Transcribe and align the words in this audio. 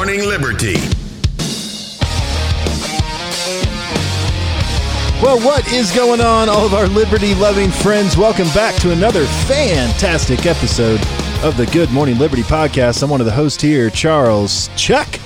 Morning 0.00 0.26
Liberty. 0.26 0.76
Well, 5.20 5.38
what 5.44 5.70
is 5.74 5.92
going 5.94 6.22
on, 6.22 6.48
all 6.48 6.64
of 6.64 6.72
our 6.72 6.86
liberty 6.86 7.34
loving 7.34 7.70
friends? 7.70 8.16
Welcome 8.16 8.48
back 8.54 8.74
to 8.80 8.92
another 8.92 9.26
fantastic 9.46 10.46
episode 10.46 11.00
of 11.44 11.58
the 11.58 11.68
Good 11.70 11.90
Morning 11.90 12.16
Liberty 12.16 12.40
podcast. 12.40 13.02
I'm 13.02 13.10
one 13.10 13.20
of 13.20 13.26
the 13.26 13.32
hosts 13.32 13.60
here, 13.60 13.90
Charles 13.90 14.70
Chuck 14.74 15.20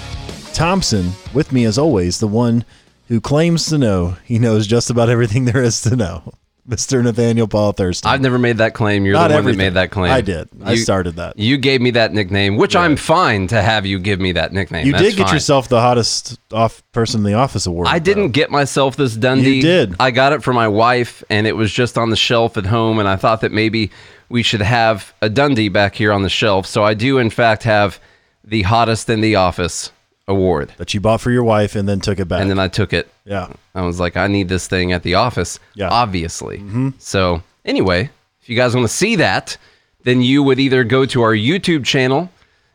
Thompson. 0.54 1.12
With 1.32 1.52
me, 1.52 1.66
as 1.66 1.78
always, 1.78 2.18
the 2.18 2.26
one 2.26 2.64
who 3.06 3.20
claims 3.20 3.66
to 3.66 3.78
know 3.78 4.16
he 4.24 4.40
knows 4.40 4.66
just 4.66 4.90
about 4.90 5.08
everything 5.08 5.44
there 5.44 5.62
is 5.62 5.82
to 5.82 5.94
know. 5.94 6.32
Mr. 6.68 7.02
Nathaniel 7.02 7.46
Paul 7.46 7.72
Thurston. 7.72 8.10
I've 8.10 8.20
never 8.22 8.38
made 8.38 8.58
that 8.58 8.72
claim. 8.74 9.04
You're 9.04 9.14
Not 9.14 9.28
the 9.28 9.34
one 9.34 9.38
everything. 9.40 9.58
that 9.58 9.64
made 9.64 9.74
that 9.74 9.90
claim. 9.90 10.10
I 10.12 10.20
did. 10.22 10.48
I 10.64 10.72
You- 10.72 10.76
started 10.78 11.16
that. 11.16 11.38
You 11.38 11.58
gave 11.58 11.80
me 11.82 11.90
that 11.92 12.12
nickname, 12.14 12.56
which 12.56 12.74
I'm 12.74 12.96
fine 12.96 13.46
to 13.48 13.60
have 13.60 13.84
you 13.84 13.98
give 13.98 14.18
me 14.20 14.32
that 14.32 14.52
nickname. 14.52 14.86
You 14.86 14.92
That's 14.92 15.04
did 15.04 15.16
get 15.16 15.26
fine. 15.26 15.34
yourself 15.36 15.68
the 15.68 15.80
hottest 15.80 16.38
off 16.52 16.82
person 16.92 17.20
in 17.20 17.24
the 17.24 17.34
office 17.34 17.66
award. 17.66 17.88
I 17.90 17.98
didn't 17.98 18.30
get 18.30 18.50
myself 18.50 18.96
this 18.96 19.14
Dundie. 19.16 19.56
You 19.56 19.62
did. 19.62 19.94
I 20.00 20.10
got 20.10 20.32
it 20.32 20.42
for 20.42 20.52
my 20.54 20.68
wife, 20.68 21.22
and 21.28 21.46
it 21.46 21.56
was 21.56 21.70
just 21.72 21.98
on 21.98 22.08
the 22.10 22.16
shelf 22.16 22.56
at 22.56 22.66
home. 22.66 22.98
And 22.98 23.08
I 23.08 23.16
thought 23.16 23.42
that 23.42 23.52
maybe 23.52 23.90
we 24.30 24.42
should 24.42 24.62
have 24.62 25.12
a 25.20 25.28
Dundie 25.28 25.68
back 25.70 25.94
here 25.94 26.12
on 26.12 26.22
the 26.22 26.30
shelf. 26.30 26.66
So 26.66 26.82
I 26.82 26.94
do, 26.94 27.18
in 27.18 27.28
fact, 27.28 27.64
have 27.64 28.00
the 28.42 28.62
hottest 28.62 29.10
in 29.10 29.20
the 29.20 29.36
office 29.36 29.90
award. 30.26 30.72
that 30.78 30.94
you 30.94 31.00
bought 31.00 31.20
for 31.20 31.30
your 31.30 31.44
wife 31.44 31.76
and 31.76 31.88
then 31.88 32.00
took 32.00 32.18
it 32.18 32.26
back. 32.26 32.40
And 32.40 32.50
then 32.50 32.58
I 32.58 32.68
took 32.68 32.92
it. 32.92 33.08
yeah. 33.24 33.52
I 33.74 33.82
was 33.82 34.00
like, 34.00 34.16
I 34.16 34.26
need 34.26 34.48
this 34.48 34.66
thing 34.66 34.92
at 34.92 35.02
the 35.02 35.14
office. 35.14 35.58
Yeah. 35.74 35.86
Mm-hmm. 35.86 35.94
Obviously. 35.94 36.92
So, 36.98 37.42
anyway, 37.64 38.10
if 38.40 38.48
you 38.48 38.56
guys 38.56 38.74
want 38.74 38.88
to 38.88 38.94
see 38.94 39.16
that, 39.16 39.56
then 40.04 40.22
you 40.22 40.42
would 40.42 40.60
either 40.60 40.84
go 40.84 41.04
to 41.06 41.22
our 41.22 41.32
YouTube 41.34 41.84
channel 41.84 42.30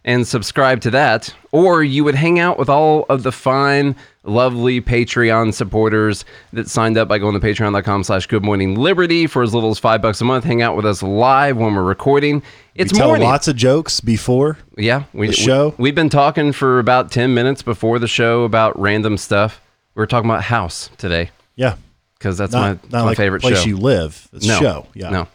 and 0.05 0.25
subscribe 0.28 0.81
to 0.81 0.92
that, 0.92 1.33
or 1.52 1.83
you 1.83 2.03
would 2.03 2.16
hang 2.16 2.39
out 2.39 2.58
with 2.58 2.69
all 2.69 3.05
of 3.09 3.23
the 3.23 3.31
fine, 3.31 3.95
lovely 4.23 4.80
Patreon 4.81 5.53
supporters 5.53 6.23
that 6.53 6.69
signed 6.69 6.97
up 6.97 7.08
by 7.08 7.17
going 7.17 7.39
to 7.39 7.45
patreon.com 7.45 8.03
slash 8.03 8.25
good 8.27 8.44
morning 8.44 8.75
liberty 8.75 9.27
for 9.27 9.44
as 9.44 9.53
little 9.53 9.70
as 9.72 9.77
five 9.80 10.02
bucks 10.02 10.22
a 10.22 10.25
month. 10.25 10.45
Hang 10.45 10.61
out 10.61 10.75
with 10.75 10.86
us 10.86 11.03
live 11.03 11.58
when 11.58 11.75
we're 11.75 11.83
recording. 11.83 12.42
It's 12.75 12.94
we 12.94 12.97
tell 13.00 13.09
morning. 13.09 13.27
lots 13.27 13.47
of 13.50 13.55
jokes 13.58 14.00
before. 14.00 14.58
Yeah, 14.77 15.03
we, 15.14 15.27
The 15.27 15.33
show? 15.33 15.75
We, 15.77 15.89
have 15.89 15.95
been 15.95 16.09
talking 16.09 16.53
for 16.53 16.80
about 16.80 17.11
ten 17.11 17.33
minutes 17.33 17.61
before 17.61 18.00
the 18.00 18.08
show 18.08 18.44
about 18.45 18.80
random 18.80 19.17
stuff. 19.17 19.61
We 19.95 20.00
were 20.02 20.08
talking 20.08 20.30
about 20.30 20.44
House 20.44 20.89
today 20.97 21.31
Yeah. 21.58 21.75
because 22.17 22.38
that's 22.38 22.53
Not, 22.53 22.61
my, 22.61 22.89
not 23.00 23.03
my 23.03 23.09
like 23.09 23.17
favorite 23.17 23.42
place 23.42 23.59
show. 23.61 23.67
you 23.67 23.75
live. 23.77 24.30
It's 24.31 24.47
no 24.47 24.59
show. 24.59 24.88
Yeah. 24.94 25.09
no. 25.09 25.27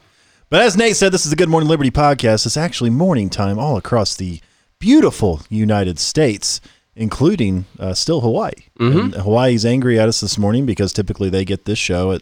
But 0.49 0.63
as 0.63 0.77
Nate 0.77 0.95
said, 0.97 1.11
this 1.13 1.25
is 1.25 1.31
the 1.31 1.37
Good 1.37 1.49
Morning 1.49 1.69
Liberty 1.69 1.91
podcast. 1.91 2.47
It's 2.47 2.57
actually 2.57 2.91
morning 2.91 3.29
time 3.29 3.59
all 3.59 3.77
across 3.77 4.15
the 4.15 4.41
beautiful 4.85 5.41
United 5.49 5.99
States, 5.99 6.61
including 6.95 7.65
uh, 7.79 7.95
still 7.95 8.21
Hawaii. 8.21 8.53
Mm-hmm. 8.79 8.99
And 8.99 9.15
Hawaii's 9.15 9.65
angry 9.65 9.99
at 9.99 10.11
us 10.11 10.21
this 10.21 10.37
morning 10.37 10.67
because 10.67 10.93
typically 10.93 11.31
they 11.31 11.47
get 11.47 11.65
this 11.65 11.79
show 11.79 12.13
at 12.13 12.21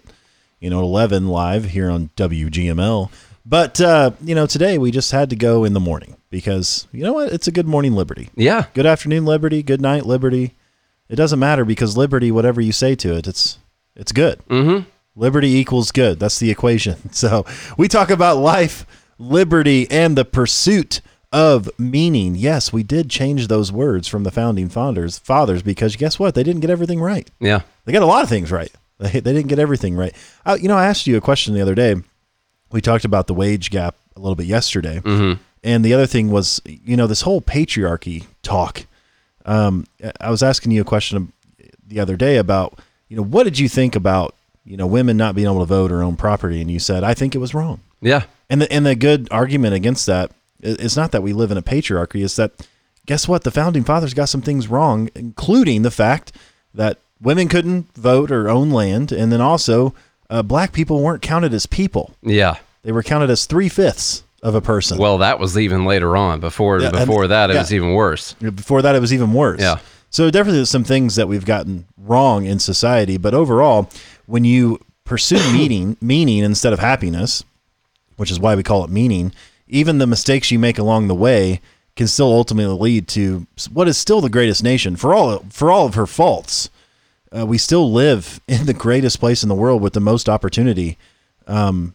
you 0.61 0.71
know 0.71 0.81
11 0.81 1.27
live 1.27 1.65
here 1.65 1.91
on 1.91 2.11
WGML. 2.17 3.11
But 3.45 3.81
uh, 3.81 4.13
you 4.23 4.37
know 4.37 4.47
today 4.47 4.79
we 4.79 4.93
just 4.93 5.11
had 5.11 5.29
to 5.31 5.37
go 5.37 5.65
in 5.65 5.73
the 5.73 5.81
morning 5.81 6.17
because 6.31 6.87
you 6.93 7.03
know 7.03 7.15
what? 7.15 7.33
It's 7.33 7.49
a 7.49 7.53
Good 7.53 7.67
Morning 7.67 7.95
Liberty. 7.95 8.31
Yeah, 8.37 8.67
Good 8.75 8.87
afternoon, 8.87 9.25
Liberty. 9.25 9.65
Good 9.65 9.81
night, 9.81 10.07
Liberty. 10.07 10.55
It 11.09 11.17
doesn't 11.17 11.41
matter 11.41 11.65
because 11.65 11.97
Liberty, 11.97 12.31
whatever 12.31 12.61
you 12.61 12.71
say 12.71 12.95
to 12.95 13.17
it, 13.17 13.27
it's 13.27 13.59
it's 13.97 14.13
good. 14.13 14.39
Mm-hmm. 14.49 14.89
Liberty 15.17 15.51
equals 15.57 15.91
good. 15.91 16.21
That's 16.21 16.39
the 16.39 16.51
equation. 16.51 16.97
So 17.13 17.45
we 17.77 17.89
talk 17.89 18.11
about 18.11 18.37
life, 18.37 18.87
liberty, 19.19 19.91
and 19.91 20.17
the 20.17 20.25
pursuit 20.25 21.01
of 21.33 21.71
meaning. 21.79 22.35
Yes, 22.37 22.73
we 22.73 22.83
did 22.83 23.09
change 23.09 23.49
those 23.49 23.73
words 23.73 24.07
from 24.07 24.25
the 24.25 24.31
founding 24.31 24.69
founders, 24.69 25.19
fathers, 25.19 25.63
because 25.63 25.97
guess 25.97 26.19
what? 26.19 26.35
They 26.35 26.43
didn't 26.43 26.61
get 26.61 26.70
everything 26.70 27.01
right. 27.01 27.29
yeah. 27.41 27.63
They 27.85 27.93
got 27.93 28.03
a 28.03 28.07
lot 28.07 28.23
of 28.23 28.29
things 28.29 28.53
right. 28.53 28.70
They, 28.98 29.11
they 29.20 29.33
didn't 29.33 29.48
get 29.48 29.59
everything 29.59 29.97
right. 29.97 30.15
Uh, 30.47 30.57
you 30.61 30.69
know, 30.69 30.77
I 30.77 30.87
asked 30.87 31.07
you 31.07 31.17
a 31.17 31.21
question 31.21 31.55
the 31.55 31.63
other 31.63 31.75
day. 31.75 31.97
We 32.71 32.81
talked 32.81 33.05
about 33.05 33.27
the 33.27 33.35
wage 33.35 33.71
gap 33.71 33.97
a 34.17 34.21
little 34.21 34.37
bit 34.37 34.47
yesterday. 34.47 35.01
Mm-hmm. 35.01 35.41
And 35.65 35.85
the 35.85 35.95
other 35.95 36.07
thing 36.07 36.31
was, 36.31 36.61
you 36.65 36.97
know, 36.97 37.07
this 37.07 37.23
whole 37.23 37.41
patriarchy 37.41 38.27
talk. 38.42 38.85
Um, 39.45 39.87
I 40.21 40.31
was 40.31 40.42
asking 40.42 40.73
you 40.73 40.81
a 40.81 40.85
question 40.85 41.33
the 41.87 42.01
other 42.01 42.17
day 42.17 42.37
about, 42.37 42.79
you 43.09 43.17
know, 43.17 43.23
what 43.23 43.45
did 43.45 43.59
you 43.59 43.69
think 43.69 43.95
about, 43.95 44.35
you 44.65 44.77
know, 44.77 44.87
women 44.87 45.17
not 45.17 45.35
being 45.35 45.47
able 45.47 45.61
to 45.61 45.67
vote 45.67 45.92
or 45.92 46.03
own 46.03 46.17
property? 46.17 46.61
And 46.61 46.71
you 46.71 46.79
said, 46.79 47.05
I 47.05 47.15
think 47.15 47.35
it 47.35 47.39
was 47.39 47.55
wrong. 47.55 47.81
Yeah, 48.01 48.25
And 48.51 48.63
the, 48.63 48.73
and 48.73 48.85
the 48.85 48.97
good 48.97 49.29
argument 49.31 49.75
against 49.75 50.07
that 50.07 50.33
i- 50.62 50.67
is 50.67 50.96
not 50.96 51.12
that 51.12 51.23
we 51.23 51.33
live 51.33 51.50
in 51.50 51.56
a 51.58 51.62
patriarchy, 51.62 52.24
it's 52.24 52.36
that 52.36 52.52
guess 53.06 53.27
what? 53.28 53.45
The 53.45 53.50
founding 53.50 53.84
fathers 53.84 54.14
got 54.14 54.28
some 54.28 54.42
things 54.42 54.68
wrong, 54.68 55.08
including 55.14 55.83
the 55.83 55.90
fact 55.90 56.33
that 56.74 56.98
women 57.20 57.48
couldn't 57.48 57.95
vote 57.96 58.30
or 58.30 58.48
own 58.48 58.70
land. 58.70 59.12
And 59.12 59.30
then 59.33 59.40
also, 59.40 59.95
uh, 60.30 60.42
black 60.42 60.73
people 60.73 61.00
weren't 61.02 61.23
counted 61.23 61.52
as 61.52 61.67
people, 61.67 62.14
yeah. 62.23 62.56
they 62.83 62.92
were 62.92 63.02
counted 63.02 63.28
as 63.30 63.45
three 63.46 63.68
fifths 63.68 64.23
of 64.42 64.55
a 64.55 64.61
person. 64.61 64.98
Well, 64.98 65.18
that 65.18 65.39
was 65.39 65.56
even 65.58 65.84
later 65.84 66.17
on. 66.17 66.40
Before 66.40 66.80
Yeah, 66.80 66.89
and- 66.89 66.96
before 66.98 67.27
that, 67.29 67.50
it 67.50 67.55
yeah. 67.55 67.61
was 67.61 67.73
even 67.74 67.92
worse. 67.92 68.33
Before 68.34 68.83
that, 68.83 68.94
it 68.94 69.00
was 69.00 69.12
even 69.12 69.33
worse. 69.33 69.61
Yeah. 69.61 69.79
So 70.11 70.30
definitely 70.30 70.58
there's 70.58 70.70
some 70.70 70.84
things 70.84 71.17
that 71.17 71.29
we've 71.29 71.44
gotten 71.44 71.86
wrong 71.96 72.44
in 72.46 72.58
society, 72.58 73.17
but 73.18 73.34
overall, 73.34 73.89
when 74.27 74.44
you 74.44 74.80
pursue 75.05 75.36
meaning, 75.52 75.96
meaning 76.00 76.39
instead 76.39 76.73
of 76.73 76.79
happiness, 76.80 77.44
which 78.17 78.30
is 78.30 78.39
why 78.40 78.55
we 78.55 78.62
call 78.62 78.84
it 78.84 78.90
meaning, 78.90 79.33
even 79.73 79.99
the 79.99 80.07
mistakes 80.07 80.51
you 80.51 80.59
make 80.59 80.79
along 80.79 81.09
the 81.09 81.15
way 81.15 81.61
can 81.97 82.07
still 82.07 82.33
ultimately 82.33 82.79
lead 82.79 83.09
to 83.09 83.47
what 83.73 83.89
is 83.89 83.99
still 83.99 84.21
the 84.21 84.31
greatest 84.31 84.63
nation 84.63 84.97
for 84.97 85.15
all 85.15 85.39
for 85.51 85.73
all 85.73 85.87
of 85.87 85.95
her 85.95 86.07
faults. 86.07 86.71
Uh, 87.37 87.47
we 87.47 87.59
still 87.59 87.91
live 87.91 88.41
in 88.49 88.67
the 88.67 88.75
greatest 88.75 89.19
place 89.19 89.43
in 89.43 89.49
the 89.49 89.55
world 89.55 89.83
with 89.83 89.95
the 89.95 90.01
most 90.01 90.29
opportunity. 90.29 90.97
Um, 91.47 91.95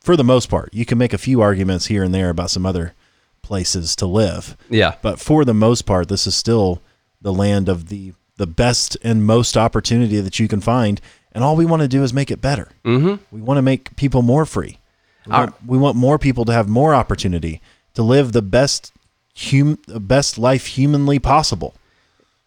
for 0.00 0.16
the 0.16 0.24
most 0.24 0.50
part, 0.50 0.72
you 0.74 0.84
can 0.84 0.98
make 0.98 1.14
a 1.14 1.18
few 1.18 1.40
arguments 1.40 1.86
here 1.86 2.04
and 2.04 2.14
there 2.14 2.28
about 2.28 2.50
some 2.50 2.66
other 2.66 2.92
places 3.40 3.96
to 3.96 4.06
live. 4.06 4.56
Yeah, 4.68 4.96
But 5.00 5.18
for 5.18 5.46
the 5.46 5.54
most 5.54 5.82
part, 5.82 6.08
this 6.08 6.26
is 6.26 6.34
still 6.34 6.82
the 7.20 7.32
land 7.32 7.68
of 7.68 7.88
the 7.88 8.12
the 8.36 8.46
best 8.46 8.96
and 9.02 9.24
most 9.24 9.56
opportunity 9.56 10.20
that 10.20 10.38
you 10.38 10.48
can 10.48 10.60
find. 10.60 11.00
And 11.32 11.42
all 11.42 11.56
we 11.56 11.64
want 11.64 11.82
to 11.82 11.88
do 11.88 12.02
is 12.02 12.12
make 12.12 12.30
it 12.30 12.40
better. 12.40 12.68
Mm-hmm. 12.84 13.14
We 13.34 13.40
want 13.40 13.58
to 13.58 13.62
make 13.62 13.96
people 13.96 14.22
more 14.22 14.44
free. 14.44 14.78
We, 15.26 15.32
Our- 15.32 15.40
want, 15.46 15.54
we 15.66 15.78
want 15.78 15.96
more 15.96 16.18
people 16.18 16.44
to 16.46 16.52
have 16.52 16.68
more 16.68 16.94
opportunity 16.94 17.60
to 17.94 18.02
live 18.02 18.32
the 18.32 18.42
best 18.42 18.92
hum, 19.36 19.78
best 19.88 20.38
life 20.38 20.66
humanly 20.66 21.18
possible. 21.18 21.74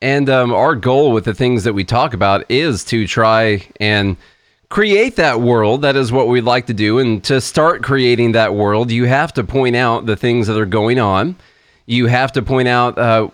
And 0.02 0.30
um, 0.30 0.54
our 0.54 0.76
goal 0.76 1.12
with 1.12 1.26
the 1.26 1.34
things 1.34 1.64
that 1.64 1.74
we 1.74 1.84
talk 1.84 2.14
about 2.14 2.46
is 2.50 2.84
to 2.86 3.08
try 3.08 3.66
and 3.80 4.16
create 4.70 5.16
that 5.16 5.42
world. 5.42 5.82
That 5.82 5.96
is 5.96 6.12
what 6.12 6.28
we'd 6.28 6.42
like 6.42 6.68
to 6.68 6.74
do. 6.74 7.00
And 7.00 7.24
to 7.24 7.42
start 7.42 7.82
creating 7.84 8.34
that 8.34 8.54
world, 8.54 8.92
you 8.92 9.06
have 9.06 9.34
to 9.34 9.44
point 9.44 9.76
out 9.76 10.06
the 10.06 10.16
things 10.16 10.46
that 10.48 10.58
are 10.58 10.68
going 10.68 11.00
on. 11.00 11.36
You 11.88 12.06
have 12.08 12.32
to 12.34 12.44
point 12.44 12.68
out 12.68 12.98
uh, 13.00 13.30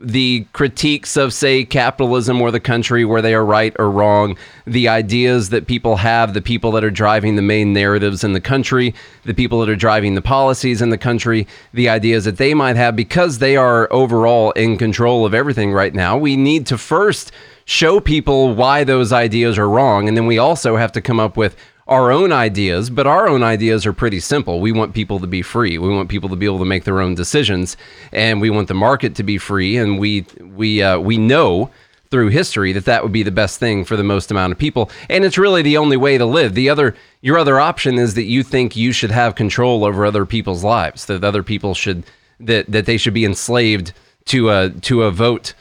the 0.00 0.46
critiques 0.52 1.16
of, 1.16 1.32
say, 1.32 1.64
capitalism 1.64 2.40
or 2.40 2.50
the 2.50 2.60
country 2.60 3.04
where 3.04 3.20
they 3.20 3.34
are 3.34 3.44
right 3.44 3.74
or 3.78 3.90
wrong, 3.90 4.36
the 4.64 4.86
ideas 4.88 5.50
that 5.50 5.66
people 5.66 5.96
have, 5.96 6.34
the 6.34 6.42
people 6.42 6.70
that 6.72 6.84
are 6.84 6.90
driving 6.90 7.34
the 7.34 7.42
main 7.42 7.72
narratives 7.72 8.22
in 8.22 8.32
the 8.32 8.40
country, 8.40 8.94
the 9.24 9.34
people 9.34 9.58
that 9.60 9.68
are 9.68 9.76
driving 9.76 10.14
the 10.14 10.22
policies 10.22 10.80
in 10.80 10.90
the 10.90 10.98
country, 10.98 11.46
the 11.72 11.88
ideas 11.88 12.24
that 12.26 12.36
they 12.36 12.54
might 12.54 12.76
have 12.76 12.94
because 12.94 13.38
they 13.38 13.56
are 13.56 13.92
overall 13.92 14.52
in 14.52 14.78
control 14.78 15.26
of 15.26 15.34
everything 15.34 15.72
right 15.72 15.94
now. 15.94 16.16
We 16.16 16.36
need 16.36 16.66
to 16.68 16.78
first 16.78 17.32
show 17.64 17.98
people 17.98 18.54
why 18.54 18.84
those 18.84 19.12
ideas 19.12 19.58
are 19.58 19.68
wrong. 19.68 20.06
And 20.06 20.16
then 20.16 20.26
we 20.26 20.38
also 20.38 20.76
have 20.76 20.92
to 20.92 21.00
come 21.00 21.18
up 21.18 21.36
with 21.36 21.56
our 21.88 22.12
own 22.12 22.32
ideas, 22.32 22.90
but 22.90 23.06
our 23.06 23.28
own 23.28 23.42
ideas 23.42 23.86
are 23.86 23.92
pretty 23.92 24.20
simple. 24.20 24.60
We 24.60 24.72
want 24.72 24.94
people 24.94 25.18
to 25.20 25.26
be 25.26 25.40
free. 25.40 25.78
We 25.78 25.88
want 25.88 26.10
people 26.10 26.28
to 26.28 26.36
be 26.36 26.44
able 26.44 26.58
to 26.58 26.66
make 26.66 26.84
their 26.84 27.00
own 27.00 27.14
decisions, 27.14 27.76
and 28.12 28.40
we 28.40 28.50
want 28.50 28.68
the 28.68 28.74
market 28.74 29.14
to 29.16 29.22
be 29.22 29.38
free. 29.38 29.76
And 29.78 29.98
we 29.98 30.26
we 30.40 30.82
uh, 30.82 30.98
we 30.98 31.16
know 31.16 31.70
through 32.10 32.28
history 32.28 32.72
that 32.72 32.86
that 32.86 33.02
would 33.02 33.12
be 33.12 33.22
the 33.22 33.30
best 33.30 33.58
thing 33.58 33.84
for 33.84 33.96
the 33.96 34.04
most 34.04 34.30
amount 34.30 34.52
of 34.52 34.58
people, 34.58 34.90
and 35.08 35.24
it's 35.24 35.38
really 35.38 35.62
the 35.62 35.78
only 35.78 35.96
way 35.96 36.18
to 36.18 36.26
live. 36.26 36.54
The 36.54 36.68
other 36.68 36.94
your 37.22 37.38
other 37.38 37.58
option 37.58 37.98
is 37.98 38.14
that 38.14 38.24
you 38.24 38.42
think 38.42 38.76
you 38.76 38.92
should 38.92 39.10
have 39.10 39.34
control 39.34 39.84
over 39.84 40.04
other 40.04 40.26
people's 40.26 40.62
lives, 40.62 41.06
that 41.06 41.24
other 41.24 41.42
people 41.42 41.74
should 41.74 42.04
that 42.38 42.70
that 42.70 42.84
they 42.84 42.98
should 42.98 43.14
be 43.14 43.24
enslaved 43.24 43.94
to 44.26 44.50
a 44.50 44.70
to 44.70 45.04
a 45.04 45.10
vote 45.10 45.54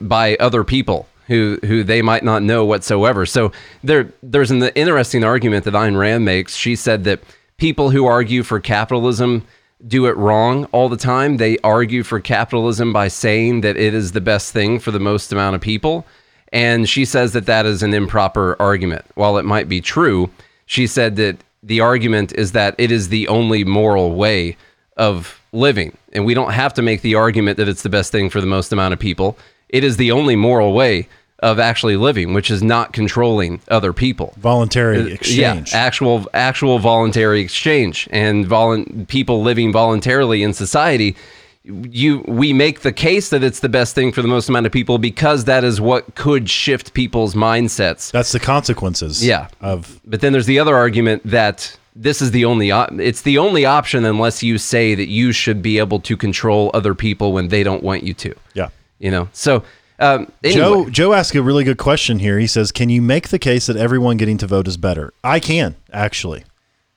by 0.00 0.36
other 0.36 0.64
people 0.64 1.06
who 1.30 1.58
who 1.64 1.84
they 1.84 2.02
might 2.02 2.24
not 2.24 2.42
know 2.42 2.64
whatsoever. 2.64 3.24
So 3.24 3.52
there 3.84 4.12
there's 4.22 4.50
an 4.50 4.62
interesting 4.74 5.22
argument 5.24 5.64
that 5.64 5.74
Ayn 5.74 5.96
Rand 5.96 6.24
makes. 6.24 6.56
She 6.56 6.74
said 6.74 7.04
that 7.04 7.20
people 7.56 7.90
who 7.90 8.04
argue 8.04 8.42
for 8.42 8.58
capitalism 8.58 9.46
do 9.86 10.06
it 10.06 10.16
wrong 10.16 10.64
all 10.72 10.88
the 10.88 10.96
time. 10.96 11.36
They 11.36 11.56
argue 11.58 12.02
for 12.02 12.18
capitalism 12.18 12.92
by 12.92 13.08
saying 13.08 13.60
that 13.60 13.76
it 13.76 13.94
is 13.94 14.12
the 14.12 14.20
best 14.20 14.52
thing 14.52 14.80
for 14.80 14.90
the 14.90 14.98
most 14.98 15.32
amount 15.32 15.54
of 15.54 15.62
people. 15.62 16.04
And 16.52 16.88
she 16.88 17.04
says 17.04 17.32
that 17.32 17.46
that 17.46 17.64
is 17.64 17.82
an 17.84 17.94
improper 17.94 18.56
argument. 18.60 19.04
While 19.14 19.38
it 19.38 19.44
might 19.44 19.68
be 19.68 19.80
true, 19.80 20.30
she 20.66 20.88
said 20.88 21.14
that 21.16 21.36
the 21.62 21.80
argument 21.80 22.32
is 22.32 22.52
that 22.52 22.74
it 22.76 22.90
is 22.90 23.08
the 23.08 23.28
only 23.28 23.62
moral 23.62 24.16
way 24.16 24.56
of 24.96 25.40
living. 25.52 25.96
And 26.12 26.24
we 26.24 26.34
don't 26.34 26.52
have 26.52 26.74
to 26.74 26.82
make 26.82 27.02
the 27.02 27.14
argument 27.14 27.56
that 27.58 27.68
it's 27.68 27.82
the 27.82 27.88
best 27.88 28.10
thing 28.10 28.30
for 28.30 28.40
the 28.40 28.48
most 28.48 28.72
amount 28.72 28.94
of 28.94 28.98
people. 28.98 29.38
It 29.68 29.84
is 29.84 29.96
the 29.96 30.10
only 30.10 30.34
moral 30.34 30.72
way 30.72 31.08
of 31.40 31.58
actually 31.58 31.96
living, 31.96 32.32
which 32.34 32.50
is 32.50 32.62
not 32.62 32.92
controlling 32.92 33.60
other 33.68 33.92
people. 33.92 34.34
Voluntary 34.38 35.00
uh, 35.00 35.06
exchange. 35.06 35.72
Yeah, 35.72 35.78
actual 35.78 36.28
actual 36.34 36.78
voluntary 36.78 37.40
exchange 37.40 38.08
and 38.10 38.46
volun- 38.46 39.08
people 39.08 39.42
living 39.42 39.72
voluntarily 39.72 40.42
in 40.42 40.52
society. 40.52 41.16
You 41.62 42.24
we 42.26 42.52
make 42.54 42.80
the 42.80 42.92
case 42.92 43.28
that 43.30 43.42
it's 43.44 43.60
the 43.60 43.68
best 43.68 43.94
thing 43.94 44.12
for 44.12 44.22
the 44.22 44.28
most 44.28 44.48
amount 44.48 44.64
of 44.66 44.72
people 44.72 44.96
because 44.96 45.44
that 45.44 45.62
is 45.62 45.78
what 45.80 46.14
could 46.14 46.48
shift 46.48 46.94
people's 46.94 47.34
mindsets. 47.34 48.10
That's 48.10 48.32
the 48.32 48.40
consequences. 48.40 49.24
Yeah. 49.24 49.48
Of 49.60 50.00
But 50.06 50.22
then 50.22 50.32
there's 50.32 50.46
the 50.46 50.58
other 50.58 50.74
argument 50.74 51.22
that 51.26 51.76
this 51.94 52.22
is 52.22 52.30
the 52.30 52.46
only 52.46 52.70
op- 52.70 52.92
it's 52.92 53.22
the 53.22 53.36
only 53.36 53.66
option 53.66 54.06
unless 54.06 54.42
you 54.42 54.56
say 54.56 54.94
that 54.94 55.08
you 55.08 55.32
should 55.32 55.60
be 55.60 55.78
able 55.78 56.00
to 56.00 56.16
control 56.16 56.70
other 56.72 56.94
people 56.94 57.32
when 57.34 57.48
they 57.48 57.62
don't 57.62 57.82
want 57.82 58.04
you 58.04 58.14
to. 58.14 58.34
yeah. 58.54 58.68
You 58.98 59.10
know. 59.10 59.28
So 59.32 59.62
um, 60.00 60.32
anyway, 60.42 60.60
Joe 60.60 60.90
Joe 60.90 61.12
asked 61.12 61.34
a 61.34 61.42
really 61.42 61.64
good 61.64 61.78
question 61.78 62.18
here. 62.18 62.38
He 62.38 62.46
says, 62.46 62.72
"Can 62.72 62.88
you 62.88 63.02
make 63.02 63.28
the 63.28 63.38
case 63.38 63.66
that 63.66 63.76
everyone 63.76 64.16
getting 64.16 64.38
to 64.38 64.46
vote 64.46 64.66
is 64.66 64.76
better?" 64.76 65.12
I 65.22 65.40
can 65.40 65.76
actually. 65.92 66.44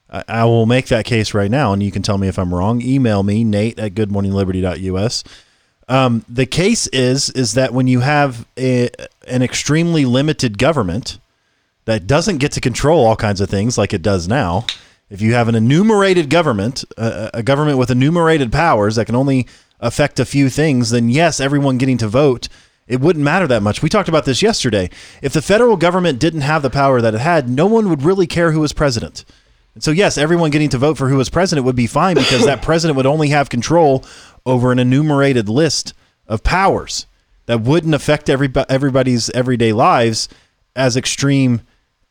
I, 0.09 0.23
I 0.27 0.45
will 0.45 0.65
make 0.65 0.87
that 0.87 1.05
case 1.05 1.33
right 1.33 1.51
now, 1.51 1.73
and 1.73 1.83
you 1.83 1.91
can 1.91 2.01
tell 2.01 2.17
me 2.17 2.27
if 2.27 2.39
I'm 2.39 2.53
wrong. 2.53 2.81
Email 2.81 3.23
me 3.23 3.43
Nate 3.43 3.77
at 3.79 3.93
goodmorningliberty.us. 3.93 5.23
Um, 5.89 6.23
the 6.29 6.45
case 6.45 6.87
is 6.87 7.29
is 7.31 7.53
that 7.53 7.73
when 7.73 7.87
you 7.87 7.99
have 7.99 8.47
a, 8.57 8.89
an 9.27 9.41
extremely 9.41 10.05
limited 10.05 10.57
government 10.57 11.19
that 11.85 12.07
doesn't 12.07 12.37
get 12.37 12.53
to 12.53 12.61
control 12.61 13.05
all 13.05 13.17
kinds 13.17 13.41
of 13.41 13.49
things 13.49 13.77
like 13.77 13.93
it 13.93 14.01
does 14.01 14.27
now, 14.27 14.65
if 15.09 15.21
you 15.21 15.33
have 15.33 15.49
an 15.49 15.55
enumerated 15.55 16.29
government, 16.29 16.85
a, 16.97 17.31
a 17.33 17.43
government 17.43 17.77
with 17.77 17.91
enumerated 17.91 18.51
powers 18.51 18.95
that 18.95 19.05
can 19.05 19.15
only 19.15 19.47
affect 19.81 20.19
a 20.19 20.25
few 20.25 20.49
things, 20.49 20.91
then 20.91 21.09
yes, 21.09 21.41
everyone 21.41 21.77
getting 21.77 21.97
to 21.97 22.07
vote, 22.07 22.47
it 22.87 22.99
wouldn't 22.99 23.23
matter 23.23 23.47
that 23.47 23.63
much. 23.63 23.81
We 23.81 23.89
talked 23.89 24.09
about 24.09 24.25
this 24.25 24.41
yesterday. 24.41 24.89
If 25.21 25.33
the 25.33 25.41
federal 25.41 25.77
government 25.77 26.19
didn't 26.19 26.41
have 26.41 26.61
the 26.61 26.69
power 26.69 27.01
that 27.01 27.15
it 27.15 27.21
had, 27.21 27.49
no 27.49 27.65
one 27.65 27.89
would 27.89 28.03
really 28.03 28.27
care 28.27 28.51
who 28.51 28.59
was 28.59 28.73
president. 28.73 29.23
And 29.73 29.83
so, 29.83 29.91
yes, 29.91 30.17
everyone 30.17 30.51
getting 30.51 30.69
to 30.69 30.77
vote 30.77 30.97
for 30.97 31.09
who 31.09 31.17
was 31.17 31.29
president 31.29 31.65
would 31.65 31.75
be 31.75 31.87
fine 31.87 32.15
because 32.15 32.45
that 32.45 32.61
president 32.63 32.97
would 32.97 33.05
only 33.05 33.29
have 33.29 33.49
control 33.49 34.03
over 34.45 34.71
an 34.71 34.79
enumerated 34.79 35.49
list 35.49 35.93
of 36.27 36.43
powers 36.43 37.07
that 37.45 37.61
wouldn't 37.61 37.95
affect 37.95 38.27
everybo- 38.27 38.65
everybody's 38.69 39.29
everyday 39.31 39.73
lives 39.73 40.29
as 40.75 40.95
extreme 40.95 41.61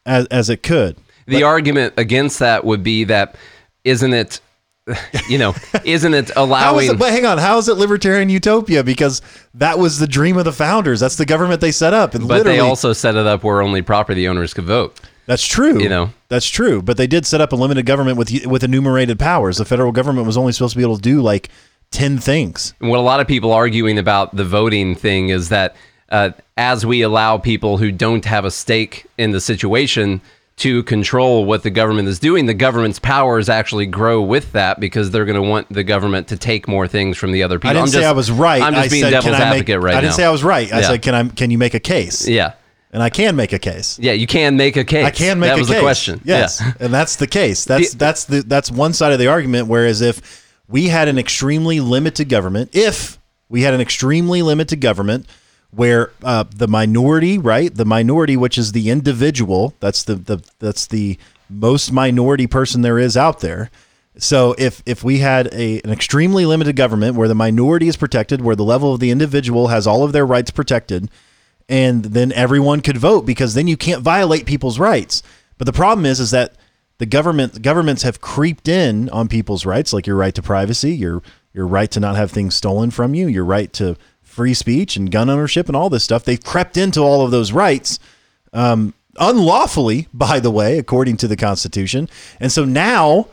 as, 0.04 0.26
as 0.26 0.50
it 0.50 0.62
could. 0.62 0.96
the 1.26 1.42
argument 1.42 1.94
against 1.96 2.38
that 2.40 2.64
would 2.64 2.82
be 2.82 3.04
that 3.04 3.36
isn't 3.84 4.12
it 4.12 4.40
you 5.28 5.38
know, 5.38 5.54
isn't 5.84 6.12
it 6.12 6.30
How 6.30 6.44
allowing 6.44 6.90
it, 6.90 6.98
but 6.98 7.12
hang 7.12 7.24
on, 7.24 7.38
how 7.38 7.58
is 7.58 7.68
it 7.68 7.74
libertarian 7.74 8.28
utopia? 8.28 8.82
Because 8.82 9.22
that 9.54 9.78
was 9.78 9.98
the 9.98 10.08
dream 10.08 10.36
of 10.36 10.44
the 10.44 10.52
founders. 10.52 10.98
That's 10.98 11.16
the 11.16 11.24
government 11.24 11.60
they 11.60 11.70
set 11.70 11.94
up. 11.94 12.14
And 12.14 12.26
but 12.26 12.42
they 12.42 12.58
also 12.58 12.92
set 12.92 13.14
it 13.14 13.26
up 13.26 13.44
where 13.44 13.62
only 13.62 13.82
property 13.82 14.26
owners 14.26 14.52
could 14.52 14.64
vote. 14.64 14.98
that's 15.26 15.46
true. 15.46 15.80
you 15.80 15.88
know. 15.88 16.10
that's 16.28 16.48
true. 16.48 16.82
But 16.82 16.96
they 16.96 17.06
did 17.06 17.26
set 17.26 17.40
up 17.40 17.52
a 17.52 17.56
limited 17.56 17.86
government 17.86 18.18
with 18.18 18.46
with 18.46 18.64
enumerated 18.64 19.18
powers. 19.20 19.58
The 19.58 19.64
federal 19.64 19.92
government 19.92 20.26
was 20.26 20.36
only 20.36 20.52
supposed 20.52 20.72
to 20.72 20.78
be 20.78 20.84
able 20.84 20.96
to 20.96 21.02
do 21.02 21.22
like 21.22 21.48
ten 21.92 22.18
things. 22.18 22.74
And 22.80 22.90
what 22.90 22.98
a 22.98 23.02
lot 23.02 23.20
of 23.20 23.28
people 23.28 23.52
arguing 23.52 23.98
about 23.98 24.34
the 24.34 24.44
voting 24.44 24.96
thing 24.96 25.28
is 25.28 25.48
that 25.50 25.76
uh, 26.08 26.30
as 26.56 26.84
we 26.84 27.02
allow 27.02 27.38
people 27.38 27.78
who 27.78 27.92
don't 27.92 28.24
have 28.24 28.44
a 28.44 28.50
stake 28.50 29.06
in 29.16 29.30
the 29.30 29.40
situation 29.40 30.20
to 30.56 30.82
control 30.84 31.44
what 31.44 31.62
the 31.62 31.70
government 31.70 32.08
is 32.08 32.18
doing, 32.18 32.46
the 32.46 32.54
government's 32.54 32.98
powers 32.98 33.48
actually 33.48 33.86
grow 33.86 34.20
with 34.22 34.52
that 34.52 34.78
because 34.78 35.10
they're 35.10 35.24
going 35.24 35.42
to 35.42 35.48
want 35.48 35.68
the 35.72 35.82
government 35.82 36.28
to 36.28 36.36
take 36.36 36.68
more 36.68 36.86
things 36.86 37.16
from 37.16 37.32
the 37.32 37.42
other 37.42 37.58
people. 37.58 37.70
I 37.70 37.72
didn't 37.72 37.82
I'm 37.84 37.88
say 37.88 38.00
just- 38.00 38.08
I 38.08 38.12
was 38.12 38.30
right. 38.30 38.62
I'm 38.62 38.74
just 38.74 38.86
I 38.86 38.88
being 38.90 39.02
said, 39.02 39.10
devil's 39.10 39.34
can 39.34 39.42
I 39.42 39.46
advocate 39.46 39.76
make, 39.78 39.84
right 39.84 39.94
I 39.96 40.00
didn't 40.02 40.14
say 40.14 40.24
I 40.24 40.30
was 40.30 40.44
right. 40.44 40.72
I 40.72 40.80
Yeah. 40.80 40.86
said, 40.88 41.02
can 41.02 41.14
I? 41.14 41.28
Can 41.28 41.50
you 41.50 41.58
make 41.58 41.74
a 41.74 41.80
case? 41.80 42.28
yeah. 42.28 42.52
And 42.94 43.02
I 43.02 43.08
can 43.08 43.36
make 43.36 43.54
a 43.54 43.58
case. 43.58 43.98
Yeah, 43.98 44.12
you 44.12 44.26
can 44.26 44.58
make 44.58 44.76
a 44.76 44.84
case. 44.84 45.06
I 45.06 45.10
can 45.10 45.40
make 45.40 45.48
that 45.48 45.56
a 45.56 45.60
was 45.60 45.68
the 45.68 45.80
question. 45.80 46.20
Yes, 46.24 46.60
Yeah. 46.60 46.72
and 46.78 46.92
that's 46.92 47.16
the 47.16 47.26
case. 47.26 47.64
That's 47.64 47.94
that's 47.94 48.24
the 48.24 48.42
that's 48.42 48.70
one 48.70 48.92
side 48.92 49.12
of 49.14 49.18
the 49.18 49.28
argument. 49.28 49.66
Whereas 49.68 50.02
if 50.02 50.44
we 50.68 50.88
had 50.88 51.08
an 51.08 51.18
extremely 51.18 51.80
limited 51.80 52.28
government, 52.28 52.68
if 52.74 53.18
we 53.48 53.62
had 53.62 53.72
an 53.72 53.80
extremely 53.80 54.42
limited 54.42 54.82
government 54.82 55.24
where 55.74 56.12
uh, 56.22 56.44
the 56.54 56.68
minority, 56.68 57.38
right, 57.38 57.74
the 57.74 57.84
minority, 57.84 58.36
which 58.36 58.58
is 58.58 58.72
the 58.72 58.90
individual, 58.90 59.74
that's 59.80 60.04
the, 60.04 60.14
the 60.14 60.42
that's 60.58 60.86
the 60.86 61.18
most 61.48 61.92
minority 61.92 62.46
person 62.46 62.82
there 62.82 62.98
is 62.98 63.16
out 63.16 63.40
there. 63.40 63.70
So 64.18 64.54
if 64.58 64.82
if 64.84 65.02
we 65.02 65.18
had 65.18 65.52
a 65.52 65.80
an 65.80 65.90
extremely 65.90 66.44
limited 66.44 66.76
government 66.76 67.16
where 67.16 67.28
the 67.28 67.34
minority 67.34 67.88
is 67.88 67.96
protected, 67.96 68.42
where 68.42 68.56
the 68.56 68.64
level 68.64 68.92
of 68.92 69.00
the 69.00 69.10
individual 69.10 69.68
has 69.68 69.86
all 69.86 70.04
of 70.04 70.12
their 70.12 70.26
rights 70.26 70.50
protected, 70.50 71.10
and 71.68 72.04
then 72.04 72.32
everyone 72.32 72.82
could 72.82 72.98
vote 72.98 73.24
because 73.24 73.54
then 73.54 73.66
you 73.66 73.76
can't 73.76 74.02
violate 74.02 74.44
people's 74.44 74.78
rights. 74.78 75.22
But 75.56 75.64
the 75.64 75.72
problem 75.72 76.04
is 76.04 76.20
is 76.20 76.30
that 76.32 76.54
the 76.98 77.06
government 77.06 77.62
governments 77.62 78.02
have 78.02 78.20
creeped 78.20 78.68
in 78.68 79.08
on 79.08 79.28
people's 79.28 79.64
rights, 79.64 79.94
like 79.94 80.06
your 80.06 80.16
right 80.16 80.34
to 80.34 80.42
privacy, 80.42 80.92
your 80.94 81.22
your 81.54 81.66
right 81.66 81.90
to 81.90 82.00
not 82.00 82.16
have 82.16 82.30
things 82.30 82.54
stolen 82.54 82.90
from 82.90 83.14
you, 83.14 83.26
your 83.26 83.46
right 83.46 83.72
to 83.72 83.96
free 84.32 84.54
speech 84.54 84.96
and 84.96 85.10
gun 85.10 85.28
ownership 85.28 85.68
and 85.68 85.76
all 85.76 85.90
this 85.90 86.02
stuff. 86.02 86.24
They've 86.24 86.42
crept 86.42 86.78
into 86.78 87.00
all 87.00 87.22
of 87.24 87.30
those 87.30 87.52
rights 87.52 87.98
um, 88.54 88.94
unlawfully, 89.18 90.08
by 90.12 90.40
the 90.40 90.50
way, 90.50 90.78
according 90.78 91.18
to 91.18 91.28
the 91.28 91.36
Constitution. 91.36 92.08
And 92.40 92.50
so 92.50 92.64
now 92.64 93.28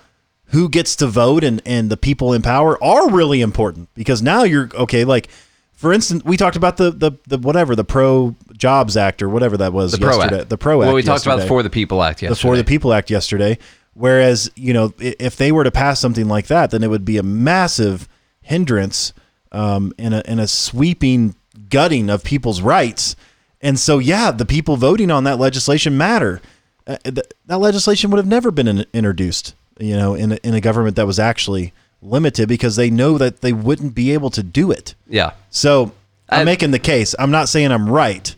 who 0.47 0.67
gets 0.67 0.97
to 0.97 1.07
vote 1.07 1.43
and, 1.43 1.61
and 1.65 1.89
the 1.89 1.95
people 1.95 2.33
in 2.33 2.41
power 2.41 2.81
are 2.83 3.09
really 3.09 3.39
important 3.39 3.87
because 3.93 4.21
now 4.21 4.43
you're 4.43 4.69
okay, 4.75 5.05
like 5.05 5.29
for 5.73 5.93
instance, 5.93 6.25
we 6.25 6.35
talked 6.35 6.57
about 6.57 6.75
the 6.75 6.91
the, 6.91 7.11
the 7.27 7.37
whatever, 7.37 7.73
the 7.73 7.85
Pro 7.85 8.35
Jobs 8.57 8.97
Act 8.97 9.21
or 9.21 9.29
whatever 9.29 9.55
that 9.57 9.71
was 9.71 9.93
The 9.93 9.99
Pro 9.99 10.17
yesterday. 10.17 10.41
Act. 10.41 10.49
The 10.49 10.57
Pro 10.57 10.81
Act. 10.81 10.87
Well, 10.87 10.95
we 10.95 11.03
talked 11.03 11.25
about 11.25 11.39
the 11.39 11.47
For 11.47 11.63
the 11.63 11.69
People 11.69 12.03
Act 12.03 12.21
yesterday. 12.21 12.35
the. 12.35 12.41
For 12.41 12.57
the 12.57 12.65
People 12.65 12.93
Act 12.93 13.09
yesterday. 13.09 13.57
Whereas, 13.93 14.51
you 14.55 14.73
know, 14.73 14.93
if 14.99 15.37
they 15.37 15.53
were 15.53 15.63
to 15.63 15.71
pass 15.71 15.99
something 15.99 16.27
like 16.27 16.47
that, 16.47 16.71
then 16.71 16.83
it 16.83 16.89
would 16.89 17.05
be 17.05 17.17
a 17.17 17.23
massive 17.23 18.07
hindrance 18.41 19.13
um, 19.51 19.93
and, 19.97 20.13
a, 20.13 20.29
and 20.29 20.39
a 20.39 20.47
sweeping 20.47 21.35
gutting 21.69 22.09
of 22.09 22.23
people's 22.23 22.61
rights. 22.61 23.15
And 23.61 23.77
so, 23.79 23.99
yeah, 23.99 24.31
the 24.31 24.45
people 24.45 24.77
voting 24.77 25.11
on 25.11 25.23
that 25.25 25.39
legislation 25.39 25.97
matter. 25.97 26.41
Uh, 26.87 26.97
th- 27.03 27.27
that 27.45 27.57
legislation 27.59 28.09
would 28.09 28.17
have 28.17 28.27
never 28.27 28.51
been 28.51 28.67
in, 28.67 28.85
introduced, 28.93 29.53
you 29.79 29.95
know, 29.95 30.15
in 30.15 30.31
a, 30.31 30.35
in 30.43 30.53
a 30.53 30.61
government 30.61 30.95
that 30.95 31.05
was 31.05 31.19
actually 31.19 31.73
limited 32.01 32.47
because 32.47 32.77
they 32.77 32.89
know 32.89 33.17
that 33.17 33.41
they 33.41 33.53
wouldn't 33.53 33.93
be 33.93 34.11
able 34.13 34.29
to 34.29 34.41
do 34.41 34.71
it. 34.71 34.95
Yeah. 35.07 35.31
So 35.49 35.91
I'm 36.29 36.41
I- 36.41 36.43
making 36.45 36.71
the 36.71 36.79
case. 36.79 37.13
I'm 37.19 37.31
not 37.31 37.49
saying 37.49 37.71
I'm 37.71 37.89
right, 37.89 38.33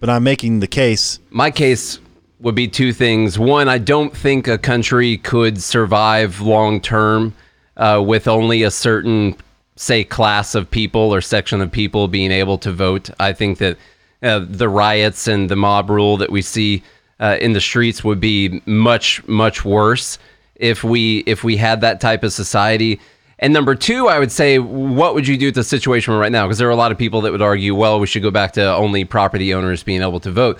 but 0.00 0.10
I'm 0.10 0.24
making 0.24 0.60
the 0.60 0.66
case. 0.66 1.18
My 1.30 1.50
case 1.50 2.00
would 2.40 2.54
be 2.54 2.68
two 2.68 2.92
things. 2.92 3.38
One, 3.38 3.68
I 3.68 3.78
don't 3.78 4.14
think 4.14 4.48
a 4.48 4.58
country 4.58 5.16
could 5.18 5.62
survive 5.62 6.40
long 6.40 6.80
term 6.80 7.32
uh, 7.76 8.02
with 8.04 8.28
only 8.28 8.64
a 8.64 8.70
certain, 8.70 9.36
say, 9.76 10.04
class 10.04 10.54
of 10.54 10.70
people 10.70 11.14
or 11.14 11.20
section 11.20 11.60
of 11.60 11.70
people 11.70 12.08
being 12.08 12.30
able 12.30 12.58
to 12.58 12.72
vote. 12.72 13.10
I 13.18 13.32
think 13.32 13.58
that 13.58 13.76
uh, 14.22 14.44
the 14.48 14.68
riots 14.68 15.28
and 15.28 15.48
the 15.48 15.56
mob 15.56 15.90
rule 15.90 16.16
that 16.18 16.30
we 16.30 16.42
see 16.42 16.82
uh, 17.20 17.36
in 17.40 17.52
the 17.52 17.60
streets 17.60 18.02
would 18.04 18.20
be 18.20 18.62
much, 18.66 19.26
much 19.26 19.64
worse 19.64 20.18
if 20.56 20.84
we 20.84 21.18
if 21.26 21.42
we 21.42 21.56
had 21.56 21.80
that 21.80 22.00
type 22.00 22.22
of 22.22 22.32
society. 22.32 23.00
And 23.40 23.52
number 23.52 23.74
two, 23.74 24.08
I 24.08 24.18
would 24.18 24.30
say, 24.30 24.58
what 24.58 25.14
would 25.14 25.26
you 25.26 25.36
do 25.36 25.46
with 25.46 25.56
the 25.56 25.64
situation 25.64 26.14
right 26.14 26.30
now? 26.30 26.46
Because 26.46 26.58
there 26.58 26.68
are 26.68 26.72
a 26.72 26.76
lot 26.76 26.92
of 26.92 26.98
people 26.98 27.20
that 27.22 27.32
would 27.32 27.42
argue, 27.42 27.74
well, 27.74 27.98
we 27.98 28.06
should 28.06 28.22
go 28.22 28.30
back 28.30 28.52
to 28.52 28.74
only 28.74 29.04
property 29.04 29.52
owners 29.52 29.82
being 29.82 30.02
able 30.02 30.20
to 30.20 30.30
vote. 30.30 30.58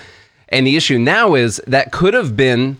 And 0.49 0.67
the 0.67 0.77
issue 0.77 0.99
now 0.99 1.35
is 1.35 1.63
that 1.67 1.93
could 1.93 2.15
have 2.15 2.37
been 2.37 2.79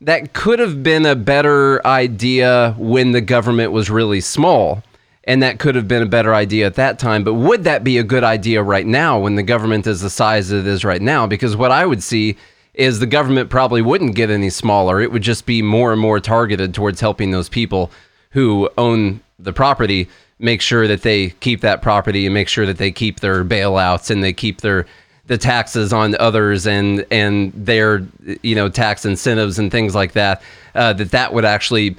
that 0.00 0.32
could 0.32 0.58
have 0.58 0.82
been 0.82 1.06
a 1.06 1.16
better 1.16 1.86
idea 1.86 2.74
when 2.78 3.12
the 3.12 3.20
government 3.20 3.72
was 3.72 3.88
really 3.90 4.20
small. 4.20 4.82
And 5.26 5.42
that 5.42 5.58
could 5.58 5.74
have 5.74 5.88
been 5.88 6.02
a 6.02 6.06
better 6.06 6.34
idea 6.34 6.66
at 6.66 6.76
that 6.76 6.98
time. 6.98 7.24
But 7.24 7.34
would 7.34 7.64
that 7.64 7.82
be 7.82 7.98
a 7.98 8.04
good 8.04 8.22
idea 8.22 8.62
right 8.62 8.86
now 8.86 9.18
when 9.18 9.34
the 9.34 9.42
government 9.42 9.86
is 9.86 10.00
the 10.00 10.10
size 10.10 10.52
it 10.52 10.66
is 10.66 10.84
right 10.84 11.02
now? 11.02 11.26
Because 11.26 11.56
what 11.56 11.72
I 11.72 11.84
would 11.84 12.02
see 12.02 12.36
is 12.74 13.00
the 13.00 13.06
government 13.06 13.50
probably 13.50 13.82
wouldn't 13.82 14.14
get 14.14 14.30
any 14.30 14.50
smaller. 14.50 15.00
It 15.00 15.10
would 15.10 15.22
just 15.22 15.46
be 15.46 15.62
more 15.62 15.92
and 15.92 16.00
more 16.00 16.20
targeted 16.20 16.74
towards 16.74 17.00
helping 17.00 17.30
those 17.30 17.48
people 17.48 17.90
who 18.30 18.68
own 18.78 19.20
the 19.38 19.52
property 19.52 20.08
make 20.38 20.60
sure 20.60 20.86
that 20.86 21.02
they 21.02 21.30
keep 21.40 21.62
that 21.62 21.82
property 21.82 22.26
and 22.26 22.34
make 22.34 22.48
sure 22.48 22.66
that 22.66 22.78
they 22.78 22.90
keep 22.90 23.20
their 23.20 23.44
bailouts 23.44 24.10
and 24.10 24.22
they 24.22 24.32
keep 24.32 24.60
their 24.60 24.86
the 25.26 25.38
taxes 25.38 25.92
on 25.92 26.14
others 26.16 26.66
and 26.66 27.04
and 27.10 27.52
their 27.54 28.06
you 28.42 28.54
know 28.54 28.68
tax 28.68 29.04
incentives 29.04 29.58
and 29.58 29.70
things 29.72 29.94
like 29.94 30.12
that 30.12 30.42
uh, 30.74 30.92
that 30.92 31.10
that 31.10 31.32
would 31.32 31.44
actually 31.44 31.96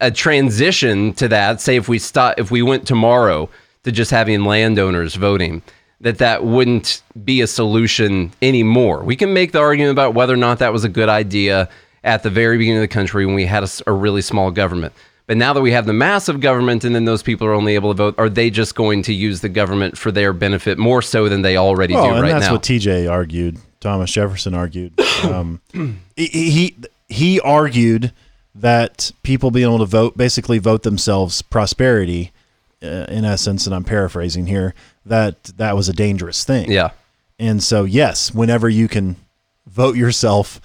a 0.00 0.10
transition 0.10 1.12
to 1.14 1.28
that 1.28 1.60
say 1.60 1.76
if 1.76 1.88
we 1.88 1.98
stop 1.98 2.38
if 2.38 2.50
we 2.50 2.62
went 2.62 2.86
tomorrow 2.86 3.48
to 3.84 3.92
just 3.92 4.10
having 4.10 4.44
landowners 4.44 5.14
voting 5.14 5.62
that 6.00 6.18
that 6.18 6.44
wouldn't 6.44 7.02
be 7.24 7.40
a 7.40 7.46
solution 7.46 8.30
anymore 8.42 9.02
we 9.02 9.16
can 9.16 9.32
make 9.32 9.52
the 9.52 9.60
argument 9.60 9.92
about 9.92 10.14
whether 10.14 10.34
or 10.34 10.38
not 10.38 10.58
that 10.58 10.72
was 10.72 10.84
a 10.84 10.88
good 10.88 11.08
idea 11.08 11.68
at 12.04 12.22
the 12.22 12.30
very 12.30 12.58
beginning 12.58 12.78
of 12.78 12.82
the 12.82 12.88
country 12.94 13.24
when 13.26 13.34
we 13.34 13.46
had 13.46 13.68
a 13.86 13.92
really 13.92 14.20
small 14.22 14.50
government 14.50 14.92
But 15.26 15.36
now 15.38 15.52
that 15.54 15.62
we 15.62 15.72
have 15.72 15.86
the 15.86 15.92
massive 15.92 16.40
government 16.40 16.84
and 16.84 16.94
then 16.94 17.04
those 17.04 17.22
people 17.22 17.46
are 17.48 17.52
only 17.54 17.74
able 17.74 17.90
to 17.92 17.96
vote, 17.96 18.14
are 18.16 18.28
they 18.28 18.48
just 18.50 18.74
going 18.76 19.02
to 19.04 19.12
use 19.12 19.40
the 19.40 19.48
government 19.48 19.98
for 19.98 20.12
their 20.12 20.32
benefit 20.32 20.78
more 20.78 21.02
so 21.02 21.28
than 21.28 21.42
they 21.42 21.56
already 21.56 21.94
Well, 21.94 22.04
do 22.04 22.12
and 22.14 22.22
right 22.22 22.30
that's 22.30 22.46
now? 22.46 22.52
That's 22.58 22.70
what 22.70 22.80
TJ 22.80 23.10
argued. 23.10 23.58
Thomas 23.80 24.12
Jefferson 24.12 24.54
argued. 24.54 24.92
Um, 25.24 25.60
he, 26.14 26.26
he 26.26 26.76
he 27.08 27.40
argued 27.40 28.12
that 28.60 29.12
people 29.22 29.50
being 29.50 29.66
able 29.66 29.78
to 29.78 29.84
vote, 29.86 30.16
basically 30.16 30.58
vote 30.58 30.82
themselves 30.82 31.42
prosperity, 31.42 32.32
uh, 32.82 33.06
in 33.08 33.24
essence, 33.24 33.66
and 33.66 33.74
I'm 33.74 33.84
paraphrasing 33.84 34.46
here, 34.46 34.74
that 35.04 35.44
that 35.56 35.76
was 35.76 35.88
a 35.88 35.92
dangerous 35.92 36.44
thing. 36.44 36.70
yeah. 36.70 36.90
And 37.38 37.62
so, 37.62 37.84
yes, 37.84 38.32
whenever 38.34 38.66
you 38.68 38.88
can 38.88 39.16
vote 39.66 39.94
yourself 39.96 40.58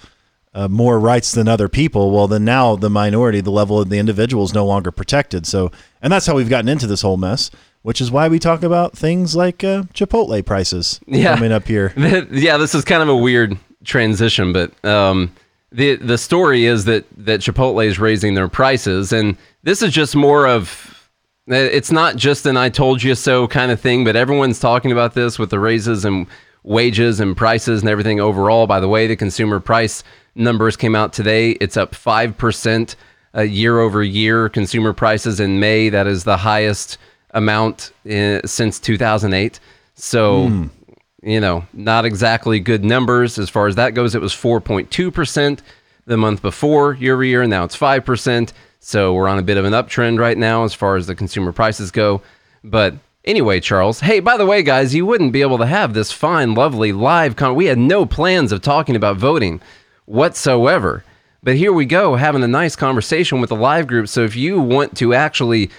uh, 0.54 0.68
more 0.68 0.98
rights 0.98 1.32
than 1.32 1.46
other 1.48 1.68
people, 1.68 2.10
well, 2.10 2.26
then 2.26 2.44
now 2.46 2.76
the 2.76 2.88
minority, 2.88 3.40
the 3.42 3.50
level 3.50 3.78
of 3.80 3.90
the 3.90 3.98
individual 3.98 4.42
is 4.44 4.54
no 4.54 4.64
longer 4.64 4.90
protected. 4.90 5.46
So, 5.46 5.70
and 6.00 6.10
that's 6.10 6.24
how 6.26 6.34
we've 6.34 6.48
gotten 6.48 6.68
into 6.70 6.86
this 6.86 7.02
whole 7.02 7.18
mess, 7.18 7.50
which 7.82 8.00
is 8.00 8.10
why 8.10 8.28
we 8.28 8.38
talk 8.38 8.62
about 8.62 8.96
things 8.96 9.36
like 9.36 9.62
uh, 9.62 9.82
Chipotle 9.92 10.44
prices 10.46 10.98
Yeah. 11.06 11.34
coming 11.34 11.52
up 11.52 11.66
here. 11.66 11.92
yeah, 12.30 12.56
this 12.56 12.74
is 12.74 12.84
kind 12.86 13.02
of 13.02 13.08
a 13.10 13.16
weird 13.16 13.58
transition, 13.84 14.54
but 14.54 14.72
um, 14.84 15.30
the 15.72 15.96
the 15.96 16.18
story 16.18 16.66
is 16.66 16.84
that 16.84 17.04
that 17.16 17.40
Chipotle 17.40 17.84
is 17.84 17.98
raising 17.98 18.34
their 18.34 18.48
prices, 18.48 19.12
and 19.12 19.36
this 19.62 19.82
is 19.82 19.92
just 19.92 20.14
more 20.14 20.46
of 20.46 21.10
it's 21.46 21.90
not 21.90 22.16
just 22.16 22.46
an 22.46 22.56
"I 22.56 22.68
told 22.68 23.02
you 23.02 23.14
so" 23.14 23.48
kind 23.48 23.72
of 23.72 23.80
thing, 23.80 24.04
but 24.04 24.14
everyone's 24.14 24.60
talking 24.60 24.92
about 24.92 25.14
this 25.14 25.38
with 25.38 25.50
the 25.50 25.58
raises 25.58 26.04
and 26.04 26.26
wages 26.62 27.20
and 27.20 27.36
prices 27.36 27.80
and 27.80 27.90
everything 27.90 28.20
overall. 28.20 28.66
By 28.66 28.80
the 28.80 28.88
way, 28.88 29.06
the 29.06 29.16
consumer 29.16 29.58
price 29.58 30.04
numbers 30.34 30.76
came 30.76 30.94
out 30.94 31.12
today; 31.12 31.52
it's 31.52 31.76
up 31.76 31.94
five 31.94 32.36
percent 32.36 32.96
uh, 33.34 33.42
year 33.42 33.80
over 33.80 34.02
year. 34.02 34.48
Consumer 34.48 34.92
prices 34.92 35.40
in 35.40 35.58
May 35.58 35.88
that 35.88 36.06
is 36.06 36.24
the 36.24 36.36
highest 36.36 36.98
amount 37.30 37.92
in, 38.04 38.46
since 38.46 38.78
2008. 38.78 39.58
So 39.94 40.68
you 41.22 41.40
know, 41.40 41.66
not 41.72 42.04
exactly 42.04 42.58
good 42.60 42.84
numbers 42.84 43.38
as 43.38 43.48
far 43.48 43.68
as 43.68 43.76
that 43.76 43.94
goes. 43.94 44.14
It 44.14 44.20
was 44.20 44.32
4.2% 44.32 45.60
the 46.04 46.16
month 46.16 46.42
before 46.42 46.94
year 46.94 47.14
over 47.14 47.24
year, 47.24 47.42
and 47.42 47.50
now 47.50 47.64
it's 47.64 47.76
5%. 47.76 48.52
So 48.80 49.14
we're 49.14 49.28
on 49.28 49.38
a 49.38 49.42
bit 49.42 49.56
of 49.56 49.64
an 49.64 49.72
uptrend 49.72 50.18
right 50.18 50.36
now 50.36 50.64
as 50.64 50.74
far 50.74 50.96
as 50.96 51.06
the 51.06 51.14
consumer 51.14 51.52
prices 51.52 51.92
go. 51.92 52.22
But 52.64 52.94
anyway, 53.24 53.60
Charles, 53.60 54.00
hey, 54.00 54.18
by 54.18 54.36
the 54.36 54.46
way, 54.46 54.64
guys, 54.64 54.94
you 54.94 55.06
wouldn't 55.06 55.32
be 55.32 55.42
able 55.42 55.58
to 55.58 55.66
have 55.66 55.94
this 55.94 56.10
fine, 56.10 56.54
lovely 56.54 56.92
live 56.92 57.36
con. 57.36 57.54
We 57.54 57.66
had 57.66 57.78
no 57.78 58.04
plans 58.04 58.50
of 58.50 58.60
talking 58.60 58.96
about 58.96 59.16
voting 59.16 59.60
whatsoever. 60.06 61.04
But 61.44 61.56
here 61.56 61.72
we 61.72 61.86
go, 61.86 62.16
having 62.16 62.42
a 62.42 62.48
nice 62.48 62.76
conversation 62.76 63.40
with 63.40 63.50
the 63.50 63.56
live 63.56 63.86
group. 63.86 64.08
So 64.08 64.22
if 64.22 64.36
you 64.36 64.60
want 64.60 64.96
to 64.98 65.14
actually 65.14 65.70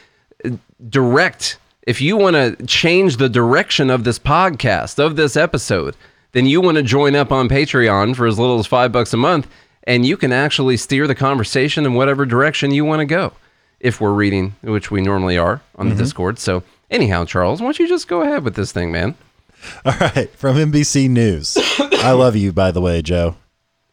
uh, 0.43 0.51
direct 0.89 1.57
if 1.85 2.01
you 2.01 2.17
want 2.17 2.35
to 2.35 2.65
change 2.65 3.17
the 3.17 3.29
direction 3.29 3.89
of 3.89 4.03
this 4.03 4.19
podcast 4.19 4.99
of 4.99 5.15
this 5.15 5.35
episode 5.35 5.95
then 6.31 6.45
you 6.45 6.61
want 6.61 6.77
to 6.77 6.83
join 6.83 7.15
up 7.15 7.31
on 7.31 7.49
patreon 7.49 8.15
for 8.15 8.25
as 8.25 8.39
little 8.39 8.59
as 8.59 8.67
five 8.67 8.91
bucks 8.91 9.13
a 9.13 9.17
month 9.17 9.47
and 9.85 10.05
you 10.05 10.15
can 10.17 10.31
actually 10.31 10.77
steer 10.77 11.07
the 11.07 11.15
conversation 11.15 11.85
in 11.85 11.93
whatever 11.93 12.25
direction 12.25 12.71
you 12.71 12.85
want 12.85 12.99
to 12.99 13.05
go 13.05 13.33
if 13.79 13.99
we're 13.99 14.13
reading 14.13 14.55
which 14.61 14.91
we 14.91 15.01
normally 15.01 15.37
are 15.37 15.61
on 15.75 15.87
the 15.87 15.95
mm-hmm. 15.95 16.03
discord 16.03 16.39
so 16.39 16.63
anyhow 16.89 17.25
charles 17.25 17.61
why 17.61 17.67
don't 17.67 17.79
you 17.79 17.87
just 17.87 18.07
go 18.07 18.21
ahead 18.21 18.43
with 18.43 18.55
this 18.55 18.71
thing 18.71 18.91
man 18.91 19.15
All 19.85 19.93
right, 19.93 20.29
from 20.31 20.57
NBC 20.57 21.09
News. 21.09 21.57
I 21.79 22.11
love 22.11 22.35
you, 22.35 22.51
by 22.51 22.71
the 22.71 22.81
way, 22.81 23.01
Joe. 23.01 23.35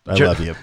I 0.07 0.15
Joe- 0.15 0.27
love 0.27 0.41
you. 0.41 0.57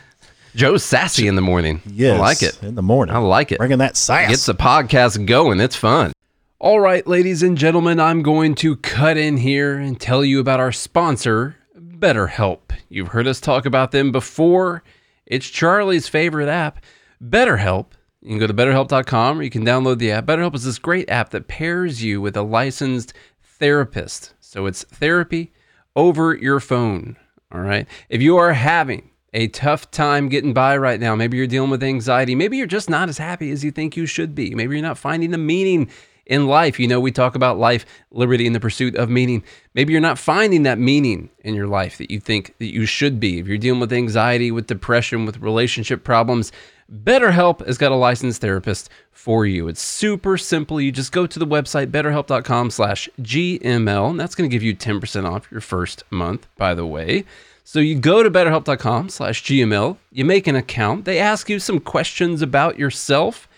joe's 0.56 0.84
sassy 0.84 1.28
in 1.28 1.36
the 1.36 1.42
morning 1.42 1.82
Yes, 1.86 2.18
i 2.18 2.20
like 2.20 2.42
it 2.42 2.62
in 2.64 2.76
the 2.76 2.82
morning. 2.82 3.16
I 3.16 3.20
like 3.20 3.52
it. 3.52 3.60
Bringing 3.60 3.78
that 3.78 3.96
sass. 3.96 4.30
Gets 4.30 4.46
the 4.48 4.56
podcast 4.56 5.26
going. 5.26 5.60
It's 5.60 5.76
fun. 5.76 6.12
All 6.60 6.80
right, 6.80 7.06
ladies 7.06 7.44
and 7.44 7.56
gentlemen, 7.56 8.00
I'm 8.00 8.24
going 8.24 8.56
to 8.56 8.78
cut 8.78 9.16
in 9.16 9.38
here 9.38 9.78
and 9.78 10.02
tell 10.02 10.26
you 10.26 10.40
about 10.40 10.60
our 10.60 10.72
sponsor, 10.72 11.56
BetterHelp. 11.78 12.72
You've 12.90 13.10
heard 13.10 13.28
us 13.28 13.40
talk 13.40 13.68
about 13.68 13.92
them 13.92 14.12
before. 14.12 14.82
It's 15.28 15.48
Charlie's 15.48 16.08
favorite 16.08 16.50
app, 16.50 16.84
BetterHelp. 17.24 17.92
You 18.24 18.30
can 18.30 18.40
go 18.40 18.48
to 18.48 18.56
betterhelp.com 18.56 19.38
or 19.38 19.44
you 19.44 19.52
can 19.52 19.64
download 19.64 20.00
the 20.00 20.10
app. 20.10 20.26
BetterHelp 20.26 20.56
is 20.56 20.64
this 20.64 20.80
great 20.80 21.08
app 21.12 21.30
that 21.30 21.48
pairs 21.48 22.04
you 22.04 22.22
with 22.22 22.36
a 22.36 22.42
licensed 22.42 23.14
therapist. 23.44 24.34
So 24.40 24.66
it's 24.66 24.84
therapy 24.86 25.54
over 25.96 26.34
your 26.34 26.60
phone. 26.60 27.18
All 27.52 27.62
right. 27.62 27.86
If 28.10 28.24
you 28.24 28.36
are 28.38 28.54
having 28.54 29.12
a 29.32 29.48
tough 29.50 29.92
time 29.92 30.28
getting 30.28 30.56
by 30.56 30.76
right 30.76 31.00
now, 31.00 31.16
maybe 31.16 31.38
you're 31.38 31.46
dealing 31.46 31.70
with 31.70 31.84
anxiety, 31.84 32.34
maybe 32.34 32.58
you're 32.58 32.66
just 32.66 32.90
not 32.90 33.10
as 33.10 33.20
happy 33.20 33.52
as 33.52 33.64
you 33.64 33.70
think 33.70 33.96
you 33.96 34.08
should 34.08 34.34
be, 34.34 34.56
maybe 34.56 34.76
you're 34.76 34.82
not 34.82 34.98
finding 34.98 35.30
the 35.30 35.38
meaning 35.38 35.88
in 36.28 36.48
life. 36.48 36.80
You 36.80 36.88
know, 36.88 37.00
we 37.00 37.12
talk 37.12 37.36
about 37.36 37.58
life, 37.58 37.86
liberty, 38.12 38.46
and 38.46 38.56
the 38.56 38.60
pursuit 38.60 38.96
of 38.96 39.10
meaning. 39.10 39.44
Maybe 39.74 39.92
you're 39.94 40.02
not 40.02 40.20
finding 40.20 40.64
that 40.64 40.80
meaning 40.80 41.30
in 41.40 41.56
your 41.56 41.68
life 41.68 41.98
that 41.98 42.12
you 42.12 42.20
think 42.20 42.56
that 42.60 42.72
you 42.72 42.86
should 42.86 43.20
be. 43.20 43.40
If 43.40 43.48
you're 43.48 43.58
dealing 43.58 43.80
with 43.80 43.92
anxiety, 43.92 44.52
with 44.52 44.68
depression, 44.68 45.26
with 45.26 45.38
relationship 45.38 46.04
problems, 46.04 46.52
BetterHelp 46.92 47.66
has 47.66 47.78
got 47.78 47.92
a 47.92 47.96
licensed 47.96 48.40
therapist 48.42 48.90
for 49.12 49.46
you. 49.46 49.68
It's 49.68 49.82
super 49.82 50.38
simple. 50.38 50.80
You 50.80 50.92
just 50.92 51.12
go 51.12 51.28
to 51.28 51.40
the 51.40 51.48
website 51.48 51.88
betterhelp.com 51.88 52.72
slash 52.72 53.10
GML, 53.22 54.10
and 54.10 54.20
that's 54.20 54.36
going 54.36 54.50
to 54.50 54.54
give 54.54 54.64
you 54.64 54.76
10% 54.76 55.30
off 55.30 55.52
your 55.52 55.62
first 55.62 56.04
month, 56.10 56.48
by 56.56 56.74
the 56.74 56.86
way. 56.86 57.26
So 57.66 57.80
you 57.80 58.00
go 58.00 58.24
to 58.24 58.32
betterhelp.com 58.32 59.10
slash 59.10 59.44
GML, 59.44 59.98
you 60.14 60.24
make 60.24 60.48
an 60.48 60.56
account, 60.56 61.04
they 61.04 61.20
ask 61.20 61.50
you 61.50 61.60
some 61.60 61.82
questions 61.82 62.42
about 62.42 62.80
yourself, 62.80 63.50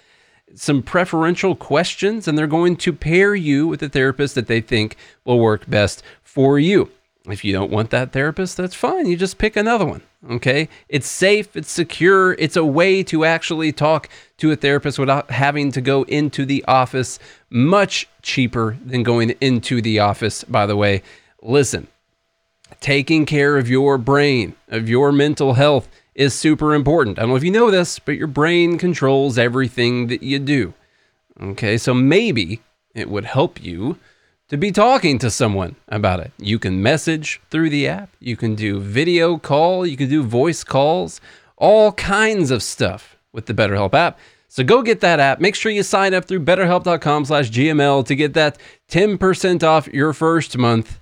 some 0.55 0.81
preferential 0.81 1.55
questions, 1.55 2.27
and 2.27 2.37
they're 2.37 2.47
going 2.47 2.75
to 2.77 2.93
pair 2.93 3.35
you 3.35 3.67
with 3.67 3.81
a 3.83 3.89
therapist 3.89 4.35
that 4.35 4.47
they 4.47 4.61
think 4.61 4.95
will 5.25 5.39
work 5.39 5.69
best 5.69 6.03
for 6.23 6.59
you. 6.59 6.91
If 7.25 7.43
you 7.43 7.53
don't 7.53 7.71
want 7.71 7.91
that 7.91 8.11
therapist, 8.11 8.57
that's 8.57 8.75
fine. 8.75 9.05
You 9.05 9.15
just 9.15 9.37
pick 9.37 9.55
another 9.55 9.85
one. 9.85 10.01
Okay. 10.29 10.67
It's 10.87 11.07
safe, 11.07 11.55
it's 11.55 11.71
secure, 11.71 12.33
it's 12.33 12.55
a 12.55 12.65
way 12.65 13.03
to 13.03 13.23
actually 13.23 13.71
talk 13.71 14.09
to 14.37 14.51
a 14.51 14.55
therapist 14.55 14.99
without 14.99 15.31
having 15.31 15.71
to 15.73 15.81
go 15.81 16.03
into 16.03 16.45
the 16.45 16.63
office. 16.65 17.19
Much 17.49 18.07
cheaper 18.21 18.77
than 18.85 19.03
going 19.03 19.31
into 19.41 19.81
the 19.81 19.99
office, 19.99 20.43
by 20.43 20.65
the 20.65 20.75
way. 20.75 21.03
Listen, 21.41 21.87
taking 22.81 23.25
care 23.25 23.57
of 23.57 23.69
your 23.69 23.97
brain, 23.97 24.55
of 24.67 24.89
your 24.89 25.11
mental 25.11 25.53
health 25.53 25.87
is 26.19 26.33
super 26.33 26.75
important. 26.75 27.17
I 27.17 27.21
don't 27.21 27.29
know 27.29 27.37
if 27.37 27.45
you 27.45 27.49
know 27.49 27.71
this, 27.71 27.97
but 27.97 28.17
your 28.17 28.27
brain 28.27 28.77
controls 28.77 29.37
everything 29.37 30.07
that 30.07 30.21
you 30.21 30.37
do. 30.37 30.73
Okay, 31.41 31.77
so 31.77 31.93
maybe 31.93 32.59
it 32.93 33.09
would 33.09 33.23
help 33.23 33.63
you 33.63 33.97
to 34.49 34.57
be 34.57 34.69
talking 34.69 35.17
to 35.19 35.31
someone 35.31 35.77
about 35.87 36.19
it. 36.19 36.33
You 36.37 36.59
can 36.59 36.83
message 36.83 37.39
through 37.49 37.69
the 37.69 37.87
app, 37.87 38.09
you 38.19 38.35
can 38.35 38.53
do 38.53 38.81
video 38.81 39.37
call, 39.37 39.87
you 39.87 39.95
can 39.95 40.09
do 40.09 40.21
voice 40.21 40.65
calls, 40.65 41.21
all 41.55 41.93
kinds 41.93 42.51
of 42.51 42.61
stuff 42.61 43.15
with 43.31 43.45
the 43.45 43.53
BetterHelp 43.53 43.93
app. 43.93 44.19
So 44.49 44.65
go 44.65 44.81
get 44.81 44.99
that 44.99 45.21
app. 45.21 45.39
Make 45.39 45.55
sure 45.55 45.71
you 45.71 45.83
sign 45.83 46.13
up 46.13 46.25
through 46.25 46.43
betterhelp.com 46.43 47.25
slash 47.25 47.49
GML 47.49 48.05
to 48.05 48.15
get 48.15 48.33
that 48.33 48.57
10% 48.89 49.63
off 49.63 49.87
your 49.87 50.11
first 50.11 50.57
month. 50.57 50.99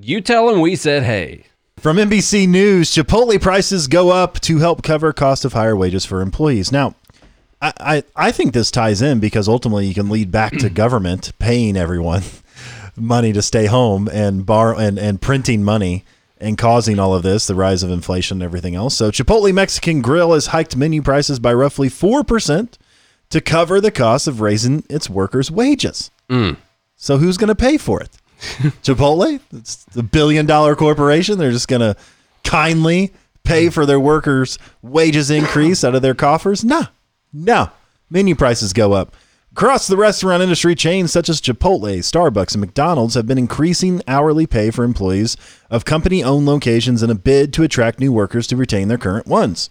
You 0.00 0.22
tell 0.22 0.48
them 0.48 0.62
we 0.62 0.76
said 0.76 1.02
hey. 1.02 1.44
From 1.78 1.96
NBC 1.96 2.48
News, 2.48 2.92
Chipotle 2.92 3.40
prices 3.40 3.88
go 3.88 4.10
up 4.10 4.38
to 4.40 4.58
help 4.58 4.82
cover 4.82 5.12
cost 5.12 5.44
of 5.44 5.52
higher 5.52 5.76
wages 5.76 6.04
for 6.04 6.20
employees. 6.20 6.70
Now, 6.70 6.94
I, 7.60 7.72
I, 7.80 8.04
I 8.14 8.32
think 8.32 8.52
this 8.52 8.70
ties 8.70 9.02
in 9.02 9.18
because 9.18 9.48
ultimately 9.48 9.86
you 9.86 9.94
can 9.94 10.08
lead 10.08 10.30
back 10.30 10.52
to 10.58 10.70
government 10.70 11.32
paying 11.38 11.76
everyone 11.76 12.22
money 12.96 13.32
to 13.32 13.42
stay 13.42 13.66
home 13.66 14.08
and 14.12 14.46
borrow 14.46 14.76
and, 14.76 14.98
and 14.98 15.20
printing 15.20 15.64
money 15.64 16.04
and 16.38 16.58
causing 16.58 16.98
all 16.98 17.14
of 17.14 17.22
this, 17.22 17.46
the 17.46 17.54
rise 17.54 17.82
of 17.82 17.90
inflation 17.90 18.36
and 18.36 18.42
everything 18.42 18.74
else. 18.74 18.96
So 18.96 19.10
Chipotle 19.10 19.54
Mexican 19.54 20.02
Grill 20.02 20.32
has 20.34 20.48
hiked 20.48 20.76
menu 20.76 21.02
prices 21.02 21.38
by 21.38 21.52
roughly 21.54 21.88
4% 21.88 22.68
to 23.30 23.40
cover 23.40 23.80
the 23.80 23.90
cost 23.90 24.28
of 24.28 24.40
raising 24.40 24.84
its 24.90 25.08
workers' 25.08 25.50
wages. 25.50 26.10
Mm. 26.28 26.56
So 26.96 27.18
who's 27.18 27.36
going 27.36 27.48
to 27.48 27.54
pay 27.54 27.78
for 27.78 28.00
it? 28.00 28.10
Chipotle, 28.82 29.40
it's 29.52 29.86
a 29.96 30.02
billion 30.02 30.46
dollar 30.46 30.74
corporation. 30.74 31.38
They're 31.38 31.52
just 31.52 31.68
going 31.68 31.80
to 31.80 31.96
kindly 32.44 33.12
pay 33.44 33.70
for 33.70 33.86
their 33.86 34.00
workers' 34.00 34.58
wages 34.82 35.30
increase 35.30 35.84
out 35.84 35.94
of 35.94 36.02
their 36.02 36.14
coffers. 36.14 36.64
Nah, 36.64 36.86
no. 37.32 37.70
Menu 38.10 38.34
prices 38.34 38.72
go 38.72 38.92
up. 38.92 39.14
Across 39.52 39.86
the 39.86 39.98
restaurant 39.98 40.42
industry, 40.42 40.74
chains 40.74 41.12
such 41.12 41.28
as 41.28 41.40
Chipotle, 41.40 41.98
Starbucks, 41.98 42.54
and 42.54 42.60
McDonald's 42.60 43.14
have 43.14 43.26
been 43.26 43.38
increasing 43.38 44.00
hourly 44.08 44.46
pay 44.46 44.70
for 44.70 44.82
employees 44.82 45.36
of 45.70 45.84
company 45.84 46.24
owned 46.24 46.46
locations 46.46 47.02
in 47.02 47.10
a 47.10 47.14
bid 47.14 47.52
to 47.52 47.62
attract 47.62 48.00
new 48.00 48.12
workers 48.12 48.46
to 48.46 48.56
retain 48.56 48.88
their 48.88 48.98
current 48.98 49.26
ones 49.26 49.68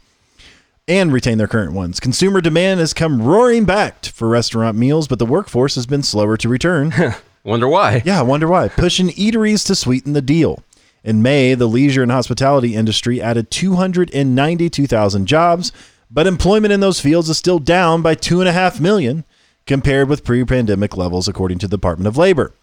and 0.87 1.11
retain 1.11 1.37
their 1.39 1.47
current 1.47 1.73
ones. 1.73 1.99
Consumer 1.99 2.41
demand 2.41 2.79
has 2.79 2.93
come 2.93 3.21
roaring 3.23 3.65
back 3.65 4.05
for 4.05 4.27
restaurant 4.27 4.77
meals, 4.77 5.07
but 5.07 5.17
the 5.19 5.25
workforce 5.25 5.75
has 5.75 5.87
been 5.87 6.03
slower 6.03 6.37
to 6.37 6.49
return. 6.49 6.93
Wonder 7.43 7.67
why? 7.67 8.01
Yeah, 8.05 8.21
wonder 8.21 8.47
why. 8.47 8.67
Pushing 8.67 9.09
eateries 9.09 9.65
to 9.65 9.75
sweeten 9.75 10.13
the 10.13 10.21
deal. 10.21 10.63
In 11.03 11.23
May, 11.23 11.55
the 11.55 11.67
leisure 11.67 12.03
and 12.03 12.11
hospitality 12.11 12.75
industry 12.75 13.21
added 13.21 13.49
292,000 13.49 15.25
jobs, 15.25 15.71
but 16.11 16.27
employment 16.27 16.71
in 16.71 16.79
those 16.79 16.99
fields 16.99 17.29
is 17.29 17.37
still 17.37 17.57
down 17.57 18.01
by 18.01 18.13
2.5 18.13 18.79
million 18.79 19.23
compared 19.65 20.09
with 20.09 20.23
pre 20.23 20.45
pandemic 20.45 20.95
levels, 20.95 21.27
according 21.27 21.57
to 21.59 21.67
the 21.67 21.77
Department 21.77 22.07
of 22.07 22.17
Labor. 22.17 22.53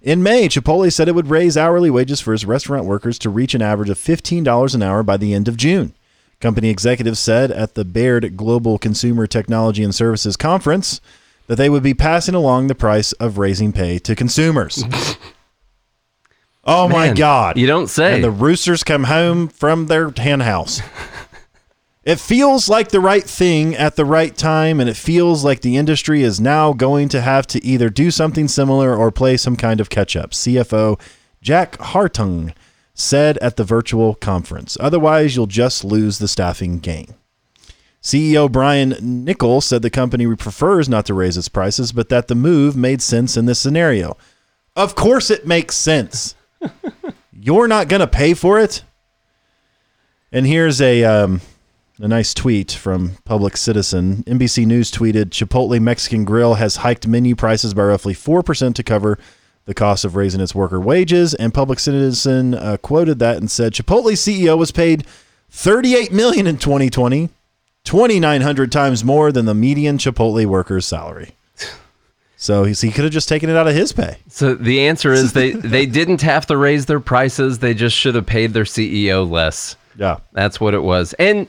In 0.00 0.22
May, 0.22 0.48
Chipotle 0.48 0.92
said 0.92 1.08
it 1.08 1.14
would 1.14 1.28
raise 1.28 1.56
hourly 1.56 1.90
wages 1.90 2.20
for 2.20 2.32
its 2.32 2.44
restaurant 2.44 2.84
workers 2.84 3.18
to 3.20 3.30
reach 3.30 3.54
an 3.54 3.62
average 3.62 3.90
of 3.90 3.98
$15 3.98 4.74
an 4.74 4.82
hour 4.82 5.02
by 5.02 5.16
the 5.16 5.34
end 5.34 5.48
of 5.48 5.56
June. 5.56 5.92
Company 6.40 6.68
executives 6.68 7.18
said 7.18 7.50
at 7.50 7.74
the 7.74 7.84
Baird 7.84 8.36
Global 8.36 8.78
Consumer 8.78 9.26
Technology 9.26 9.82
and 9.82 9.92
Services 9.92 10.36
Conference 10.36 11.00
that 11.48 11.56
they 11.56 11.68
would 11.68 11.82
be 11.82 11.94
passing 11.94 12.34
along 12.34 12.68
the 12.68 12.74
price 12.74 13.12
of 13.14 13.36
raising 13.36 13.72
pay 13.72 13.98
to 13.98 14.14
consumers. 14.14 14.84
oh 16.64 16.88
my 16.88 17.12
God. 17.12 17.58
you 17.58 17.66
don't 17.66 17.88
say. 17.88 18.14
And 18.14 18.24
the 18.24 18.30
roosters 18.30 18.84
come 18.84 19.04
home 19.04 19.48
from 19.48 19.86
their 19.86 20.10
hen 20.10 20.40
house. 20.40 20.80
It 22.08 22.18
feels 22.18 22.70
like 22.70 22.88
the 22.88 23.00
right 23.00 23.22
thing 23.22 23.76
at 23.76 23.96
the 23.96 24.06
right 24.06 24.34
time, 24.34 24.80
and 24.80 24.88
it 24.88 24.96
feels 24.96 25.44
like 25.44 25.60
the 25.60 25.76
industry 25.76 26.22
is 26.22 26.40
now 26.40 26.72
going 26.72 27.10
to 27.10 27.20
have 27.20 27.46
to 27.48 27.62
either 27.62 27.90
do 27.90 28.10
something 28.10 28.48
similar 28.48 28.96
or 28.96 29.10
play 29.10 29.36
some 29.36 29.56
kind 29.56 29.78
of 29.78 29.90
catch 29.90 30.16
up. 30.16 30.30
CFO 30.30 30.98
Jack 31.42 31.76
Hartung 31.76 32.54
said 32.94 33.36
at 33.38 33.56
the 33.56 33.64
virtual 33.64 34.14
conference. 34.14 34.78
Otherwise, 34.80 35.36
you'll 35.36 35.46
just 35.46 35.84
lose 35.84 36.18
the 36.18 36.28
staffing 36.28 36.78
game. 36.78 37.12
CEO 38.08 38.50
Brian 38.50 38.92
Niccol 38.92 39.62
said 39.62 39.82
the 39.82 39.90
company 39.90 40.34
prefers 40.34 40.88
not 40.88 41.04
to 41.06 41.14
raise 41.14 41.36
its 41.36 41.50
prices, 41.50 41.92
but 41.92 42.08
that 42.08 42.28
the 42.28 42.34
move 42.34 42.74
made 42.74 43.02
sense 43.02 43.36
in 43.36 43.44
this 43.44 43.60
scenario. 43.60 44.16
Of 44.74 44.94
course, 44.94 45.30
it 45.30 45.46
makes 45.46 45.76
sense. 45.76 46.34
You're 47.32 47.68
not 47.68 47.88
going 47.88 48.00
to 48.00 48.06
pay 48.06 48.32
for 48.32 48.58
it. 48.58 48.82
And 50.32 50.46
here's 50.46 50.80
a 50.80 51.04
um, 51.04 51.42
a 52.00 52.08
nice 52.08 52.32
tweet 52.32 52.72
from 52.72 53.16
Public 53.26 53.58
Citizen. 53.58 54.24
NBC 54.24 54.64
News 54.64 54.90
tweeted 54.90 55.26
Chipotle 55.26 55.78
Mexican 55.78 56.24
Grill 56.24 56.54
has 56.54 56.76
hiked 56.76 57.06
menu 57.06 57.36
prices 57.36 57.74
by 57.74 57.82
roughly 57.82 58.14
4% 58.14 58.74
to 58.74 58.82
cover 58.82 59.18
the 59.66 59.74
cost 59.74 60.06
of 60.06 60.16
raising 60.16 60.40
its 60.40 60.54
worker 60.54 60.80
wages. 60.80 61.34
And 61.34 61.52
Public 61.52 61.78
Citizen 61.78 62.54
uh, 62.54 62.78
quoted 62.78 63.18
that 63.18 63.36
and 63.36 63.50
said 63.50 63.74
Chipotle 63.74 64.12
CEO 64.12 64.56
was 64.56 64.72
paid 64.72 65.06
38 65.50 66.10
million 66.10 66.46
in 66.46 66.56
2020, 66.56 67.28
2900 67.84 68.70
times 68.70 69.02
more 69.04 69.32
than 69.32 69.46
the 69.46 69.54
median 69.54 69.98
Chipotle 69.98 70.44
worker's 70.46 70.86
salary. 70.86 71.34
So 72.40 72.62
he, 72.62 72.72
he 72.72 72.92
could 72.92 73.02
have 73.02 73.12
just 73.12 73.28
taken 73.28 73.50
it 73.50 73.56
out 73.56 73.66
of 73.66 73.74
his 73.74 73.92
pay. 73.92 74.18
So 74.28 74.54
the 74.54 74.86
answer 74.86 75.12
is 75.12 75.32
they 75.32 75.50
they 75.52 75.86
didn't 75.86 76.22
have 76.22 76.46
to 76.46 76.56
raise 76.56 76.86
their 76.86 77.00
prices. 77.00 77.58
They 77.58 77.74
just 77.74 77.96
should 77.96 78.14
have 78.14 78.26
paid 78.26 78.52
their 78.52 78.64
CEO 78.64 79.28
less. 79.28 79.74
Yeah. 79.96 80.18
That's 80.32 80.60
what 80.60 80.72
it 80.74 80.82
was. 80.82 81.14
And 81.14 81.48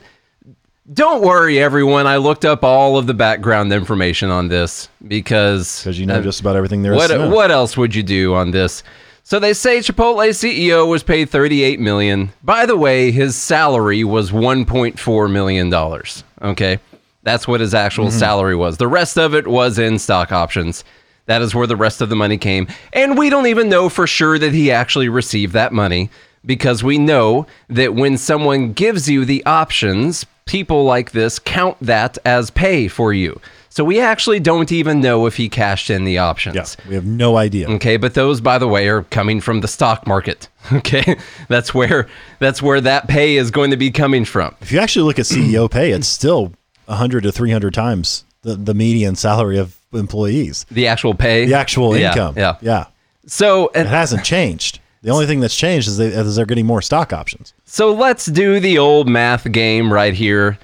don't 0.92 1.22
worry, 1.22 1.60
everyone. 1.60 2.08
I 2.08 2.16
looked 2.16 2.44
up 2.44 2.64
all 2.64 2.96
of 2.96 3.06
the 3.06 3.14
background 3.14 3.72
information 3.72 4.30
on 4.30 4.48
this 4.48 4.88
because 5.06 5.78
Because 5.78 6.00
you 6.00 6.06
know 6.06 6.16
uh, 6.18 6.22
just 6.22 6.40
about 6.40 6.56
everything 6.56 6.82
there 6.82 6.92
is. 6.92 6.98
what 6.98 7.30
what 7.30 7.50
else 7.52 7.76
would 7.76 7.94
you 7.94 8.02
do 8.02 8.34
on 8.34 8.50
this? 8.50 8.82
So 9.30 9.38
they 9.38 9.52
say 9.52 9.78
Chipotle 9.78 10.28
CEO 10.30 10.88
was 10.88 11.04
paid 11.04 11.30
38 11.30 11.78
million. 11.78 12.32
By 12.42 12.66
the 12.66 12.76
way, 12.76 13.12
his 13.12 13.36
salary 13.36 14.02
was 14.02 14.32
1.4 14.32 15.30
million 15.30 15.70
dollars. 15.70 16.24
Okay? 16.42 16.80
That's 17.22 17.46
what 17.46 17.60
his 17.60 17.72
actual 17.72 18.06
Mm-hmm. 18.06 18.18
salary 18.18 18.56
was. 18.56 18.78
The 18.78 18.88
rest 18.88 19.16
of 19.16 19.32
it 19.36 19.46
was 19.46 19.78
in 19.78 20.00
stock 20.00 20.32
options. 20.32 20.82
That 21.26 21.42
is 21.42 21.54
where 21.54 21.68
the 21.68 21.76
rest 21.76 22.00
of 22.00 22.08
the 22.08 22.16
money 22.16 22.38
came. 22.38 22.66
And 22.92 23.16
we 23.16 23.30
don't 23.30 23.46
even 23.46 23.68
know 23.68 23.88
for 23.88 24.08
sure 24.08 24.36
that 24.36 24.52
he 24.52 24.72
actually 24.72 25.08
received 25.08 25.52
that 25.52 25.72
money 25.72 26.10
because 26.44 26.82
we 26.82 26.98
know 26.98 27.46
that 27.68 27.94
when 27.94 28.18
someone 28.18 28.72
gives 28.72 29.08
you 29.08 29.24
the 29.24 29.46
options, 29.46 30.26
people 30.44 30.82
like 30.82 31.12
this 31.12 31.38
count 31.38 31.76
that 31.80 32.18
as 32.24 32.50
pay 32.50 32.88
for 32.88 33.12
you. 33.12 33.40
So 33.72 33.84
we 33.84 34.00
actually 34.00 34.40
don't 34.40 34.72
even 34.72 35.00
know 35.00 35.26
if 35.26 35.36
he 35.36 35.48
cashed 35.48 35.90
in 35.90 36.04
the 36.04 36.18
options. 36.18 36.56
Yeah, 36.56 36.88
we 36.88 36.94
have 36.96 37.06
no 37.06 37.36
idea. 37.36 37.68
Okay, 37.70 37.96
but 37.96 38.14
those, 38.14 38.40
by 38.40 38.58
the 38.58 38.66
way, 38.66 38.88
are 38.88 39.04
coming 39.04 39.40
from 39.40 39.60
the 39.60 39.68
stock 39.68 40.06
market. 40.06 40.48
Okay, 40.72 41.16
that's 41.48 41.72
where 41.72 42.06
that's 42.38 42.60
where 42.60 42.80
that 42.82 43.08
pay 43.08 43.36
is 43.36 43.50
going 43.50 43.70
to 43.70 43.76
be 43.78 43.90
coming 43.90 44.24
from. 44.26 44.54
If 44.60 44.70
you 44.70 44.78
actually 44.78 45.04
look 45.04 45.18
at 45.18 45.24
CEO 45.24 45.70
pay, 45.70 45.90
it's 45.92 46.06
still 46.06 46.52
100 46.86 47.22
to 47.22 47.32
300 47.32 47.72
times 47.72 48.24
the, 48.42 48.56
the 48.56 48.74
median 48.74 49.16
salary 49.16 49.58
of 49.58 49.76
employees. 49.92 50.66
The 50.70 50.86
actual 50.86 51.14
pay, 51.14 51.46
The 51.46 51.54
actual 51.54 51.96
Yeah, 51.96 52.10
income. 52.10 52.34
Yeah. 52.36 52.56
Yeah. 52.60 52.86
So, 53.26 53.68
It 53.68 53.76
and 53.76 53.88
hasn't 53.88 54.24
changed. 54.24 54.80
The 55.02 55.10
only 55.10 55.26
thing 55.26 55.40
that's 55.40 55.56
changed 55.56 55.88
is, 55.88 55.96
they, 55.96 56.06
is 56.08 56.36
they're 56.36 56.44
getting 56.46 56.66
more 56.66 56.82
stock 56.82 57.12
options. 57.12 57.54
so 57.64 57.92
let's 57.94 58.26
do 58.26 58.60
the 58.60 58.78
old 58.78 59.08
math 59.08 59.50
game 59.50 59.92
right 59.92 60.12
here. 60.14 60.58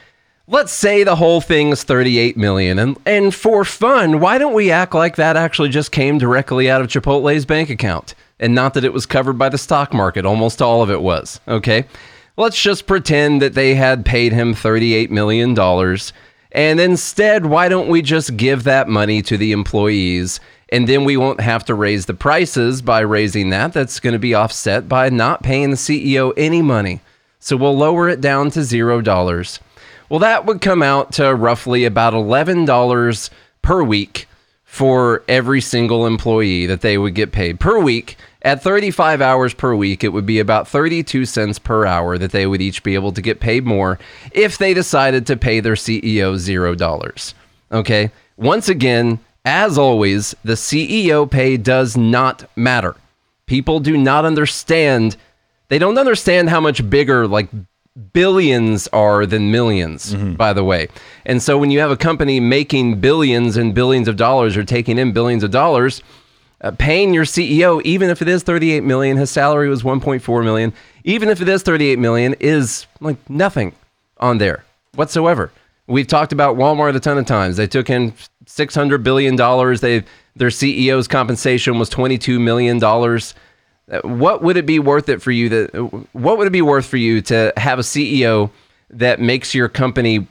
Let's 0.48 0.70
say 0.72 1.02
the 1.02 1.16
whole 1.16 1.40
thing 1.40 1.70
is 1.70 1.82
38 1.82 2.36
million, 2.36 2.78
and 2.78 2.96
and 3.04 3.34
for 3.34 3.64
fun, 3.64 4.20
why 4.20 4.38
don't 4.38 4.54
we 4.54 4.70
act 4.70 4.94
like 4.94 5.16
that 5.16 5.36
actually 5.36 5.70
just 5.70 5.90
came 5.90 6.18
directly 6.18 6.70
out 6.70 6.80
of 6.80 6.86
Chipotle's 6.86 7.44
bank 7.44 7.68
account, 7.68 8.14
and 8.38 8.54
not 8.54 8.74
that 8.74 8.84
it 8.84 8.92
was 8.92 9.06
covered 9.06 9.38
by 9.38 9.48
the 9.48 9.58
stock 9.58 9.92
market? 9.92 10.24
Almost 10.24 10.62
all 10.62 10.82
of 10.82 10.90
it 10.90 11.02
was. 11.02 11.40
Okay, 11.48 11.84
let's 12.36 12.62
just 12.62 12.86
pretend 12.86 13.42
that 13.42 13.54
they 13.54 13.74
had 13.74 14.06
paid 14.06 14.32
him 14.32 14.54
38 14.54 15.10
million 15.10 15.52
dollars, 15.52 16.12
and 16.52 16.78
instead, 16.78 17.46
why 17.46 17.68
don't 17.68 17.88
we 17.88 18.00
just 18.00 18.36
give 18.36 18.62
that 18.62 18.88
money 18.88 19.22
to 19.22 19.36
the 19.36 19.50
employees? 19.50 20.38
And 20.68 20.88
then 20.88 21.04
we 21.04 21.16
won't 21.16 21.40
have 21.40 21.64
to 21.64 21.74
raise 21.74 22.06
the 22.06 22.14
prices 22.14 22.82
by 22.82 23.00
raising 23.00 23.50
that. 23.50 23.72
That's 23.72 23.98
going 23.98 24.12
to 24.12 24.18
be 24.20 24.34
offset 24.34 24.88
by 24.88 25.08
not 25.10 25.42
paying 25.42 25.70
the 25.70 25.76
CEO 25.76 26.32
any 26.36 26.62
money. 26.62 27.00
So 27.40 27.56
we'll 27.56 27.76
lower 27.76 28.08
it 28.08 28.20
down 28.20 28.50
to 28.52 28.62
zero 28.62 29.00
dollars. 29.00 29.58
Well, 30.08 30.20
that 30.20 30.46
would 30.46 30.60
come 30.60 30.82
out 30.82 31.12
to 31.14 31.34
roughly 31.34 31.84
about 31.84 32.12
$11 32.12 33.30
per 33.62 33.82
week 33.82 34.28
for 34.64 35.24
every 35.28 35.60
single 35.60 36.06
employee 36.06 36.66
that 36.66 36.80
they 36.80 36.98
would 36.98 37.14
get 37.14 37.32
paid 37.32 37.58
per 37.58 37.78
week. 37.78 38.16
At 38.42 38.62
35 38.62 39.20
hours 39.20 39.54
per 39.54 39.74
week, 39.74 40.04
it 40.04 40.10
would 40.10 40.26
be 40.26 40.38
about 40.38 40.68
32 40.68 41.24
cents 41.24 41.58
per 41.58 41.86
hour 41.86 42.18
that 42.18 42.30
they 42.30 42.46
would 42.46 42.60
each 42.60 42.82
be 42.82 42.94
able 42.94 43.12
to 43.12 43.22
get 43.22 43.40
paid 43.40 43.64
more 43.64 43.98
if 44.32 44.58
they 44.58 44.74
decided 44.74 45.26
to 45.26 45.36
pay 45.36 45.60
their 45.60 45.74
CEO 45.74 46.34
$0. 46.34 47.34
Okay? 47.72 48.10
Once 48.36 48.68
again, 48.68 49.18
as 49.44 49.78
always, 49.78 50.34
the 50.44 50.54
CEO 50.54 51.28
pay 51.28 51.56
does 51.56 51.96
not 51.96 52.48
matter. 52.54 52.94
People 53.46 53.80
do 53.80 53.96
not 53.96 54.24
understand 54.24 55.16
they 55.68 55.78
don't 55.78 55.98
understand 55.98 56.50
how 56.50 56.60
much 56.60 56.88
bigger 56.88 57.26
like 57.26 57.48
billions 58.12 58.88
are 58.88 59.26
than 59.26 59.50
1000000s 59.52 60.36
by 60.36 60.52
the 60.52 60.64
way. 60.64 60.88
And 61.24 61.42
so 61.42 61.58
when 61.58 61.70
you 61.70 61.80
have 61.80 61.90
a 61.90 61.96
company 61.96 62.40
making 62.40 63.00
billions 63.00 63.56
and 63.56 63.74
billions 63.74 64.08
of 64.08 64.16
dollars 64.16 64.56
or 64.56 64.64
taking 64.64 64.98
in 64.98 65.12
billions 65.12 65.42
of 65.42 65.50
dollars 65.50 66.02
uh, 66.62 66.70
paying 66.70 67.12
your 67.12 67.24
ceo 67.24 67.82
even 67.82 68.08
if 68.08 68.22
it 68.22 68.28
is 68.28 68.42
38 68.42 68.82
million 68.82 69.18
his 69.18 69.30
salary 69.30 69.68
was 69.68 69.82
1.4 69.82 70.44
million 70.44 70.72
even 71.04 71.28
if 71.28 71.42
it 71.42 71.48
is 71.48 71.62
38 71.62 71.98
million 71.98 72.34
is 72.40 72.86
like 73.00 73.18
nothing 73.28 73.72
on 74.18 74.38
there 74.38 74.64
whatsoever. 74.94 75.52
We've 75.86 76.06
talked 76.06 76.32
about 76.32 76.56
walmart 76.56 76.96
a 76.96 77.00
ton 77.00 77.18
of 77.18 77.26
times. 77.26 77.56
They 77.56 77.66
took 77.68 77.88
in 77.90 78.12
600 78.46 79.04
billion 79.04 79.36
dollars. 79.36 79.80
They 79.80 80.04
their 80.34 80.48
ceo's 80.48 81.08
compensation 81.08 81.78
was 81.78 81.88
22 81.88 82.38
million 82.40 82.78
dollars 82.78 83.34
what 84.02 84.42
would 84.42 84.56
it 84.56 84.66
be 84.66 84.78
worth 84.78 85.08
it 85.08 85.22
for 85.22 85.30
you 85.30 85.48
that 85.48 85.74
what 86.12 86.38
would 86.38 86.46
it 86.46 86.52
be 86.52 86.62
worth 86.62 86.86
for 86.86 86.96
you 86.96 87.20
to 87.22 87.52
have 87.56 87.78
a 87.78 87.82
CEO 87.82 88.50
that 88.90 89.20
makes 89.20 89.54
your 89.54 89.68
company 89.68 90.26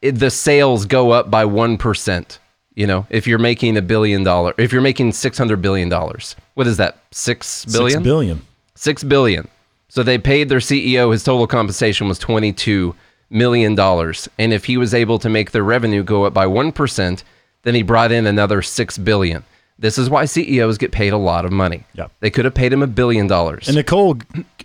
the 0.00 0.30
sales 0.30 0.86
go 0.86 1.10
up 1.10 1.28
by 1.30 1.44
1%, 1.44 2.38
you 2.74 2.86
know, 2.86 3.06
if 3.10 3.26
you're 3.26 3.38
making 3.38 3.76
a 3.76 3.82
billion 3.82 4.22
dollar 4.22 4.54
if 4.58 4.72
you're 4.72 4.82
making 4.82 5.12
600 5.12 5.62
billion 5.62 5.88
dollars. 5.88 6.36
What 6.54 6.66
is 6.66 6.76
that? 6.76 6.98
6 7.10 7.64
billion? 7.66 7.90
Six 7.90 8.02
billion. 8.02 8.42
6 8.74 9.04
billion. 9.04 9.48
So 9.88 10.02
they 10.02 10.18
paid 10.18 10.50
their 10.50 10.58
CEO 10.58 11.10
his 11.12 11.24
total 11.24 11.46
compensation 11.46 12.06
was 12.06 12.18
22 12.18 12.94
million 13.30 13.74
dollars 13.74 14.28
and 14.38 14.52
if 14.52 14.66
he 14.66 14.76
was 14.76 14.92
able 14.92 15.18
to 15.20 15.30
make 15.30 15.52
their 15.52 15.64
revenue 15.64 16.02
go 16.02 16.24
up 16.24 16.34
by 16.34 16.44
1%, 16.44 17.22
then 17.62 17.74
he 17.74 17.82
brought 17.82 18.12
in 18.12 18.26
another 18.26 18.60
6 18.60 18.98
billion. 18.98 19.44
This 19.78 19.96
is 19.96 20.10
why 20.10 20.24
CEOs 20.24 20.76
get 20.78 20.90
paid 20.90 21.12
a 21.12 21.16
lot 21.16 21.44
of 21.44 21.52
money. 21.52 21.84
Yeah. 21.94 22.08
They 22.20 22.30
could 22.30 22.44
have 22.44 22.54
paid 22.54 22.72
him 22.72 22.82
a 22.82 22.86
billion 22.88 23.28
dollars. 23.28 23.68
And 23.68 23.76
Nicole, 23.76 24.18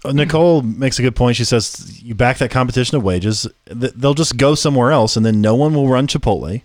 Nicole 0.05 0.63
makes 0.63 0.97
a 0.97 1.03
good 1.03 1.15
point. 1.15 1.35
She 1.37 1.45
says 1.45 2.01
you 2.01 2.15
back 2.15 2.39
that 2.39 2.49
competition 2.49 2.97
of 2.97 3.03
wages, 3.03 3.47
they'll 3.65 4.15
just 4.15 4.37
go 4.37 4.55
somewhere 4.55 4.91
else, 4.91 5.15
and 5.15 5.23
then 5.25 5.39
no 5.39 5.53
one 5.55 5.73
will 5.75 5.87
run 5.87 6.07
Chipotle, 6.07 6.63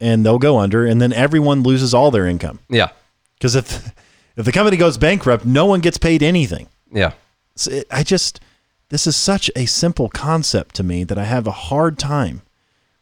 and 0.00 0.26
they'll 0.26 0.38
go 0.40 0.58
under, 0.58 0.84
and 0.84 1.00
then 1.00 1.12
everyone 1.12 1.62
loses 1.62 1.94
all 1.94 2.10
their 2.10 2.26
income. 2.26 2.58
yeah. 2.68 2.88
Because 3.34 3.54
if 3.54 3.92
if 4.36 4.44
the 4.46 4.52
company 4.52 4.76
goes 4.78 4.96
bankrupt, 4.98 5.44
no 5.44 5.66
one 5.66 5.80
gets 5.80 5.98
paid 5.98 6.22
anything. 6.22 6.68
Yeah. 6.90 7.12
So 7.54 7.70
it, 7.70 7.86
I 7.90 8.02
just 8.02 8.40
this 8.88 9.06
is 9.06 9.14
such 9.14 9.50
a 9.54 9.66
simple 9.66 10.08
concept 10.08 10.74
to 10.76 10.82
me 10.82 11.04
that 11.04 11.18
I 11.18 11.24
have 11.24 11.46
a 11.46 11.52
hard 11.52 11.98
time 11.98 12.42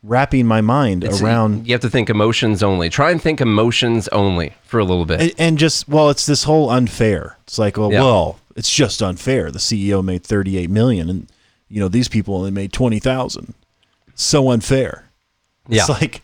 wrapping 0.04 0.46
my 0.46 0.60
mind 0.60 1.02
It's- 1.02 1.20
around. 1.22 1.66
You 1.66 1.72
have 1.74 1.80
to 1.80 1.90
think 1.90 2.10
emotions 2.10 2.62
only. 2.62 2.90
Try 2.90 3.10
and 3.10 3.20
think 3.20 3.40
emotions 3.40 4.06
only 4.08 4.52
for 4.64 4.78
a 4.78 4.84
little 4.84 5.06
bit. 5.06 5.20
And, 5.20 5.32
and 5.38 5.58
just 5.58 5.88
well, 5.88 6.10
it's 6.10 6.26
this 6.26 6.44
whole 6.44 6.68
unfair. 6.70 7.38
It's 7.46 7.58
like, 7.58 7.76
well, 7.76 7.90
Yeah. 7.90 8.02
well, 8.02 8.38
it's 8.54 8.70
just 8.72 9.02
unfair. 9.02 9.50
The 9.50 9.58
CEO 9.58 10.04
made 10.04 10.22
thirty 10.22 10.56
eight 10.58 10.70
million, 10.70 11.08
and 11.10 11.26
you 11.68 11.80
know 11.80 11.88
these 11.88 12.08
people 12.08 12.36
only 12.36 12.50
made 12.50 12.72
twenty 12.72 12.98
thousand. 13.00 13.54
so 14.14 14.50
unfair. 14.50 15.06
Yeah. 15.68 15.80
It's 15.80 15.88
like, 15.88 16.22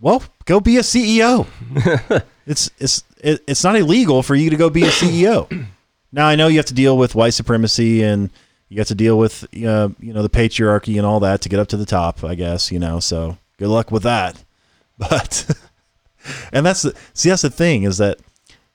well, 0.00 0.22
go 0.44 0.60
be 0.60 0.76
a 0.76 0.82
CEO. 0.82 1.46
it's 2.46 2.70
it's 2.78 3.02
it, 3.20 3.42
it's 3.46 3.64
not 3.64 3.74
illegal 3.76 4.22
for 4.22 4.34
you 4.34 4.50
to 4.50 4.56
go 4.56 4.68
be 4.70 4.84
a 4.84 4.88
CEO. 4.90 5.66
now 6.12 6.26
I 6.28 6.36
know 6.36 6.46
you 6.48 6.58
have 6.58 6.66
to 6.66 6.74
deal 6.74 6.96
with 6.98 7.14
white 7.14 7.34
supremacy 7.34 8.02
and 8.02 8.30
you 8.74 8.80
have 8.80 8.88
to 8.88 8.94
deal 8.96 9.16
with 9.16 9.44
uh, 9.44 9.88
you 10.00 10.12
know 10.12 10.22
the 10.22 10.28
patriarchy 10.28 10.96
and 10.96 11.06
all 11.06 11.20
that 11.20 11.40
to 11.42 11.48
get 11.48 11.60
up 11.60 11.68
to 11.68 11.76
the 11.76 11.86
top. 11.86 12.24
I 12.24 12.34
guess 12.34 12.72
you 12.72 12.78
know. 12.80 12.98
So 13.00 13.38
good 13.58 13.68
luck 13.68 13.90
with 13.90 14.02
that. 14.02 14.42
But 14.98 15.50
and 16.52 16.64
that's 16.64 16.82
the 16.82 16.94
see 17.14 17.28
that's 17.28 17.42
the 17.42 17.50
thing 17.50 17.82
is 17.82 17.98
that 17.98 18.18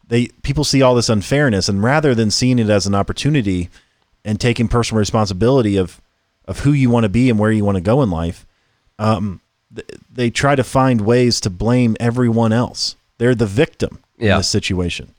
they 0.07 0.27
people 0.43 0.63
see 0.65 0.81
all 0.81 0.95
this 0.95 1.07
unfairness 1.09 1.69
and 1.69 1.81
rather 1.81 2.13
than 2.13 2.29
seeing 2.31 2.59
it 2.59 2.69
as 2.69 2.85
an 2.87 2.93
opportunity 2.95 3.69
and 4.25 4.37
taking 4.39 4.67
personal 4.67 4.99
responsibility 4.99 5.77
of 5.77 6.01
of 6.45 6.59
who 6.59 6.73
you 6.73 6.89
want 6.89 7.03
to 7.05 7.09
be 7.09 7.29
and 7.29 7.39
where 7.39 7.51
you 7.53 7.63
want 7.63 7.75
to 7.75 7.81
go 7.81 8.01
in 8.01 8.09
life, 8.09 8.45
um, 8.97 9.39
th- 9.73 9.87
they 10.11 10.29
try 10.29 10.55
to 10.55 10.63
find 10.63 11.01
ways 11.01 11.39
to 11.41 11.49
blame 11.49 11.95
everyone 11.99 12.51
else. 12.51 12.95
They're 13.17 13.35
the 13.35 13.45
victim 13.45 13.99
Yeah. 14.17 14.33
in 14.33 14.37
this 14.39 14.49
situation. 14.49 15.13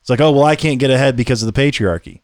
It's 0.00 0.10
like, 0.10 0.20
oh 0.20 0.32
well, 0.32 0.44
I 0.44 0.56
can't 0.56 0.80
get 0.80 0.90
ahead 0.90 1.16
because 1.16 1.42
of 1.44 1.52
the 1.52 1.60
patriarchy, 1.60 2.20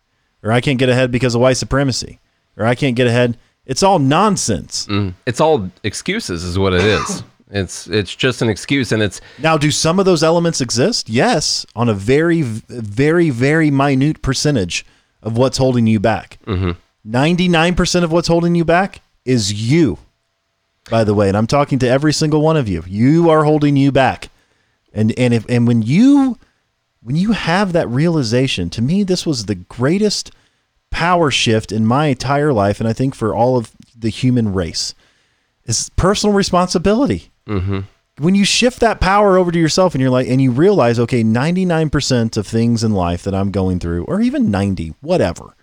or 0.47 0.53
I 0.53 0.61
can't 0.61 0.79
get 0.79 0.89
ahead 0.89 1.11
because 1.11 1.35
of 1.35 1.41
white 1.41 1.57
supremacy, 1.57 2.21
or 2.57 2.65
I 2.65 2.77
can't 2.77 2.95
get 2.95 3.09
ahead. 3.09 3.37
It's 3.67 3.83
all 3.83 3.99
nonsense. 3.99 4.87
Mm. 4.87 5.15
It's 5.27 5.41
all 5.41 5.69
excuses, 5.83 6.45
is 6.45 6.59
what 6.59 6.73
it 6.73 6.83
is. 6.83 7.23
It's 7.49 7.87
it's 7.87 8.13
just 8.13 8.43
an 8.43 8.49
excuse, 8.49 8.91
and 8.91 9.01
it's 9.01 9.21
Now, 9.39 9.57
do 9.57 9.71
some 9.71 10.01
of 10.01 10.05
those 10.05 10.25
elements 10.25 10.61
exist? 10.61 11.09
Yes, 11.09 11.65
on 11.77 11.89
a 11.89 11.95
very, 11.95 12.43
very, 12.43 13.31
very 13.31 13.71
minute 13.71 14.21
percentage 14.21 14.85
of 15.23 15.37
what's 15.39 15.57
holding 15.57 15.87
you 15.87 16.01
back. 16.01 16.41
99% 17.07 18.03
of 18.03 18.11
what's 18.11 18.27
holding 18.27 18.57
you 18.57 18.65
back 18.65 19.01
is 19.25 19.53
you, 19.53 19.99
by 20.91 21.05
the 21.05 21.15
way. 21.15 21.29
And 21.29 21.37
I'm 21.37 21.47
talking 21.47 21.79
to 21.79 21.89
every 21.89 22.13
single 22.13 22.41
one 22.43 22.57
of 22.57 22.67
you. 22.67 22.83
You 22.85 23.31
are 23.31 23.45
holding 23.45 23.77
you 23.77 23.93
back. 23.93 24.29
And, 24.93 25.17
and, 25.17 25.33
if, 25.33 25.47
and 25.49 25.69
when 25.69 25.83
you 25.83 26.41
when 27.01 27.15
you 27.15 27.31
have 27.31 27.73
that 27.73 27.89
realization, 27.89 28.69
to 28.71 28.83
me, 28.83 29.05
this 29.05 29.25
was 29.25 29.47
the 29.47 29.55
greatest 29.55 30.33
power 30.97 31.31
shift 31.31 31.73
in 31.73 31.85
my 31.85 32.07
entire 32.07 32.55
life, 32.55 32.81
and 32.81 32.89
I 32.89 32.95
think 32.95 33.15
for 33.15 33.35
all 33.35 33.59
of 33.59 33.71
the 33.95 34.09
human 34.09 34.55
race, 34.55 34.95
is 35.67 35.91
personal 35.91 36.35
responsibility. 36.35 37.31
Mm-hmm. 37.47 37.81
When 38.17 38.35
you 38.35 38.47
shift 38.47 38.81
that 38.81 38.99
power 38.99 39.37
over 39.37 39.53
to 39.53 39.59
yourself 39.59 39.95
and 39.95 40.01
you're 40.01 40.11
like 40.11 40.27
and 40.27 40.41
you 40.41 40.51
realize 40.51 40.99
okay 40.99 41.23
99% 41.23 42.39
of 42.39 42.47
things 42.47 42.83
in 42.83 42.93
life 42.93 43.23
that 43.25 43.35
i'm 43.35 43.51
going 43.51 43.79
through 43.79 44.05
or 44.05 44.23
even 44.23 44.51
90 44.51 44.95
whatever 45.03 45.55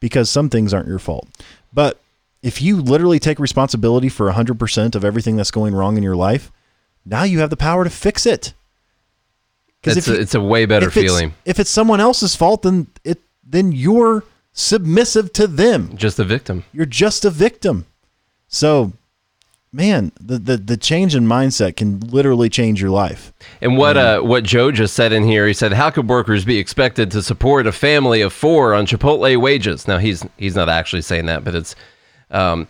because 0.00 0.30
some 0.30 0.48
things 0.48 0.72
aren't 0.72 0.88
your 0.88 0.98
fault. 0.98 1.28
But 1.74 2.00
if 2.42 2.62
you 2.62 2.80
literally 2.80 3.18
take 3.18 3.38
responsibility 3.38 4.08
for 4.08 4.32
100% 4.32 4.94
of 4.94 5.04
everything 5.04 5.36
that's 5.36 5.50
going 5.50 5.74
wrong 5.74 5.98
in 5.98 6.02
your 6.02 6.16
life 6.16 6.50
now 7.04 7.24
you 7.24 7.40
have 7.40 7.50
the 7.50 7.56
power 7.68 7.84
to 7.84 7.90
fix 7.90 8.24
it. 8.24 8.54
It's 9.82 10.08
it's 10.08 10.34
a 10.34 10.40
way 10.40 10.64
better 10.64 10.86
if 10.88 10.96
it's- 10.96 11.04
feeling. 11.04 11.34
if 11.44 11.60
it's 11.60 11.70
someone 11.70 12.00
else's 12.00 12.34
fault 12.34 12.62
then 12.62 12.86
it 13.04 13.18
then 13.44 13.72
you're 13.72 14.24
submissive 14.60 15.32
to 15.34 15.46
them 15.46 15.96
Just 15.96 16.18
a 16.18 16.24
victim. 16.24 16.64
you're 16.72 16.86
just 16.86 17.24
a 17.24 17.30
victim. 17.30 17.86
So, 18.48 18.92
man, 19.72 20.12
the 20.20 20.38
the, 20.38 20.56
the 20.56 20.76
change 20.76 21.14
in 21.14 21.24
mindset 21.26 21.76
can 21.76 22.00
literally 22.00 22.48
change 22.48 22.80
your 22.80 22.90
life. 22.90 23.32
And 23.60 23.76
what 23.76 23.96
uh, 23.96 24.20
what 24.20 24.44
Joe 24.44 24.70
just 24.72 24.94
said 24.94 25.12
in 25.12 25.24
here, 25.24 25.46
he 25.46 25.54
said, 25.54 25.72
"How 25.72 25.90
could 25.90 26.08
workers 26.08 26.44
be 26.44 26.58
expected 26.58 27.10
to 27.12 27.22
support 27.22 27.66
a 27.66 27.72
family 27.72 28.20
of 28.22 28.32
four 28.32 28.74
on 28.74 28.86
Chipotle 28.86 29.36
wages?" 29.40 29.86
Now 29.88 29.98
he's 29.98 30.24
he's 30.36 30.56
not 30.56 30.68
actually 30.68 31.02
saying 31.02 31.26
that, 31.26 31.44
but 31.44 31.54
it's 31.54 31.76
um, 32.30 32.66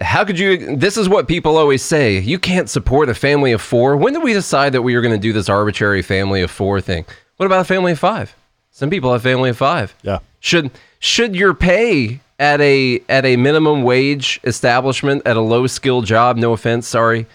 how 0.00 0.24
could 0.24 0.38
you? 0.38 0.76
This 0.76 0.96
is 0.96 1.08
what 1.08 1.26
people 1.28 1.56
always 1.56 1.82
say: 1.82 2.18
you 2.20 2.38
can't 2.38 2.70
support 2.70 3.08
a 3.08 3.14
family 3.14 3.52
of 3.52 3.60
four. 3.60 3.96
When 3.96 4.12
did 4.12 4.22
we 4.22 4.32
decide 4.32 4.72
that 4.72 4.82
we 4.82 4.94
were 4.94 5.02
going 5.02 5.14
to 5.14 5.20
do 5.20 5.32
this 5.32 5.48
arbitrary 5.48 6.02
family 6.02 6.42
of 6.42 6.50
four 6.50 6.80
thing? 6.80 7.04
What 7.36 7.46
about 7.46 7.60
a 7.60 7.64
family 7.64 7.92
of 7.92 7.98
five? 7.98 8.34
Some 8.70 8.90
people 8.90 9.12
have 9.12 9.22
family 9.22 9.50
of 9.50 9.56
five. 9.56 9.94
Yeah. 10.02 10.18
Should 10.40 10.70
should 10.98 11.36
your 11.36 11.54
pay 11.54 12.20
at 12.38 12.60
a 12.60 13.02
at 13.08 13.24
a 13.24 13.36
minimum 13.36 13.82
wage 13.82 14.40
establishment 14.44 15.22
at 15.26 15.36
a 15.36 15.40
low 15.40 15.66
skill 15.66 16.02
job? 16.02 16.36
No 16.36 16.52
offense, 16.52 16.86
sorry. 16.86 17.26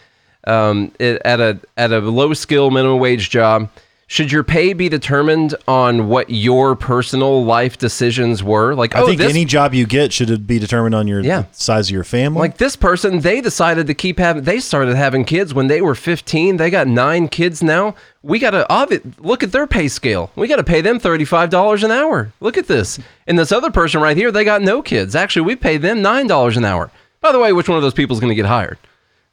Um, 0.45 0.91
it, 0.99 1.21
at 1.23 1.39
a 1.39 1.59
at 1.77 1.91
a 1.91 1.99
low 1.99 2.33
skill 2.33 2.69
minimum 2.69 2.99
wage 2.99 3.29
job, 3.29 3.69
should 4.07 4.31
your 4.31 4.43
pay 4.43 4.73
be 4.73 4.89
determined 4.89 5.55
on 5.67 6.07
what 6.07 6.29
your 6.29 6.75
personal 6.75 7.43
life 7.43 7.77
decisions 7.77 8.43
were? 8.43 8.75
Like, 8.75 8.95
I 8.95 9.01
oh, 9.01 9.05
think 9.07 9.17
this 9.19 9.29
any 9.29 9.45
job 9.45 9.73
you 9.73 9.85
get 9.85 10.11
should 10.13 10.45
be 10.45 10.59
determined 10.59 10.93
on 10.93 11.07
your 11.07 11.21
Yeah. 11.21 11.41
the 11.43 11.47
size 11.53 11.87
of 11.87 11.93
your 11.93 12.03
family. 12.03 12.39
like 12.39 12.57
this 12.57 12.75
person, 12.75 13.21
they 13.21 13.41
decided 13.41 13.87
to 13.87 13.93
keep 13.93 14.19
having. 14.19 14.43
They 14.43 14.59
started 14.59 14.95
having 14.95 15.25
kids 15.25 15.53
when 15.53 15.67
they 15.67 15.81
were 15.81 15.95
15. 15.95 16.57
They 16.57 16.69
got 16.69 16.87
nine 16.87 17.27
kids 17.27 17.63
now. 17.63 17.95
We 18.21 18.39
got 18.39 18.51
to 18.51 19.01
look 19.19 19.41
at 19.43 19.51
their 19.51 19.67
pay 19.67 19.87
scale. 19.87 20.31
We 20.35 20.47
got 20.47 20.57
to 20.57 20.63
pay 20.63 20.81
them 20.81 20.99
thirty-five 20.99 21.49
dollars 21.49 21.83
an 21.83 21.91
hour. 21.91 22.31
Look 22.39 22.57
at 22.57 22.67
this. 22.67 22.99
And 23.27 23.37
this 23.39 23.51
other 23.51 23.71
person 23.71 24.01
right 24.01 24.15
here, 24.15 24.31
they 24.31 24.43
got 24.43 24.61
no 24.61 24.81
kids. 24.81 25.15
Actually, 25.15 25.43
we 25.45 25.55
pay 25.55 25.77
them 25.77 26.01
nine 26.01 26.27
dollars 26.27 26.55
an 26.55 26.65
hour. 26.65 26.91
By 27.21 27.31
the 27.31 27.39
way, 27.39 27.51
which 27.53 27.67
one 27.69 27.77
of 27.77 27.81
those 27.83 27.93
people 27.93 28.15
is 28.15 28.19
going 28.19 28.31
to 28.31 28.35
get 28.35 28.45
hired? 28.45 28.77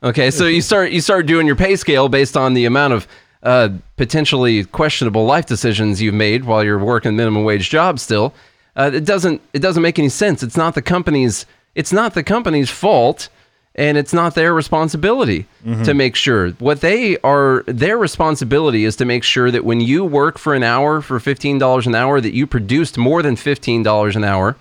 Okay, 0.02 0.30
so 0.30 0.46
you 0.46 0.62
start 0.62 0.92
you 0.92 1.00
start 1.00 1.26
doing 1.26 1.46
your 1.46 1.56
pay 1.56 1.76
scale 1.76 2.08
based 2.08 2.36
on 2.36 2.54
the 2.54 2.64
amount 2.64 2.94
of 2.94 3.06
uh, 3.42 3.70
potentially 3.96 4.64
questionable 4.64 5.24
life 5.24 5.46
decisions 5.46 6.00
you've 6.02 6.14
made 6.14 6.44
while 6.44 6.64
you're 6.64 6.78
working 6.78 7.16
minimum 7.16 7.44
wage 7.44 7.70
jobs. 7.70 8.02
Still, 8.02 8.34
uh, 8.76 8.90
it 8.92 9.04
doesn't 9.04 9.40
it 9.52 9.60
doesn't 9.60 9.82
make 9.82 9.98
any 9.98 10.08
sense. 10.08 10.42
It's 10.42 10.56
not 10.56 10.74
the 10.74 10.82
company's 10.82 11.46
it's 11.74 11.92
not 11.92 12.14
the 12.14 12.22
company's 12.22 12.70
fault, 12.70 13.28
and 13.74 13.96
it's 13.96 14.12
not 14.12 14.34
their 14.34 14.52
responsibility 14.52 15.46
to 15.84 15.94
make 15.94 16.16
sure. 16.16 16.50
What 16.52 16.80
they 16.80 17.16
are 17.18 17.64
their 17.66 17.96
responsibility 17.96 18.84
is 18.84 18.96
to 18.96 19.04
make 19.04 19.24
sure 19.24 19.50
that 19.50 19.64
when 19.64 19.80
you 19.80 20.04
work 20.04 20.38
for 20.38 20.54
an 20.54 20.62
hour 20.62 21.00
for 21.00 21.18
fifteen 21.20 21.58
dollars 21.58 21.86
an 21.86 21.94
hour, 21.94 22.20
that 22.20 22.34
you 22.34 22.46
produced 22.46 22.98
more 22.98 23.22
than 23.22 23.36
fifteen 23.36 23.82
dollars 23.82 24.16
an 24.16 24.24
hour 24.24 24.56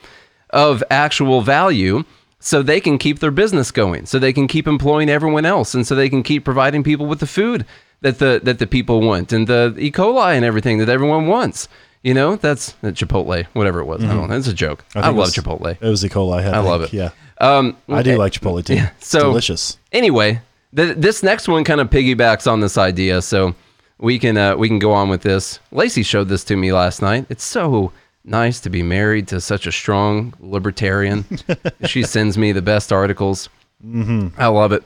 of 0.51 0.83
actual 0.89 1.41
value 1.41 2.03
so 2.39 2.61
they 2.61 2.79
can 2.79 2.97
keep 2.97 3.19
their 3.19 3.31
business 3.31 3.69
going 3.69 4.05
so 4.05 4.17
they 4.17 4.33
can 4.33 4.47
keep 4.47 4.65
employing 4.67 5.09
everyone 5.09 5.45
else 5.45 5.75
and 5.75 5.85
so 5.85 5.93
they 5.93 6.09
can 6.09 6.23
keep 6.23 6.43
providing 6.43 6.83
people 6.83 7.05
with 7.05 7.19
the 7.19 7.27
food 7.27 7.65
that 8.01 8.19
the 8.19 8.39
that 8.43 8.59
the 8.59 8.67
people 8.67 9.01
want 9.01 9.31
and 9.33 9.47
the 9.47 9.75
E. 9.77 9.91
coli 9.91 10.35
and 10.35 10.45
everything 10.45 10.77
that 10.79 10.89
everyone 10.89 11.27
wants 11.27 11.67
you 12.03 12.13
know 12.13 12.35
that's 12.37 12.75
uh, 12.83 12.87
Chipotle 12.87 13.45
whatever 13.53 13.79
it 13.81 13.85
was 13.85 14.03
I 14.03 14.07
don't 14.13 14.29
know 14.29 14.35
it's 14.37 14.47
a 14.47 14.53
joke 14.53 14.85
I, 14.95 15.01
think 15.01 15.05
love 15.05 15.15
was- 15.17 15.35
Chipotle 15.35 15.71
It 15.81 15.89
was 15.89 16.03
E. 16.05 16.09
coli. 16.09 16.43
I, 16.43 16.57
I 16.57 16.59
love 16.59 16.81
it. 16.81 16.93
Yeah, 16.93 17.09
um 17.39 17.75
I 17.89 18.01
do 18.01 18.15
like 18.17 18.33
Chipotle 18.33 18.63
too. 18.65 18.75
It's 18.97 19.07
so- 19.07 19.21
delicious. 19.23 19.77
anyway, 19.91 20.41
th- 20.75 20.95
this 20.97 21.23
next 21.23 21.47
one 21.47 21.63
kind 21.63 21.81
of 21.81 21.89
piggybacks 21.89 22.49
on 22.49 22.59
this 22.61 22.77
idea, 22.77 23.21
so 23.21 23.53
we 23.97 24.17
can 24.17 24.37
uh, 24.37 24.55
we 24.55 24.67
can 24.69 24.79
go 24.79 24.93
on 24.93 25.09
with 25.09 25.21
this. 25.23 25.59
Lacey 25.71 26.03
showed 26.03 26.29
this 26.29 26.45
to 26.45 26.55
me 26.55 26.71
last 26.71 27.01
night. 27.01 27.25
It's 27.29 27.43
so 27.43 27.91
nice 28.23 28.61
to 28.61 28.69
be 28.69 28.81
married 28.83 29.27
to 29.29 29.41
such 29.41 29.67
a 29.67 29.71
strong 29.73 30.33
libertarian. 30.39 31.25
she 31.85 32.03
sends 32.03 32.37
me 32.37 32.53
the 32.53 32.61
best 32.61 32.93
articles. 32.93 33.49
Mm-hmm. 33.85 34.39
I 34.39 34.47
love 34.47 34.71
it. 34.71 34.83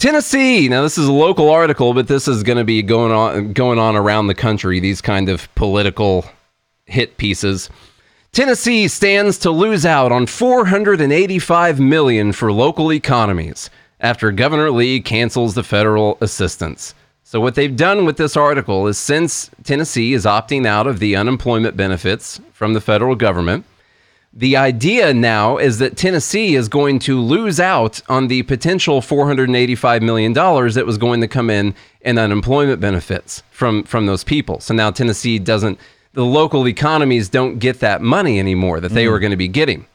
Tennessee. 0.00 0.66
Now 0.66 0.82
this 0.82 0.96
is 0.96 1.08
a 1.08 1.12
local 1.12 1.50
article, 1.50 1.92
but 1.92 2.08
this 2.08 2.26
is 2.26 2.42
going 2.42 2.56
to 2.56 2.64
be 2.64 2.80
going 2.80 3.12
on 3.12 3.52
going 3.52 3.78
on 3.78 3.96
around 3.96 4.28
the 4.28 4.34
country. 4.34 4.80
These 4.80 5.02
kind 5.02 5.28
of 5.28 5.54
political 5.54 6.24
hit 6.86 7.18
pieces. 7.18 7.68
Tennessee 8.32 8.88
stands 8.88 9.36
to 9.38 9.50
lose 9.50 9.84
out 9.84 10.10
on 10.10 10.24
485 10.24 11.80
million 11.80 12.32
for 12.32 12.50
local 12.50 12.90
economies 12.90 13.68
after 14.00 14.32
Governor 14.32 14.70
Lee 14.70 15.02
cancels 15.02 15.52
the 15.52 15.62
federal 15.62 16.16
assistance. 16.22 16.94
So 17.22 17.38
what 17.38 17.54
they've 17.54 17.76
done 17.76 18.06
with 18.06 18.16
this 18.16 18.38
article 18.38 18.86
is 18.86 18.96
since 18.96 19.50
Tennessee 19.64 20.14
is 20.14 20.24
opting 20.24 20.64
out 20.64 20.86
of 20.86 20.98
the 20.98 21.14
unemployment 21.14 21.76
benefits 21.76 22.40
from 22.54 22.72
the 22.72 22.80
federal 22.80 23.16
government, 23.16 23.66
the 24.32 24.56
idea 24.56 25.12
now 25.12 25.56
is 25.58 25.78
that 25.78 25.96
Tennessee 25.96 26.54
is 26.54 26.68
going 26.68 27.00
to 27.00 27.20
lose 27.20 27.58
out 27.58 28.00
on 28.08 28.28
the 28.28 28.44
potential 28.44 29.00
$485 29.00 30.02
million 30.02 30.32
that 30.32 30.86
was 30.86 30.98
going 30.98 31.20
to 31.20 31.28
come 31.28 31.50
in 31.50 31.74
in 32.02 32.16
unemployment 32.16 32.80
benefits 32.80 33.42
from, 33.50 33.82
from 33.82 34.06
those 34.06 34.22
people. 34.22 34.60
So 34.60 34.72
now 34.72 34.92
Tennessee 34.92 35.40
doesn't, 35.40 35.80
the 36.12 36.24
local 36.24 36.68
economies 36.68 37.28
don't 37.28 37.58
get 37.58 37.80
that 37.80 38.02
money 38.02 38.38
anymore 38.38 38.78
that 38.80 38.92
they 38.92 39.04
mm-hmm. 39.04 39.12
were 39.12 39.18
going 39.18 39.32
to 39.32 39.36
be 39.36 39.48
getting. 39.48 39.86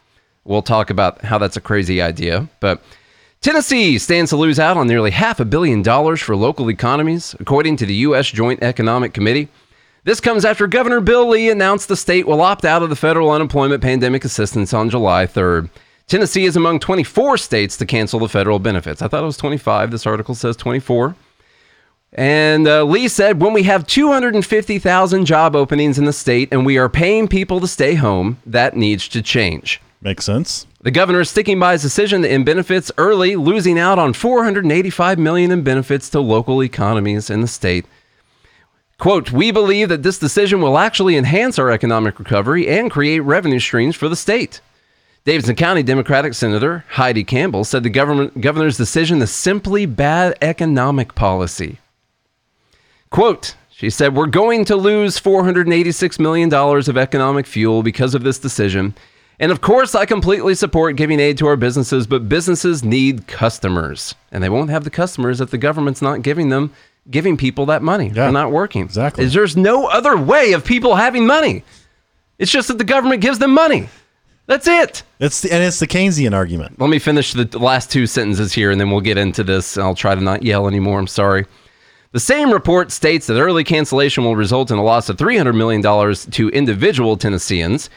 We'll 0.43 0.61
talk 0.61 0.89
about 0.89 1.23
how 1.23 1.37
that's 1.37 1.57
a 1.57 1.61
crazy 1.61 2.01
idea. 2.01 2.47
But 2.59 2.83
Tennessee 3.39 3.97
stands 3.99 4.31
to 4.31 4.37
lose 4.37 4.59
out 4.59 4.75
on 4.75 4.87
nearly 4.87 5.11
half 5.11 5.39
a 5.39 5.45
billion 5.45 5.81
dollars 5.81 6.21
for 6.21 6.35
local 6.35 6.69
economies, 6.69 7.35
according 7.39 7.77
to 7.77 7.85
the 7.85 7.95
U.S. 7.95 8.27
Joint 8.27 8.61
Economic 8.61 9.13
Committee. 9.13 9.47
This 10.05 10.19
comes 10.19 10.45
after 10.45 10.67
Governor 10.67 11.01
Bill 11.01 11.27
Lee 11.27 11.49
announced 11.49 11.87
the 11.87 11.97
state 11.97 12.27
will 12.27 12.41
opt 12.41 12.63
out 12.63 12.83
of 12.83 12.91
the 12.91 12.95
federal 12.95 13.31
unemployment 13.31 13.81
pandemic 13.81 14.23
assistance 14.23 14.71
on 14.71 14.91
July 14.91 15.25
3rd. 15.25 15.71
Tennessee 16.05 16.45
is 16.45 16.55
among 16.55 16.79
24 16.79 17.37
states 17.37 17.75
to 17.77 17.87
cancel 17.87 18.19
the 18.19 18.29
federal 18.29 18.59
benefits. 18.59 19.01
I 19.01 19.07
thought 19.07 19.23
it 19.23 19.25
was 19.25 19.37
25. 19.37 19.89
This 19.89 20.05
article 20.05 20.35
says 20.35 20.55
24. 20.57 21.15
And 22.13 22.67
uh, 22.67 22.83
Lee 22.83 23.07
said, 23.07 23.41
when 23.41 23.51
we 23.51 23.63
have 23.63 23.87
250,000 23.87 25.25
job 25.25 25.55
openings 25.55 25.97
in 25.97 26.05
the 26.05 26.13
state 26.13 26.49
and 26.51 26.67
we 26.67 26.77
are 26.77 26.87
paying 26.87 27.27
people 27.27 27.59
to 27.59 27.67
stay 27.67 27.95
home, 27.95 28.37
that 28.45 28.77
needs 28.77 29.07
to 29.07 29.23
change. 29.23 29.81
Makes 30.01 30.25
sense. 30.25 30.67
The 30.81 30.91
governor 30.91 31.21
is 31.21 31.31
sticking 31.31 31.59
by 31.59 31.71
his 31.71 31.81
decision 31.81 32.21
to 32.21 32.29
end 32.29 32.45
benefits 32.45 32.91
early, 32.99 33.35
losing 33.35 33.79
out 33.79 33.97
on 33.97 34.13
485 34.13 35.17
million 35.17 35.49
in 35.49 35.63
benefits 35.63 36.11
to 36.11 36.19
local 36.19 36.61
economies 36.61 37.31
in 37.31 37.41
the 37.41 37.47
state. 37.47 37.87
Quote, 38.97 39.31
we 39.31 39.51
believe 39.51 39.89
that 39.89 40.03
this 40.03 40.17
decision 40.17 40.61
will 40.61 40.77
actually 40.77 41.17
enhance 41.17 41.59
our 41.59 41.69
economic 41.69 42.17
recovery 42.17 42.67
and 42.67 42.89
create 42.89 43.19
revenue 43.19 43.59
streams 43.59 43.95
for 43.95 44.07
the 44.07 44.15
state. 44.15 44.61
Davidson 45.25 45.55
County 45.55 45.83
Democratic 45.83 46.33
Senator 46.33 46.85
Heidi 46.89 47.23
Campbell 47.23 47.63
said 47.63 47.83
the 47.83 47.89
governor's 47.89 48.77
decision 48.77 49.21
is 49.21 49.31
simply 49.31 49.85
bad 49.85 50.37
economic 50.41 51.15
policy. 51.15 51.79
Quote, 53.09 53.55
she 53.69 53.89
said, 53.89 54.15
We're 54.15 54.27
going 54.27 54.65
to 54.65 54.75
lose 54.75 55.19
$486 55.19 56.19
million 56.19 56.53
of 56.53 56.97
economic 56.97 57.45
fuel 57.45 57.83
because 57.83 58.15
of 58.15 58.23
this 58.23 58.39
decision. 58.39 58.95
And 59.39 59.51
of 59.51 59.59
course, 59.59 59.95
I 59.95 60.05
completely 60.05 60.55
support 60.55 60.95
giving 60.95 61.19
aid 61.19 61.37
to 61.39 61.47
our 61.47 61.57
businesses, 61.57 62.07
but 62.07 62.29
businesses 62.29 62.85
need 62.85 63.27
customers. 63.27 64.15
And 64.31 64.41
they 64.41 64.49
won't 64.49 64.69
have 64.69 64.85
the 64.85 64.89
customers 64.89 65.41
if 65.41 65.51
the 65.51 65.57
government's 65.57 66.01
not 66.01 66.21
giving 66.21 66.49
them, 66.49 66.71
giving 67.09 67.37
people 67.37 67.67
that 67.67 67.81
money. 67.81 68.07
Yeah, 68.07 68.13
They're 68.13 68.31
not 68.31 68.51
working. 68.51 68.83
exactly. 68.83 69.23
Is 69.23 69.33
There's 69.33 69.55
no 69.55 69.85
other 69.87 70.17
way 70.17 70.53
of 70.53 70.65
people 70.65 70.95
having 70.95 71.25
money. 71.27 71.63
It's 72.39 72.51
just 72.51 72.67
that 72.67 72.77
the 72.77 72.83
government 72.83 73.21
gives 73.21 73.39
them 73.39 73.51
money. 73.51 73.89
That's 74.47 74.67
it. 74.67 75.03
It's 75.19 75.41
the, 75.41 75.51
and 75.51 75.63
it's 75.63 75.79
the 75.79 75.87
Keynesian 75.87 76.33
argument. 76.33 76.79
Let 76.79 76.89
me 76.89 76.99
finish 76.99 77.33
the 77.33 77.45
last 77.57 77.91
two 77.91 78.05
sentences 78.05 78.53
here 78.53 78.69
and 78.71 78.79
then 78.79 78.91
we'll 78.91 79.01
get 79.01 79.17
into 79.17 79.43
this. 79.43 79.77
I'll 79.77 79.95
try 79.95 80.13
to 80.13 80.21
not 80.21 80.43
yell 80.43 80.67
anymore. 80.67 80.99
I'm 80.99 81.07
sorry. 81.07 81.45
The 82.11 82.19
same 82.19 82.51
report 82.51 82.91
states 82.91 83.27
that 83.27 83.39
early 83.39 83.63
cancellation 83.63 84.23
will 84.23 84.35
result 84.35 84.71
in 84.71 84.77
a 84.77 84.83
loss 84.83 85.09
of 85.09 85.17
$300 85.17 85.55
million 85.55 85.81
to 86.31 86.49
individual 86.49 87.17
Tennesseans. 87.17 87.89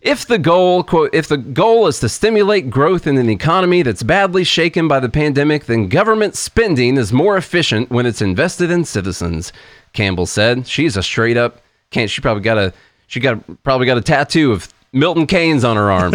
If 0.00 0.26
the 0.26 0.38
goal, 0.38 0.82
quote, 0.82 1.14
if 1.14 1.28
the 1.28 1.36
goal 1.36 1.86
is 1.86 2.00
to 2.00 2.08
stimulate 2.08 2.70
growth 2.70 3.06
in 3.06 3.18
an 3.18 3.28
economy 3.28 3.82
that's 3.82 4.02
badly 4.02 4.44
shaken 4.44 4.88
by 4.88 4.98
the 4.98 5.10
pandemic, 5.10 5.66
then 5.66 5.88
government 5.88 6.36
spending 6.36 6.96
is 6.96 7.12
more 7.12 7.36
efficient 7.36 7.90
when 7.90 8.06
it's 8.06 8.22
invested 8.22 8.70
in 8.70 8.86
citizens, 8.86 9.52
Campbell 9.92 10.26
said. 10.26 10.66
She's 10.66 10.96
a 10.96 11.02
straight 11.02 11.36
up 11.36 11.60
can't 11.90 12.10
she 12.10 12.20
probably 12.20 12.42
got 12.42 12.58
a 12.58 12.72
she 13.06 13.20
got 13.20 13.62
probably 13.62 13.86
got 13.86 13.98
a 13.98 14.02
tattoo 14.02 14.52
of 14.52 14.72
Milton 14.92 15.26
Keynes 15.26 15.64
on 15.64 15.76
her 15.76 15.90
arm. 15.90 16.12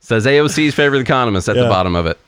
Says 0.00 0.26
AOC's 0.26 0.74
favorite 0.74 1.00
economist 1.00 1.48
at 1.48 1.56
the 1.56 1.64
bottom 1.68 1.94
of 1.94 2.06
it. 2.06 2.18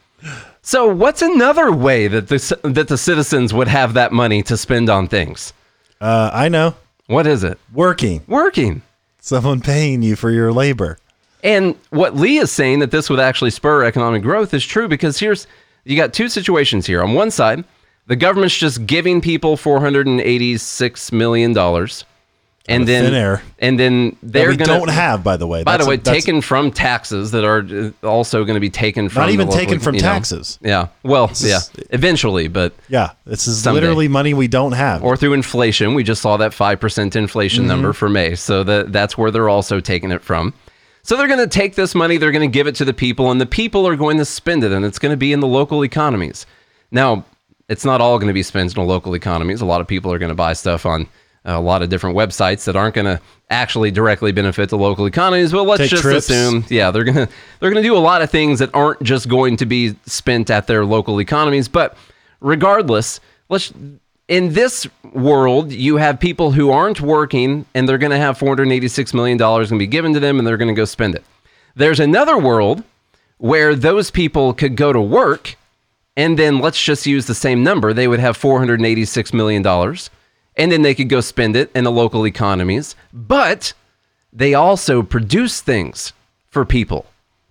So, 0.63 0.87
what's 0.87 1.23
another 1.23 1.73
way 1.73 2.09
that 2.09 2.29
the 2.29 2.59
that 2.63 2.89
the 2.89 2.99
citizens 2.99 3.55
would 3.55 3.69
have 3.69 3.95
that 3.95 4.13
money 4.13 4.43
to 4.45 4.57
spend 4.57 4.91
on 4.91 5.09
things? 5.09 5.53
Uh, 6.01 6.31
I 6.33 6.49
know. 6.49 6.75
What 7.07 7.27
is 7.27 7.43
it? 7.43 7.59
Working. 7.73 8.23
Working. 8.29 8.83
Someone 9.21 9.61
paying 9.61 10.03
you 10.03 10.17
for 10.17 10.31
your 10.31 10.53
labor. 10.53 10.99
And 11.43 11.77
what 11.91 12.17
Lee 12.17 12.39
is 12.39 12.51
saying 12.51 12.81
that 12.81 12.91
this 12.91 13.09
would 13.09 13.21
actually 13.21 13.51
spur 13.51 13.85
economic 13.85 14.23
growth 14.23 14.53
is 14.53 14.65
true 14.65 14.89
because 14.89 15.19
here's 15.19 15.47
you 15.85 15.97
got 15.97 16.13
two 16.13 16.29
situations 16.29 16.87
here. 16.87 17.03
On 17.03 17.15
one 17.15 17.31
side, 17.31 17.65
the 18.07 18.17
government's 18.17 18.57
just 18.57 18.87
giving 18.87 19.21
people 19.21 19.57
486 19.57 21.13
million 21.13 21.53
dollars 21.53 22.05
and 22.69 22.87
then 22.87 23.05
thin 23.05 23.15
air. 23.15 23.43
and 23.59 23.81
then 23.81 24.17
they're 24.23 24.55
going 24.55 24.69
don't 24.69 24.91
have, 24.91 25.25
by 25.25 25.37
the 25.37 25.47
way. 25.47 25.65
by 25.65 25.73
the 25.73 25.79
That's 25.79 25.87
a- 25.87 25.91
way, 25.91 25.97
that's 25.97 26.25
taken 26.25 26.41
from 26.41 26.71
taxes 26.71 27.31
that 27.33 27.45
are 27.45 27.65
uh, 28.05 28.07
also 28.07 28.45
going 28.45 28.55
to 28.55 28.61
be 28.61 28.71
taken 28.71 29.09
from 29.09 29.23
not 29.23 29.31
even 29.31 29.47
local- 29.47 29.59
taken 29.59 29.81
from 29.81 29.95
you 29.97 30.03
know. 30.03 30.09
taxes. 30.09 30.59
Yeah. 30.63 30.89
Well, 31.03 31.31
is- 31.31 31.43
yeah. 31.43 31.61
Eventually, 31.91 32.49
but 32.49 32.73
Yeah, 32.89 33.11
this 33.25 33.49
is 33.49 33.63
Someday. 33.63 33.81
literally 33.81 34.09
money 34.09 34.35
we 34.35 34.47
don't 34.47 34.73
have. 34.73 35.03
or 35.03 35.17
through 35.17 35.33
inflation. 35.33 35.95
We 35.95 36.05
just 36.05 36.23
saw 36.23 36.37
that 36.37 36.53
5% 36.53 37.17
inflation 37.17 37.63
Mm-hmm. 37.63 37.69
number 37.69 37.93
for 37.93 38.09
May. 38.09 38.35
So 38.35 38.63
that 38.65 38.93
that's 38.93 39.17
where 39.19 39.31
they're 39.31 39.49
also 39.49 39.81
taking 39.81 40.11
it 40.13 40.23
from. 40.23 40.53
So 41.03 41.17
they're 41.17 41.29
going 41.29 41.41
to 41.41 41.47
take 41.49 41.75
this 41.77 41.95
money, 41.95 42.19
they're 42.19 42.31
going 42.31 42.49
to 42.49 42.53
give 42.53 42.67
it 42.67 42.75
to 42.77 42.85
the 42.85 42.93
people 42.93 43.31
and 43.31 43.41
the 43.41 43.47
people 43.47 43.89
are 43.89 43.97
going 43.97 44.19
to 44.19 44.25
spend 44.27 44.63
it 44.65 44.71
and 44.71 44.85
it's 44.85 44.99
going 44.99 45.13
to 45.13 45.17
be 45.17 45.33
in 45.33 45.41
the 45.41 45.47
local 45.47 45.83
economies. 45.83 46.45
Now, 46.91 47.25
it's 47.71 47.85
not 47.87 48.01
all 48.03 48.19
going 48.19 48.29
to 48.29 48.35
be 48.35 48.43
spent 48.43 48.71
in 48.71 48.75
the 48.75 48.87
local 48.87 49.15
economies. 49.15 49.61
A 49.63 49.65
lot 49.65 49.81
of 49.81 49.87
people 49.87 50.13
are 50.13 50.19
going 50.19 50.29
to 50.29 50.35
buy 50.35 50.53
stuff 50.53 50.85
on 50.85 51.09
a 51.45 51.61
lot 51.61 51.83
of 51.83 51.89
different 51.89 52.17
websites 52.17 52.65
that 52.65 52.77
aren't 52.77 52.95
going 52.95 53.07
to 53.07 53.21
actually 53.49 53.91
directly 53.91 54.33
benefit 54.33 54.69
the 54.69 54.79
local 54.79 55.07
economies. 55.07 55.53
But 55.53 55.65
let's 55.65 55.81
Take 55.81 55.91
just 55.91 56.03
trips. 56.03 56.31
assume, 56.31 56.65
yeah, 56.69 56.91
they're 56.91 57.05
gonna 57.05 57.29
they're 57.59 57.71
gonna 57.71 57.83
do 57.83 57.97
a 57.97 57.99
lot 57.99 58.23
of 58.23 58.31
things 58.31 58.59
that 58.59 58.71
aren't 58.75 59.03
just 59.03 59.29
going 59.29 59.57
to 59.59 59.67
be 59.67 59.95
spent 60.07 60.51
at 60.51 60.67
their 60.67 60.85
local 60.85 61.21
economies. 61.21 61.69
But 61.69 61.97
regardless, 62.41 63.21
let's 63.49 63.73
in 64.29 64.53
this 64.53 64.87
world, 65.13 65.73
you 65.73 65.97
have 65.97 66.21
people 66.21 66.53
who 66.53 66.71
aren't 66.71 67.01
working 67.01 67.67
and 67.75 67.89
they're 67.89 67.99
going 67.99 68.13
to 68.13 68.17
have 68.17 68.39
$486 68.39 69.13
million 69.13 69.37
going 69.37 69.67
to 69.67 69.77
be 69.77 69.89
given 69.89 70.15
to 70.15 70.21
them 70.21 70.39
and 70.39 70.47
they're 70.47 70.57
going 70.57 70.73
to 70.73 70.75
go 70.75 70.85
spend 70.85 71.17
it. 71.17 71.25
There's 71.75 71.99
another 71.99 72.39
world 72.39 72.85
where 73.39 73.75
those 73.75 74.09
people 74.13 74.55
could 74.55 74.77
go 74.77 74.93
to 74.93 75.01
work 75.01 75.57
and 76.17 76.39
then 76.39 76.61
let's 76.61 76.81
just 76.81 77.07
use 77.07 77.27
the 77.27 77.35
same 77.35 77.65
number. 77.65 77.93
They 77.93 78.07
would 78.07 78.21
have 78.21 78.39
$486 78.39 79.35
million 79.35 79.65
and 80.61 80.71
then 80.71 80.83
they 80.83 80.95
could 80.95 81.09
go 81.09 81.23
spend 81.23 81.57
it 81.57 81.71
in 81.75 81.85
the 81.85 81.91
local 81.91 82.27
economies. 82.27 82.95
But 83.15 83.73
they 84.31 84.53
also 84.53 85.03
produce 85.03 85.63
things 85.63 86.13
for 86.51 86.67
people 86.67 87.07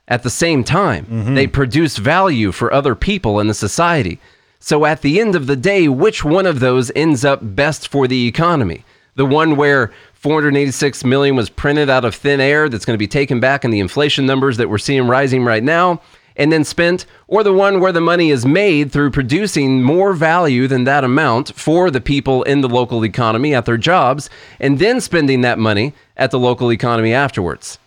at 0.07 0.21
the 0.21 0.29
same 0.29 0.63
time. 0.63 1.05
Mm-hmm. 1.05 1.33
They 1.33 1.47
produce 1.47 1.97
value 1.97 2.51
for 2.51 2.71
other 2.71 2.93
people 2.93 3.39
in 3.39 3.47
the 3.47 3.55
society. 3.55 4.19
So 4.59 4.85
at 4.85 5.01
the 5.01 5.19
end 5.19 5.35
of 5.35 5.47
the 5.47 5.55
day, 5.55 5.87
which 5.87 6.23
one 6.23 6.45
of 6.45 6.59
those 6.59 6.91
ends 6.95 7.25
up 7.25 7.39
best 7.41 7.87
for 7.87 8.07
the 8.07 8.27
economy? 8.27 8.85
The 9.15 9.25
one 9.25 9.55
where 9.55 9.91
486 10.13 11.03
million 11.03 11.35
was 11.35 11.49
printed 11.49 11.89
out 11.89 12.05
of 12.05 12.13
thin 12.13 12.39
air 12.39 12.69
that's 12.69 12.85
going 12.85 12.93
to 12.93 12.99
be 12.99 13.07
taken 13.07 13.39
back 13.39 13.65
in 13.65 13.71
the 13.71 13.79
inflation 13.79 14.27
numbers 14.27 14.57
that 14.57 14.69
we're 14.69 14.77
seeing 14.77 15.07
rising 15.07 15.43
right 15.43 15.63
now 15.63 15.99
and 16.39 16.51
then 16.51 16.63
spent 16.63 17.05
or 17.27 17.43
the 17.43 17.53
one 17.53 17.79
where 17.79 17.91
the 17.91 18.01
money 18.01 18.31
is 18.31 18.45
made 18.45 18.91
through 18.91 19.11
producing 19.11 19.83
more 19.83 20.13
value 20.13 20.67
than 20.67 20.85
that 20.85 21.03
amount 21.03 21.53
for 21.55 21.91
the 21.91 22.01
people 22.01 22.41
in 22.43 22.61
the 22.61 22.69
local 22.69 23.05
economy 23.05 23.53
at 23.53 23.65
their 23.65 23.77
jobs 23.77 24.29
and 24.59 24.79
then 24.79 25.01
spending 25.01 25.41
that 25.41 25.59
money 25.59 25.93
at 26.17 26.31
the 26.31 26.39
local 26.39 26.71
economy 26.71 27.13
afterwards. 27.13 27.77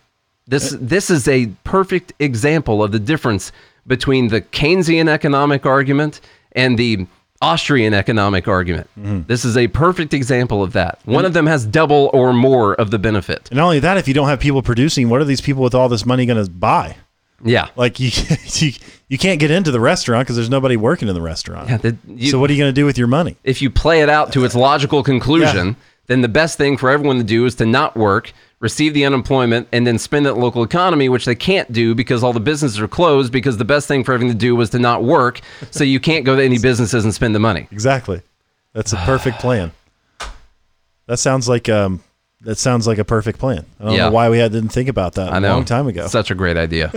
This 0.46 0.76
this 0.78 1.08
is 1.08 1.26
a 1.26 1.46
perfect 1.64 2.12
example 2.18 2.84
of 2.84 2.92
the 2.92 2.98
difference 2.98 3.52
between 3.86 4.28
the 4.28 4.42
Keynesian 4.42 5.08
economic 5.08 5.64
argument 5.64 6.20
and 6.52 6.78
the 6.78 7.06
Austrian 7.40 7.94
economic 7.94 8.46
argument. 8.46 8.88
Mm-hmm. 8.98 9.22
This 9.26 9.44
is 9.44 9.56
a 9.56 9.66
perfect 9.68 10.14
example 10.14 10.62
of 10.62 10.74
that. 10.74 11.00
One 11.04 11.24
of 11.24 11.32
them 11.32 11.46
has 11.46 11.66
double 11.66 12.10
or 12.12 12.32
more 12.32 12.74
of 12.74 12.92
the 12.92 12.98
benefit. 12.98 13.48
and 13.50 13.56
not 13.56 13.64
only 13.64 13.80
that, 13.80 13.98
if 13.98 14.06
you 14.06 14.14
don't 14.14 14.28
have 14.28 14.38
people 14.38 14.62
producing, 14.62 15.08
what 15.08 15.20
are 15.20 15.24
these 15.24 15.40
people 15.40 15.62
with 15.62 15.74
all 15.74 15.88
this 15.88 16.06
money 16.06 16.24
going 16.24 16.44
to 16.44 16.48
buy? 16.48 16.96
Yeah. 17.44 17.68
Like 17.76 17.98
you, 18.00 18.11
you, 18.55 18.72
you 19.09 19.18
can't 19.18 19.40
get 19.40 19.50
into 19.50 19.70
the 19.70 19.81
restaurant 19.81 20.26
because 20.26 20.37
there's 20.37 20.50
nobody 20.50 20.76
working 20.76 21.09
in 21.09 21.14
the 21.14 21.20
restaurant. 21.22 21.68
Yeah, 21.68 21.76
the- 21.78 21.96
you- 22.07 22.31
so 22.31 22.38
what 22.38 22.50
are 22.50 22.52
you 22.52 22.59
going 22.62 22.72
to 22.74 22.81
do 22.81 22.87
with 22.87 22.98
your 22.98 23.09
money? 23.09 23.37
if 23.44 23.61
you 23.62 23.70
play 23.70 24.02
it 24.02 24.09
out 24.09 24.33
to 24.35 24.44
its 24.44 24.55
logical 24.55 25.02
conclusion, 25.02 25.66
Yeah. 25.68 25.74
then 26.07 26.20
the 26.20 26.28
best 26.28 26.57
thing 26.59 26.76
for 26.76 26.90
everyone 26.90 27.18
to 27.18 27.24
do 27.24 27.44
is 27.46 27.55
to 27.57 27.66
not 27.66 27.96
work, 27.96 28.33
receive 28.61 28.94
the 28.94 29.05
unemployment, 29.05 29.66
and 29.72 29.87
then 29.87 29.98
spend 29.98 30.26
it 30.26 30.35
local 30.35 30.62
economy, 30.62 31.09
which 31.09 31.24
they 31.24 31.35
can't 31.35 31.72
do 31.72 31.94
because 31.94 32.22
all 32.22 32.33
the 32.33 32.40
businesses 32.40 32.78
are 32.81 32.87
closed. 32.88 33.33
Because 33.33 33.57
the 33.57 33.64
best 33.64 33.88
thing 33.88 34.05
for 34.05 34.12
everyone 34.14 34.35
to 34.35 34.38
do 34.38 34.55
was 34.55 34.70
to 34.70 34.78
not 34.78 35.02
work, 35.02 35.40
so 35.72 35.83
you 35.85 35.98
can't 36.00 36.24
go 36.24 36.37
to 36.37 36.42
any 36.44 36.59
businesses 36.59 37.05
and 37.05 37.12
spend 37.12 37.35
the 37.35 37.40
money. 37.40 37.66
Exactly. 37.72 38.22
That's 38.72 38.92
a 38.92 38.96
perfect 38.98 39.40
plan. 39.40 39.72
That 41.07 41.18
sounds 41.18 41.48
like 41.48 41.68
um, 41.68 42.02
that 42.44 42.59
sounds 42.59 42.87
like 42.87 42.98
a 42.98 43.05
perfect 43.05 43.38
plan. 43.38 43.64
I 43.81 43.85
don't 43.85 43.94
Yeah. 43.94 44.05
know 44.07 44.11
why 44.12 44.28
we 44.28 44.37
didn't 44.38 44.68
think 44.70 44.88
about 44.88 45.14
that 45.14 45.33
I 45.33 45.37
a 45.37 45.40
know. 45.40 45.52
long 45.55 45.64
time 45.64 45.87
ago. 45.87 46.07
Such 46.07 46.31
a 46.31 46.35
great 46.35 46.57
idea. 46.57 46.92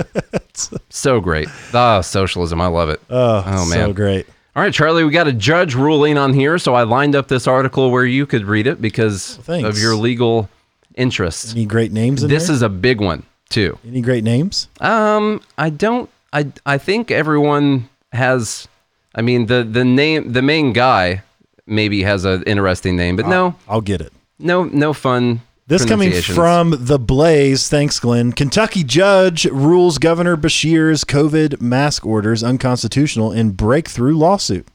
so 0.89 1.19
great. 1.19 1.47
Ah, 1.73 2.01
socialism. 2.01 2.61
I 2.61 2.67
love 2.67 2.89
it. 2.89 3.01
oh, 3.09 3.43
oh, 3.45 3.65
so 3.69 3.75
man. 3.77 3.91
great. 3.93 4.25
All 4.55 4.63
right, 4.63 4.73
Charlie, 4.73 5.03
we 5.03 5.11
got 5.11 5.27
a 5.27 5.33
judge 5.33 5.75
ruling 5.75 6.17
on 6.17 6.33
here, 6.33 6.57
so 6.57 6.75
I 6.75 6.83
lined 6.83 7.13
up 7.15 7.27
this 7.27 7.45
article 7.45 7.91
where 7.91 8.05
you 8.05 8.25
could 8.25 8.45
read 8.45 8.67
it 8.67 8.81
because 8.81 9.35
Thanks. 9.43 9.67
of 9.67 9.77
your 9.77 9.95
legal 9.95 10.49
interests. 10.95 11.51
Any 11.51 11.65
great 11.65 11.91
names 11.91 12.23
in 12.23 12.29
This 12.29 12.47
there? 12.47 12.55
is 12.55 12.61
a 12.61 12.69
big 12.69 13.01
one, 13.01 13.23
too. 13.49 13.77
Any 13.85 13.99
great 14.01 14.23
names? 14.23 14.69
Um, 14.79 15.41
I 15.57 15.69
don't. 15.69 16.09
I 16.31 16.47
I 16.65 16.77
think 16.77 17.11
everyone 17.11 17.89
has. 18.13 18.67
I 19.13 19.21
mean, 19.21 19.47
the 19.47 19.63
the 19.69 19.83
name, 19.85 20.31
the 20.31 20.41
main 20.41 20.71
guy, 20.71 21.21
maybe 21.67 22.03
has 22.03 22.23
an 22.23 22.43
interesting 22.43 22.95
name, 22.95 23.17
but 23.17 23.27
no, 23.27 23.55
I'll 23.67 23.81
get 23.81 23.99
it. 23.99 24.13
No, 24.39 24.63
no 24.65 24.93
fun. 24.93 25.41
This 25.67 25.83
coming 25.83 26.11
from 26.11 26.75
the 26.77 26.99
Blaze. 26.99 27.67
Thanks, 27.69 27.99
Glenn. 27.99 28.33
Kentucky 28.33 28.83
judge 28.83 29.45
rules 29.45 29.97
Governor 29.97 30.37
Beshear's 30.37 31.03
COVID 31.03 31.59
mask 31.59 32.05
orders 32.05 32.43
unconstitutional 32.43 33.31
in 33.31 33.51
breakthrough 33.51 34.15
lawsuit. 34.15 34.67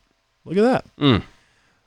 Look 0.44 0.56
at 0.56 0.62
that. 0.62 0.84
Mm. 0.98 1.22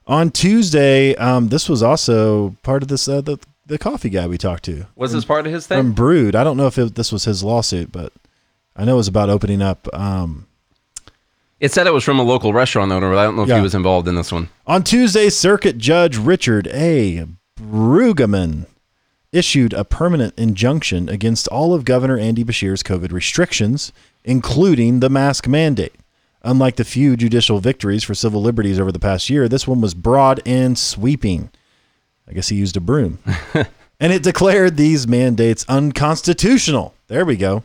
On 0.07 0.31
Tuesday, 0.31 1.15
um, 1.15 1.49
this 1.49 1.67
was 1.67 1.83
also 1.83 2.55
part 2.63 2.81
of 2.81 2.87
this 2.87 3.07
uh, 3.09 3.19
the 3.21 3.37
the 3.65 3.77
coffee 3.77 4.09
guy 4.09 4.27
we 4.27 4.37
talked 4.37 4.63
to 4.65 4.85
was 4.95 5.11
this 5.13 5.25
part 5.25 5.45
of 5.47 5.51
his 5.53 5.67
thing. 5.67 5.79
from 5.79 5.91
Brood. 5.93 6.35
I 6.35 6.43
don't 6.45 6.57
know 6.57 6.67
if 6.67 6.77
it, 6.77 6.95
this 6.95 7.11
was 7.11 7.25
his 7.25 7.43
lawsuit, 7.43 7.91
but 7.91 8.13
I 8.75 8.85
know 8.85 8.93
it 8.93 8.97
was 8.97 9.07
about 9.09 9.29
opening 9.29 9.61
up. 9.61 9.87
Um, 9.93 10.47
it 11.59 11.71
said 11.71 11.87
it 11.87 11.93
was 11.93 12.03
from 12.03 12.19
a 12.19 12.23
local 12.23 12.51
restaurant 12.53 12.91
owner, 12.91 13.09
but 13.09 13.17
I 13.19 13.23
don't 13.23 13.35
know 13.37 13.43
if 13.43 13.49
Yeah. 13.49 13.57
he 13.57 13.61
was 13.61 13.75
involved 13.75 14.07
in 14.09 14.15
this 14.15 14.31
one. 14.31 14.49
On 14.67 14.83
Tuesday, 14.83 15.29
Circuit 15.29 15.77
Judge 15.77 16.17
Richard 16.17 16.67
A. 16.67 17.25
Brueggemann 17.59 18.65
issued 19.31 19.73
a 19.73 19.83
permanent 19.83 20.33
injunction 20.37 21.09
against 21.09 21.47
all 21.47 21.73
of 21.73 21.85
Governor 21.85 22.17
Andy 22.17 22.43
Beshear's 22.43 22.83
COVID 22.83 23.11
restrictions, 23.11 23.91
including 24.23 24.99
the 24.99 25.09
mask 25.09 25.47
mandate. 25.47 25.95
Unlike 26.43 26.75
the 26.75 26.83
few 26.83 27.15
judicial 27.15 27.59
victories 27.59 28.03
for 28.03 28.13
civil 28.13 28.41
liberties 28.41 28.79
over 28.79 28.91
the 28.91 28.99
past 28.99 29.29
year, 29.29 29.47
this 29.47 29.67
one 29.67 29.81
was 29.81 29.93
broad 29.93 30.41
and 30.45 30.77
sweeping. 30.77 31.49
I 32.27 32.33
guess 32.33 32.49
he 32.49 32.55
used 32.55 32.77
a 32.77 32.81
broom. 32.81 33.19
and 33.99 34.13
it 34.13 34.23
declared 34.23 34.77
these 34.77 35.07
mandates 35.07 35.65
unconstitutional. 35.67 36.93
There 37.07 37.25
we 37.25 37.37
go. 37.37 37.63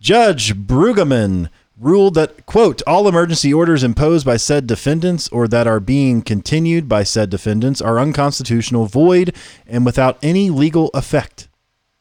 Judge 0.00 0.54
Brueggemann 0.54 1.48
ruled 1.78 2.14
that, 2.14 2.46
quote, 2.46 2.82
all 2.86 3.08
emergency 3.08 3.52
orders 3.52 3.82
imposed 3.82 4.24
by 4.24 4.36
said 4.36 4.66
defendants 4.66 5.28
or 5.28 5.48
that 5.48 5.66
are 5.66 5.80
being 5.80 6.22
continued 6.22 6.88
by 6.88 7.02
said 7.02 7.30
defendants 7.30 7.80
are 7.80 7.98
unconstitutional, 7.98 8.86
void, 8.86 9.34
and 9.66 9.84
without 9.84 10.18
any 10.22 10.50
legal 10.50 10.90
effect. 10.94 11.48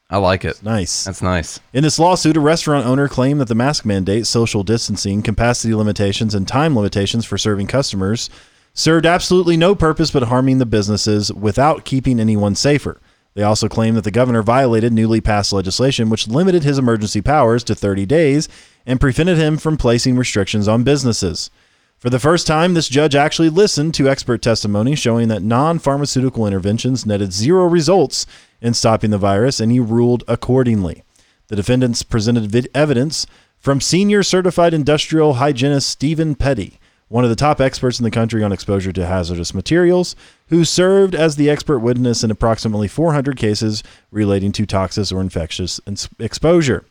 I 0.10 0.18
like 0.18 0.46
it. 0.46 0.62
Nice. 0.62 1.06
That's 1.06 1.24
nice. 1.24 1.60
In 1.74 1.82
this 1.82 1.98
lawsuit, 1.98 2.38
a 2.38 2.40
restaurant 2.40 2.86
owner 2.86 3.08
claimed 3.08 3.42
that 3.42 3.48
the 3.48 3.56
mask 3.56 3.84
mandate, 3.84 4.28
social 4.28 4.64
distancing, 4.64 5.24
capacity 5.24 5.74
limitations, 5.74 6.36
and 6.36 6.48
time 6.48 6.76
limitations 6.76 7.26
for 7.26 7.38
serving 7.38 7.66
customers 7.66 8.30
served 8.76 9.06
absolutely 9.08 9.58
no 9.58 9.74
purpose 9.74 10.12
but 10.12 10.24
harming 10.24 10.60
the 10.60 10.66
businesses 10.66 11.34
without 11.34 11.86
keeping 11.86 12.20
anyone 12.20 12.54
safer. 12.54 13.00
They 13.34 13.44
also 13.44 13.68
claimed 13.68 13.98
that 13.98 14.04
the 14.04 14.12
governor 14.12 14.44
violated 14.44 14.94
newly 14.94 15.22
passed 15.22 15.54
legislation 15.54 16.10
which 16.10 16.28
limited 16.28 16.64
his 16.64 16.78
emergency 16.78 17.22
powers 17.22 17.64
to 17.66 17.76
30 17.76 18.06
days 18.06 18.48
and 18.86 19.00
prevented 19.00 19.38
him 19.38 19.58
from 19.58 19.78
placing 19.78 20.18
restrictions 20.18 20.68
on 20.68 20.84
businesses. 20.84 21.50
For 21.98 22.10
the 22.10 22.20
first 22.20 22.46
time, 22.46 22.74
this 22.74 22.90
judge 22.90 23.16
actually 23.16 23.50
listened 23.50 23.94
to 23.94 24.10
expert 24.10 24.42
testimony 24.42 24.94
showing 24.94 25.30
that 25.30 25.42
non 25.42 25.80
pharmaceutical 25.80 26.46
interventions 26.46 27.06
netted 27.06 27.32
zero 27.32 27.66
results 27.66 28.26
in 28.62 28.74
stopping 28.74 29.10
the 29.10 29.18
virus, 29.18 29.62
and 29.62 29.72
he 29.72 29.80
ruled 29.80 30.24
accordingly. 30.28 31.04
The 31.48 31.56
defendants 31.56 32.04
presented 32.04 32.52
vid- 32.52 32.68
evidence 32.76 33.26
from 33.58 33.80
senior 33.80 34.22
certified 34.22 34.74
industrial 34.74 35.36
hygienist 35.36 35.88
Stephen 35.88 36.36
Petty, 36.36 36.78
one 37.14 37.24
of 37.24 37.30
the 37.30 37.36
top 37.36 37.62
experts 37.62 38.00
in 38.00 38.04
the 38.04 38.10
country 38.10 38.44
on 38.44 38.52
exposure 38.52 38.92
to 38.92 39.06
hazardous 39.06 39.54
materials, 39.54 40.16
who 40.48 40.66
served 40.66 41.14
as 41.14 41.36
the 41.36 41.48
expert 41.48 41.78
witness 41.78 42.24
in 42.24 42.32
approximately 42.32 42.88
400 42.88 43.38
cases 43.38 43.84
relating 44.10 44.52
to 44.52 44.66
toxic 44.66 45.12
or 45.16 45.22
infectious 45.22 45.80
exposure. 46.18 46.86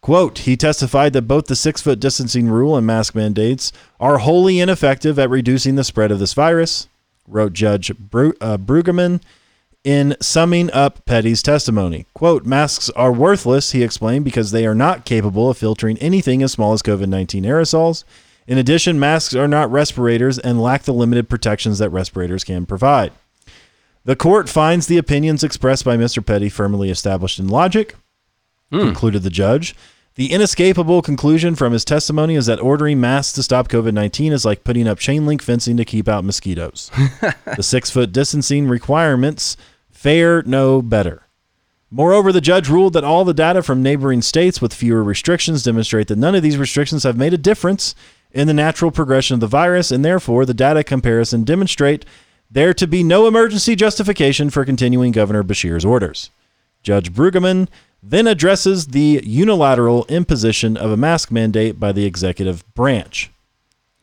Quote, 0.00 0.38
he 0.38 0.56
testified 0.56 1.12
that 1.12 1.28
both 1.28 1.48
the 1.48 1.54
six 1.54 1.82
foot 1.82 2.00
distancing 2.00 2.48
rule 2.48 2.78
and 2.78 2.86
mask 2.86 3.14
mandates 3.14 3.72
are 4.00 4.18
wholly 4.18 4.58
ineffective 4.58 5.18
at 5.18 5.28
reducing 5.28 5.74
the 5.74 5.84
spread 5.84 6.10
of 6.10 6.18
this 6.18 6.32
virus, 6.32 6.88
wrote 7.28 7.52
Judge 7.52 7.94
Bru- 7.98 8.32
uh, 8.40 8.56
in 9.84 10.16
summing 10.18 10.70
up 10.72 11.04
Petty's 11.04 11.42
testimony. 11.42 12.06
Quote, 12.14 12.46
masks 12.46 12.88
are 12.96 13.12
worthless, 13.12 13.72
he 13.72 13.82
explained, 13.82 14.24
because 14.24 14.50
they 14.50 14.64
are 14.64 14.74
not 14.74 15.04
capable 15.04 15.50
of 15.50 15.58
filtering 15.58 15.98
anything 15.98 16.42
as 16.42 16.52
small 16.52 16.72
as 16.72 16.80
COVID 16.80 17.08
19 17.08 17.44
aerosols. 17.44 18.04
In 18.46 18.58
addition, 18.58 18.98
masks 18.98 19.34
are 19.34 19.48
not 19.48 19.70
respirators 19.70 20.38
and 20.38 20.60
lack 20.60 20.82
the 20.82 20.92
limited 20.92 21.28
protections 21.28 21.78
that 21.78 21.90
respirators 21.90 22.44
can 22.44 22.66
provide. 22.66 23.12
The 24.04 24.16
court 24.16 24.48
finds 24.48 24.86
the 24.86 24.98
opinions 24.98 25.44
expressed 25.44 25.84
by 25.84 25.96
Mr. 25.96 26.24
Petty 26.24 26.48
firmly 26.48 26.90
established 26.90 27.38
in 27.38 27.48
logic, 27.48 27.94
hmm. 28.70 28.80
concluded 28.80 29.22
the 29.22 29.30
judge. 29.30 29.76
The 30.16 30.32
inescapable 30.32 31.00
conclusion 31.00 31.54
from 31.54 31.72
his 31.72 31.84
testimony 31.84 32.34
is 32.34 32.46
that 32.46 32.60
ordering 32.60 33.00
masks 33.00 33.32
to 33.34 33.42
stop 33.42 33.68
COVID 33.68 33.94
19 33.94 34.32
is 34.32 34.44
like 34.44 34.64
putting 34.64 34.86
up 34.86 34.98
chain 34.98 35.24
link 35.24 35.40
fencing 35.40 35.76
to 35.78 35.84
keep 35.84 36.08
out 36.08 36.24
mosquitoes. 36.24 36.90
the 37.56 37.62
six 37.62 37.90
foot 37.90 38.12
distancing 38.12 38.68
requirements 38.68 39.56
fare 39.90 40.42
no 40.42 40.82
better. 40.82 41.22
Moreover, 41.90 42.32
the 42.32 42.40
judge 42.40 42.68
ruled 42.68 42.94
that 42.94 43.04
all 43.04 43.24
the 43.24 43.34
data 43.34 43.62
from 43.62 43.82
neighboring 43.82 44.22
states 44.22 44.60
with 44.60 44.74
fewer 44.74 45.04
restrictions 45.04 45.62
demonstrate 45.62 46.08
that 46.08 46.18
none 46.18 46.34
of 46.34 46.42
these 46.42 46.56
restrictions 46.58 47.04
have 47.04 47.16
made 47.16 47.34
a 47.34 47.38
difference 47.38 47.94
in 48.32 48.46
the 48.46 48.54
natural 48.54 48.90
progression 48.90 49.34
of 49.34 49.40
the 49.40 49.46
virus, 49.46 49.90
and 49.90 50.04
therefore 50.04 50.44
the 50.44 50.54
data 50.54 50.82
comparison 50.82 51.44
demonstrate 51.44 52.04
there 52.50 52.74
to 52.74 52.86
be 52.86 53.02
no 53.02 53.26
emergency 53.26 53.74
justification 53.74 54.50
for 54.50 54.64
continuing 54.64 55.12
Governor 55.12 55.42
Beshear's 55.42 55.84
orders. 55.84 56.30
Judge 56.82 57.12
Brueggemann 57.12 57.68
then 58.02 58.26
addresses 58.26 58.88
the 58.88 59.22
unilateral 59.24 60.04
imposition 60.06 60.76
of 60.76 60.90
a 60.90 60.96
mask 60.96 61.30
mandate 61.30 61.78
by 61.78 61.92
the 61.92 62.04
executive 62.04 62.64
branch. 62.74 63.30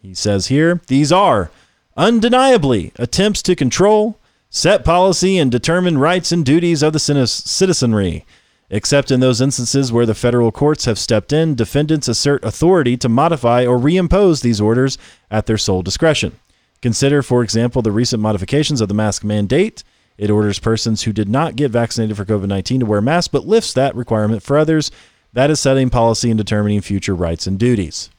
He 0.01 0.13
says 0.13 0.47
here 0.47 0.81
these 0.87 1.11
are 1.11 1.51
undeniably 1.97 2.93
attempts 2.95 3.41
to 3.43 3.55
control, 3.55 4.17
set 4.49 4.85
policy, 4.85 5.37
and 5.37 5.51
determine 5.51 5.97
rights 5.97 6.31
and 6.31 6.45
duties 6.45 6.81
of 6.81 6.93
the 6.93 6.99
citizenry. 6.99 8.25
Except 8.71 9.09
in 9.09 9.19
those 9.19 9.41
instances 9.41 9.91
where 9.91 10.05
the 10.05 10.13
federal 10.13 10.51
courts 10.51 10.85
have 10.85 10.99
stepped 10.99 11.33
in, 11.33 11.55
defendants 11.55 12.07
assert 12.07 12.43
authority 12.43 12.95
to 12.97 13.09
modify 13.09 13.65
or 13.65 13.79
reimpose 13.79 14.43
these 14.43 14.61
orders 14.61 14.97
at 15.31 15.47
their 15.47 15.57
sole 15.57 15.81
discretion. 15.81 16.39
Consider, 16.81 17.23
for 17.23 17.41
example, 17.43 17.81
the 17.81 17.91
recent 17.91 18.21
modifications 18.21 18.79
of 18.79 18.87
the 18.87 18.93
mask 18.93 19.23
mandate. 19.23 19.83
It 20.17 20.29
orders 20.29 20.59
persons 20.59 21.03
who 21.03 21.13
did 21.13 21.29
not 21.29 21.55
get 21.55 21.71
vaccinated 21.71 22.15
for 22.15 22.25
COVID 22.25 22.47
19 22.47 22.81
to 22.81 22.85
wear 22.85 23.01
masks, 23.01 23.27
but 23.27 23.47
lifts 23.47 23.73
that 23.73 23.95
requirement 23.95 24.43
for 24.43 24.57
others. 24.57 24.91
That 25.33 25.49
is 25.49 25.59
setting 25.59 25.89
policy 25.89 26.29
and 26.29 26.37
determining 26.37 26.81
future 26.81 27.15
rights 27.15 27.47
and 27.47 27.57
duties. 27.57 28.09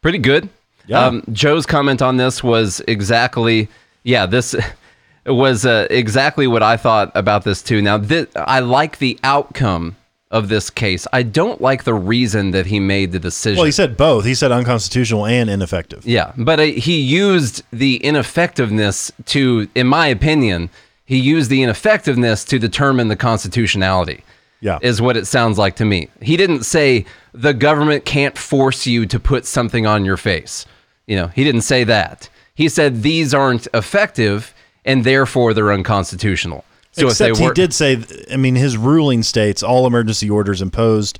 Pretty 0.00 0.18
good. 0.18 0.48
Yeah. 0.86 1.04
Um, 1.04 1.22
Joe's 1.32 1.66
comment 1.66 2.02
on 2.02 2.16
this 2.16 2.42
was 2.42 2.80
exactly, 2.86 3.68
yeah, 4.04 4.26
this 4.26 4.54
was 5.26 5.66
uh, 5.66 5.86
exactly 5.90 6.46
what 6.46 6.62
I 6.62 6.76
thought 6.76 7.12
about 7.14 7.44
this 7.44 7.62
too. 7.62 7.82
Now, 7.82 8.00
I 8.36 8.60
like 8.60 8.98
the 8.98 9.18
outcome 9.22 9.96
of 10.30 10.48
this 10.48 10.70
case. 10.70 11.06
I 11.12 11.22
don't 11.22 11.60
like 11.60 11.84
the 11.84 11.94
reason 11.94 12.50
that 12.50 12.66
he 12.66 12.80
made 12.80 13.12
the 13.12 13.18
decision. 13.18 13.56
Well, 13.56 13.66
he 13.66 13.72
said 13.72 13.96
both. 13.96 14.24
He 14.24 14.34
said 14.34 14.52
unconstitutional 14.52 15.26
and 15.26 15.48
ineffective. 15.48 16.04
Yeah, 16.04 16.32
but 16.36 16.58
uh, 16.58 16.64
he 16.64 17.00
used 17.00 17.62
the 17.72 17.96
ineffectiveness 17.98 19.12
to, 19.26 19.68
in 19.74 19.86
my 19.86 20.08
opinion, 20.08 20.70
he 21.04 21.18
used 21.18 21.48
the 21.50 21.62
ineffectiveness 21.62 22.44
to 22.46 22.58
determine 22.58 23.08
the 23.08 23.16
constitutionality. 23.16 24.24
Yeah. 24.60 24.78
Is 24.80 25.02
what 25.02 25.18
it 25.18 25.26
sounds 25.26 25.58
like 25.58 25.76
to 25.76 25.84
me. 25.84 26.08
He 26.22 26.38
didn't 26.38 26.62
say 26.62 27.04
the 27.34 27.52
government 27.52 28.06
can't 28.06 28.38
force 28.38 28.86
you 28.86 29.04
to 29.06 29.20
put 29.20 29.44
something 29.44 29.86
on 29.86 30.04
your 30.06 30.16
face. 30.16 30.64
You 31.06 31.16
know, 31.16 31.26
he 31.28 31.44
didn't 31.44 31.60
say 31.60 31.84
that. 31.84 32.30
He 32.54 32.70
said 32.70 33.02
these 33.02 33.34
aren't 33.34 33.68
effective 33.74 34.54
and 34.86 35.04
therefore 35.04 35.52
they're 35.52 35.72
unconstitutional. 35.72 36.64
So 36.92 37.08
Except 37.08 37.32
if 37.32 37.38
they 37.38 37.44
he 37.44 37.50
did 37.50 37.74
say, 37.74 38.02
I 38.32 38.36
mean, 38.36 38.54
his 38.54 38.78
ruling 38.78 39.22
states 39.22 39.62
all 39.62 39.86
emergency 39.86 40.30
orders 40.30 40.62
imposed 40.62 41.18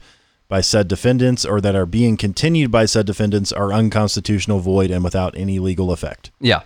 by 0.49 0.63
said 0.63 0.89
defendants 0.89 1.45
or 1.45 1.61
that 1.61 1.75
are 1.75 1.85
being 1.85 2.17
continued 2.17 2.71
by 2.71 2.87
said 2.87 3.05
defendants 3.05 3.53
are 3.53 3.73
unconstitutional, 3.73 4.61
void, 4.61 4.91
and 4.91 5.05
without 5.05 5.37
any 5.37 5.59
legal 5.59 5.93
effect. 5.93 6.31
Yeah. 6.41 6.63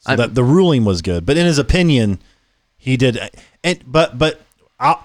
So 0.00 0.16
that 0.16 0.34
the 0.34 0.44
ruling 0.44 0.84
was 0.84 1.02
good, 1.02 1.24
but 1.24 1.36
in 1.36 1.46
his 1.46 1.58
opinion, 1.58 2.20
he 2.76 2.98
did. 2.98 3.18
And 3.62 3.80
but 3.86 4.18
but 4.18 4.42
I'll 4.78 5.02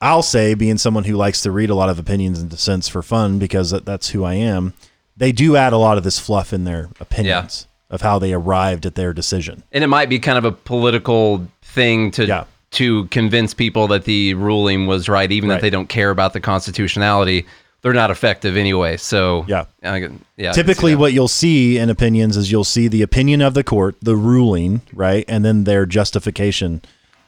I'll 0.00 0.22
say, 0.22 0.54
being 0.54 0.78
someone 0.78 1.02
who 1.02 1.16
likes 1.16 1.42
to 1.42 1.50
read 1.50 1.68
a 1.68 1.74
lot 1.74 1.90
of 1.90 1.98
opinions 1.98 2.40
and 2.40 2.48
dissents 2.48 2.88
for 2.88 3.02
fun 3.02 3.40
because 3.40 3.70
that, 3.70 3.84
that's 3.84 4.10
who 4.10 4.22
I 4.22 4.34
am, 4.34 4.72
they 5.16 5.32
do 5.32 5.56
add 5.56 5.72
a 5.72 5.78
lot 5.78 5.98
of 5.98 6.04
this 6.04 6.18
fluff 6.18 6.52
in 6.52 6.62
their 6.62 6.90
opinions 7.00 7.66
of 7.90 8.00
how 8.02 8.18
they 8.18 8.32
arrived 8.32 8.84
at 8.86 8.94
their 8.94 9.12
decision. 9.12 9.62
And 9.72 9.82
it 9.82 9.86
might 9.88 10.08
be 10.08 10.18
kind 10.18 10.38
of 10.38 10.44
a 10.44 10.52
political 10.52 11.46
thing 11.62 12.10
to 12.12 12.26
Yeah. 12.26 12.44
to 12.72 13.06
convince 13.06 13.54
people 13.54 13.88
that 13.88 14.04
the 14.04 14.34
ruling 14.34 14.86
was 14.86 15.08
right, 15.08 15.32
even 15.32 15.48
Right. 15.48 15.56
if 15.56 15.62
they 15.62 15.70
don't 15.70 15.88
care 15.88 16.10
about 16.10 16.34
the 16.34 16.40
constitutionality. 16.40 17.46
They're 17.80 17.94
not 17.94 18.10
effective 18.10 18.56
anyway. 18.56 18.96
So 18.98 19.44
Yeah. 19.48 19.64
I 19.82 19.86
yeah. 19.86 19.92
I 19.94 20.00
can 20.00 20.24
see 20.38 20.52
Typically, 20.52 20.94
what 20.94 21.12
you'll 21.14 21.28
see 21.28 21.78
in 21.78 21.88
opinions 21.88 22.36
is 22.36 22.50
you'll 22.50 22.64
see 22.64 22.88
the 22.88 23.02
opinion 23.02 23.40
of 23.40 23.54
the 23.54 23.64
court, 23.64 23.96
the 24.02 24.16
ruling, 24.16 24.82
right, 24.92 25.24
and 25.28 25.44
then 25.44 25.64
their 25.64 25.86
justification 25.86 26.82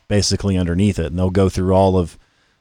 basically 0.09 0.59
underneath 0.59 0.99
it. 0.99 1.07
And 1.07 1.19
they'll 1.19 1.31
go 1.31 1.49
through 1.49 1.73
all 1.73 1.97
of 1.97 2.19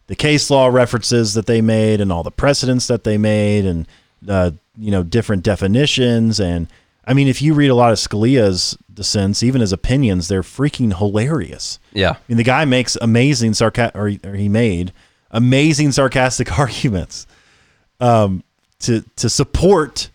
the 0.08 0.16
case 0.16 0.50
law 0.50 0.68
references 0.68 1.34
that 1.34 1.48
they 1.48 1.62
made 1.62 2.00
and 2.00 2.12
all 2.12 2.24
the 2.24 2.32
precedents 2.32 2.88
that 2.88 3.04
they 3.04 3.18
made 3.18 3.66
and, 3.66 3.88
uh, 4.28 4.52
you 4.78 4.92
know, 4.92 5.04
different 5.04 5.44
definitions. 5.44 6.40
And 6.40 6.68
I 7.10 7.14
mean, 7.14 7.28
if 7.28 7.42
you 7.42 7.56
read 7.56 7.70
a 7.70 7.76
lot 7.76 7.92
of 7.92 7.98
Scalia's 7.98 8.78
dissents, 8.94 9.42
even 9.42 9.62
his 9.62 9.74
opinions, 9.74 10.28
they're 10.28 10.44
freaking 10.44 10.96
hilarious. 10.96 11.80
yeah. 11.92 12.12
I 12.12 12.18
mean, 12.28 12.38
the 12.38 12.44
guy 12.44 12.66
makes 12.66 12.96
amazing 13.02 13.56
sarcastic, 13.56 14.00
or, 14.00 14.12
or 14.24 14.36
he 14.36 14.48
made 14.48 14.94
amazing 15.32 15.92
sarcastic 15.92 16.60
arguments 16.60 17.26
um, 18.00 18.44
to 18.82 19.04
to 19.16 19.28
support 19.28 20.12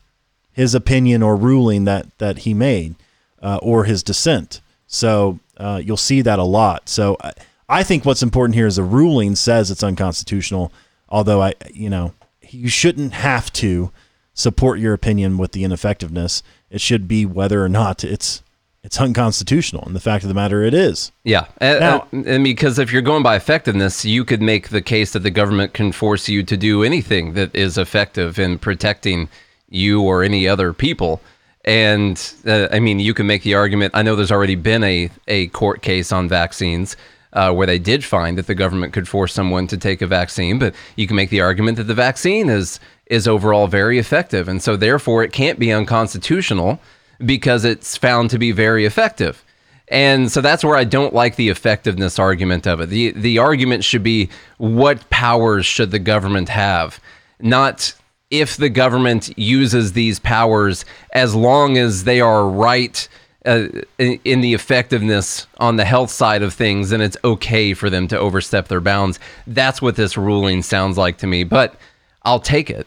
his 0.53 0.73
opinion 0.73 1.21
or 1.21 1.35
ruling 1.35 1.85
that 1.85 2.17
that 2.19 2.39
he 2.39 2.55
made 2.55 2.95
uh, 3.43 3.59
or 3.61 3.85
his 3.85 4.05
dissent. 4.05 4.61
So 4.87 5.41
uh, 5.57 5.83
you'll 5.85 5.97
see 5.97 6.23
that 6.23 6.39
a 6.39 6.45
lot. 6.45 6.89
So 6.89 7.17
I, 7.21 7.33
I 7.69 7.83
think 7.83 8.05
what's 8.05 8.23
important 8.23 8.55
here 8.55 8.69
is 8.69 8.77
the 8.77 8.85
ruling 8.85 9.35
says 9.35 9.69
it's 9.69 9.83
unconstitutional. 9.83 10.71
Although 11.09 11.43
I, 11.43 11.55
you 11.73 11.91
know, 11.91 12.15
you 12.51 12.69
shouldn't 12.69 13.15
have 13.15 13.53
to 13.55 13.91
support 14.35 14.79
your 14.79 14.93
opinion 14.93 15.39
with 15.39 15.53
the 15.53 15.65
ineffectiveness. 15.65 16.43
It 16.75 16.81
should 16.81 17.07
be 17.09 17.25
whether 17.25 17.63
or 17.65 17.69
not 17.69 18.03
it's 18.05 18.43
it's 18.83 19.01
unconstitutional. 19.01 19.85
And 19.87 19.97
the 19.97 20.01
fact 20.01 20.25
of 20.25 20.29
the 20.29 20.35
matter, 20.35 20.63
it 20.63 20.75
is. 20.75 21.11
Yeah, 21.23 21.47
and, 21.59 21.81
Now- 21.81 22.07
and- 22.13 22.27
and 22.27 22.45
because 22.45 22.79
if 22.79 22.93
you're 22.93 23.01
going 23.01 23.23
by 23.23 23.35
effectiveness, 23.37 24.05
you 24.05 24.27
could 24.27 24.43
make 24.43 24.69
the 24.69 24.83
case 24.83 25.13
that 25.15 25.21
the 25.23 25.31
government 25.31 25.73
can 25.73 25.91
force 25.93 26.29
you 26.29 26.43
to 26.43 26.57
do 26.57 26.83
anything 26.83 27.33
that 27.33 27.55
is 27.57 27.79
effective 27.79 28.39
in 28.39 28.59
protecting 28.59 29.31
you 29.71 30.03
or 30.03 30.23
any 30.23 30.47
other 30.47 30.75
people. 30.75 31.23
And 31.65 32.21
uh, 32.47 32.69
I 32.71 32.79
mean, 32.81 32.99
you 32.99 33.15
can 33.15 33.27
make 33.27 33.43
the 33.43 33.55
argument. 33.55 33.95
I 33.97 34.03
know 34.03 34.17
there's 34.17 34.31
already 34.33 34.55
been 34.57 34.85
a 34.85 35.09
a 35.29 35.47
court 35.49 35.81
case 35.81 36.13
on 36.13 36.29
vaccines. 36.29 36.95
Uh, 37.35 37.53
where 37.53 37.67
they 37.67 37.81
did 37.81 38.05
find 38.05 38.39
that 38.39 38.47
the 38.47 38.55
government 38.55 38.93
could 38.93 39.09
force 39.09 39.35
someone 39.35 39.67
to 39.67 39.77
take 39.77 40.01
a 40.01 40.07
vaccine, 40.07 40.57
but 40.57 40.73
you 40.95 41.05
can 41.09 41.17
make 41.17 41.31
the 41.31 41.41
argument 41.41 41.77
that 41.77 41.85
the 41.85 41.95
vaccine 41.95 42.49
is 42.49 42.79
is 43.07 43.27
overall 43.27 43.67
very 43.67 43.99
effective, 43.99 44.49
and 44.49 44.63
so 44.63 44.77
therefore 44.77 45.25
it 45.25 45.33
can't 45.33 45.59
be 45.59 45.73
unconstitutional 45.73 46.79
because 47.25 47.65
it's 47.65 47.97
found 47.97 48.31
to 48.31 48.39
be 48.39 48.53
very 48.53 48.85
effective. 48.85 49.45
And 49.89 50.33
so 50.33 50.41
that's 50.41 50.65
where 50.65 50.77
I 50.77 50.85
don't 50.85 51.13
like 51.13 51.37
the 51.37 51.51
effectiveness 51.51 52.19
argument 52.19 52.67
of 52.67 52.81
it. 52.81 52.89
The 52.89 53.11
the 53.11 53.39
argument 53.39 53.85
should 53.85 54.03
be 54.03 54.31
what 54.57 55.09
powers 55.11 55.67
should 55.67 55.91
the 55.91 55.99
government 55.99 56.49
have, 56.49 57.01
not 57.41 57.95
if 58.31 58.57
the 58.57 58.71
government 58.71 59.37
uses 59.37 59.93
these 59.93 60.19
powers 60.19 60.85
as 61.13 61.35
long 61.35 61.77
as 61.77 62.05
they 62.05 62.21
are 62.21 62.49
right 62.49 63.09
uh, 63.45 63.69
in, 63.99 64.19
in 64.25 64.41
the 64.41 64.55
effectiveness 64.55 65.47
on 65.59 65.77
the 65.77 65.85
health 65.85 66.11
side 66.11 66.43
of 66.43 66.55
things, 66.55 66.93
and 66.93 67.03
it's 67.03 67.17
okay 67.25 67.75
for 67.75 67.91
them 67.91 68.09
to 68.09 68.19
overstep 68.19 68.69
their 68.69 68.81
bounds. 68.81 69.19
That's 69.47 69.83
what 69.83 69.97
this 69.97 70.17
ruling 70.17 70.63
sounds 70.63 70.97
like 70.97 71.19
to 71.19 71.27
me. 71.27 71.45
But 71.45 71.75
I'll 72.23 72.41
take 72.41 72.71
it. 72.71 72.87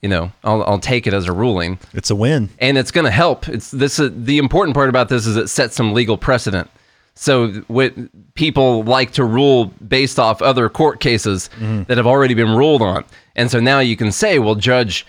You 0.00 0.08
know, 0.08 0.32
I'll, 0.42 0.64
I'll 0.64 0.80
take 0.80 1.06
it 1.06 1.14
as 1.14 1.28
a 1.28 1.32
ruling 1.32 1.78
It's 1.94 2.10
a 2.10 2.16
win. 2.16 2.48
and 2.58 2.76
it's 2.76 2.90
going 2.90 3.04
to 3.04 3.10
help. 3.12 3.48
It's 3.48 3.70
this. 3.70 4.00
Uh, 4.00 4.10
the 4.12 4.38
important 4.38 4.74
part 4.74 4.88
about 4.88 5.08
this 5.08 5.26
is 5.26 5.36
it 5.36 5.48
sets 5.48 5.76
some 5.76 5.92
legal 5.92 6.16
precedent. 6.16 6.68
So 7.14 7.48
what 7.68 7.92
people 8.34 8.82
like 8.84 9.12
to 9.12 9.24
rule 9.24 9.66
based 9.86 10.18
off 10.18 10.40
other 10.42 10.68
court 10.70 10.98
cases 10.98 11.50
that 11.60 11.98
have 11.98 12.06
already 12.06 12.32
been 12.34 12.56
ruled 12.56 12.80
on, 12.82 13.04
and 13.36 13.50
so 13.50 13.60
now 13.60 13.78
you 13.80 13.96
can 13.96 14.10
say, 14.10 14.38
well, 14.38 14.54
Judge 14.54 15.06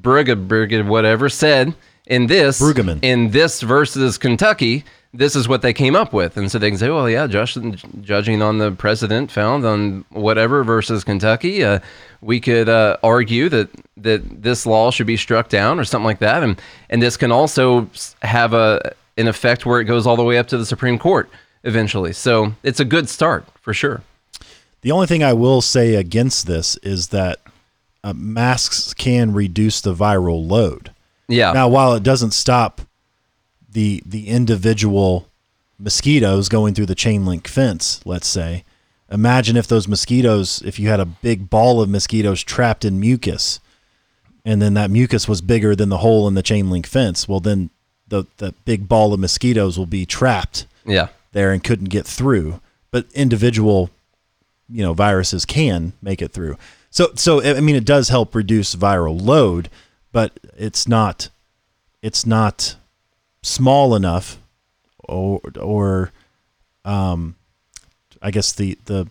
Briga 0.00 0.34
Briga 0.48 0.84
whatever 0.88 1.28
said 1.28 1.74
in 2.06 2.26
this 2.26 2.60
Brueggemann. 2.60 2.98
in 3.02 3.30
this 3.30 3.60
versus 3.60 4.18
Kentucky, 4.18 4.84
this 5.14 5.36
is 5.36 5.46
what 5.46 5.62
they 5.62 5.72
came 5.72 5.94
up 5.94 6.12
with, 6.12 6.36
and 6.36 6.50
so 6.50 6.58
they 6.58 6.70
can 6.70 6.78
say, 6.78 6.88
well, 6.88 7.08
yeah, 7.08 7.26
judge, 7.26 7.56
judging 8.00 8.40
on 8.40 8.58
the 8.58 8.72
precedent 8.72 9.30
found 9.30 9.64
on 9.64 10.04
whatever 10.10 10.64
versus 10.64 11.04
Kentucky, 11.04 11.62
uh, 11.62 11.80
we 12.20 12.40
could 12.40 12.68
uh, 12.68 12.96
argue 13.02 13.48
that 13.48 13.68
that 13.98 14.42
this 14.42 14.66
law 14.66 14.90
should 14.90 15.06
be 15.06 15.16
struck 15.16 15.48
down 15.48 15.78
or 15.78 15.84
something 15.84 16.06
like 16.06 16.20
that, 16.20 16.42
and 16.42 16.60
and 16.90 17.02
this 17.02 17.16
can 17.16 17.30
also 17.30 17.88
have 18.22 18.54
a 18.54 18.94
an 19.18 19.28
effect 19.28 19.66
where 19.66 19.80
it 19.80 19.84
goes 19.84 20.06
all 20.06 20.16
the 20.16 20.24
way 20.24 20.38
up 20.38 20.48
to 20.48 20.58
the 20.58 20.66
Supreme 20.66 20.98
Court 20.98 21.28
eventually. 21.64 22.12
So 22.12 22.54
it's 22.62 22.80
a 22.80 22.84
good 22.84 23.08
start 23.08 23.46
for 23.60 23.74
sure. 23.74 24.02
The 24.80 24.90
only 24.90 25.06
thing 25.06 25.22
I 25.22 25.32
will 25.32 25.60
say 25.60 25.94
against 25.94 26.46
this 26.46 26.76
is 26.78 27.08
that 27.08 27.40
uh, 28.02 28.12
masks 28.14 28.94
can 28.94 29.32
reduce 29.32 29.80
the 29.80 29.94
viral 29.94 30.48
load. 30.48 30.90
Yeah. 31.32 31.52
Now, 31.52 31.68
while 31.68 31.94
it 31.94 32.02
doesn't 32.02 32.32
stop 32.32 32.82
the 33.70 34.02
the 34.04 34.28
individual 34.28 35.28
mosquitoes 35.78 36.48
going 36.48 36.74
through 36.74 36.86
the 36.86 36.94
chain 36.94 37.26
link 37.26 37.48
fence, 37.48 38.00
let's 38.04 38.26
say, 38.26 38.64
imagine 39.10 39.56
if 39.56 39.66
those 39.66 39.88
mosquitoes, 39.88 40.62
if 40.64 40.78
you 40.78 40.88
had 40.88 41.00
a 41.00 41.06
big 41.06 41.50
ball 41.50 41.80
of 41.80 41.88
mosquitoes 41.88 42.42
trapped 42.42 42.84
in 42.84 43.00
mucus, 43.00 43.60
and 44.44 44.60
then 44.60 44.74
that 44.74 44.90
mucus 44.90 45.28
was 45.28 45.40
bigger 45.40 45.74
than 45.74 45.88
the 45.88 45.98
hole 45.98 46.28
in 46.28 46.34
the 46.34 46.42
chain 46.42 46.70
link 46.70 46.86
fence. 46.86 47.28
Well, 47.28 47.40
then 47.40 47.70
the 48.08 48.26
the 48.36 48.52
big 48.64 48.88
ball 48.88 49.14
of 49.14 49.20
mosquitoes 49.20 49.78
will 49.78 49.86
be 49.86 50.06
trapped 50.06 50.66
yeah. 50.84 51.08
there 51.32 51.52
and 51.52 51.62
couldn't 51.64 51.88
get 51.88 52.06
through. 52.06 52.60
But 52.90 53.06
individual, 53.14 53.90
you 54.68 54.82
know, 54.82 54.92
viruses 54.92 55.44
can 55.44 55.94
make 56.02 56.20
it 56.20 56.32
through. 56.32 56.56
So, 56.90 57.12
so 57.14 57.42
I 57.42 57.60
mean, 57.60 57.74
it 57.74 57.86
does 57.86 58.10
help 58.10 58.34
reduce 58.34 58.74
viral 58.74 59.20
load, 59.20 59.70
but 60.12 60.38
it's 60.56 60.86
not, 60.86 61.28
it's 62.02 62.24
not 62.26 62.76
small 63.42 63.94
enough, 63.94 64.38
or 64.98 65.40
or, 65.58 66.12
um, 66.84 67.34
I 68.20 68.30
guess 68.30 68.52
the 68.52 68.78
the 68.84 69.08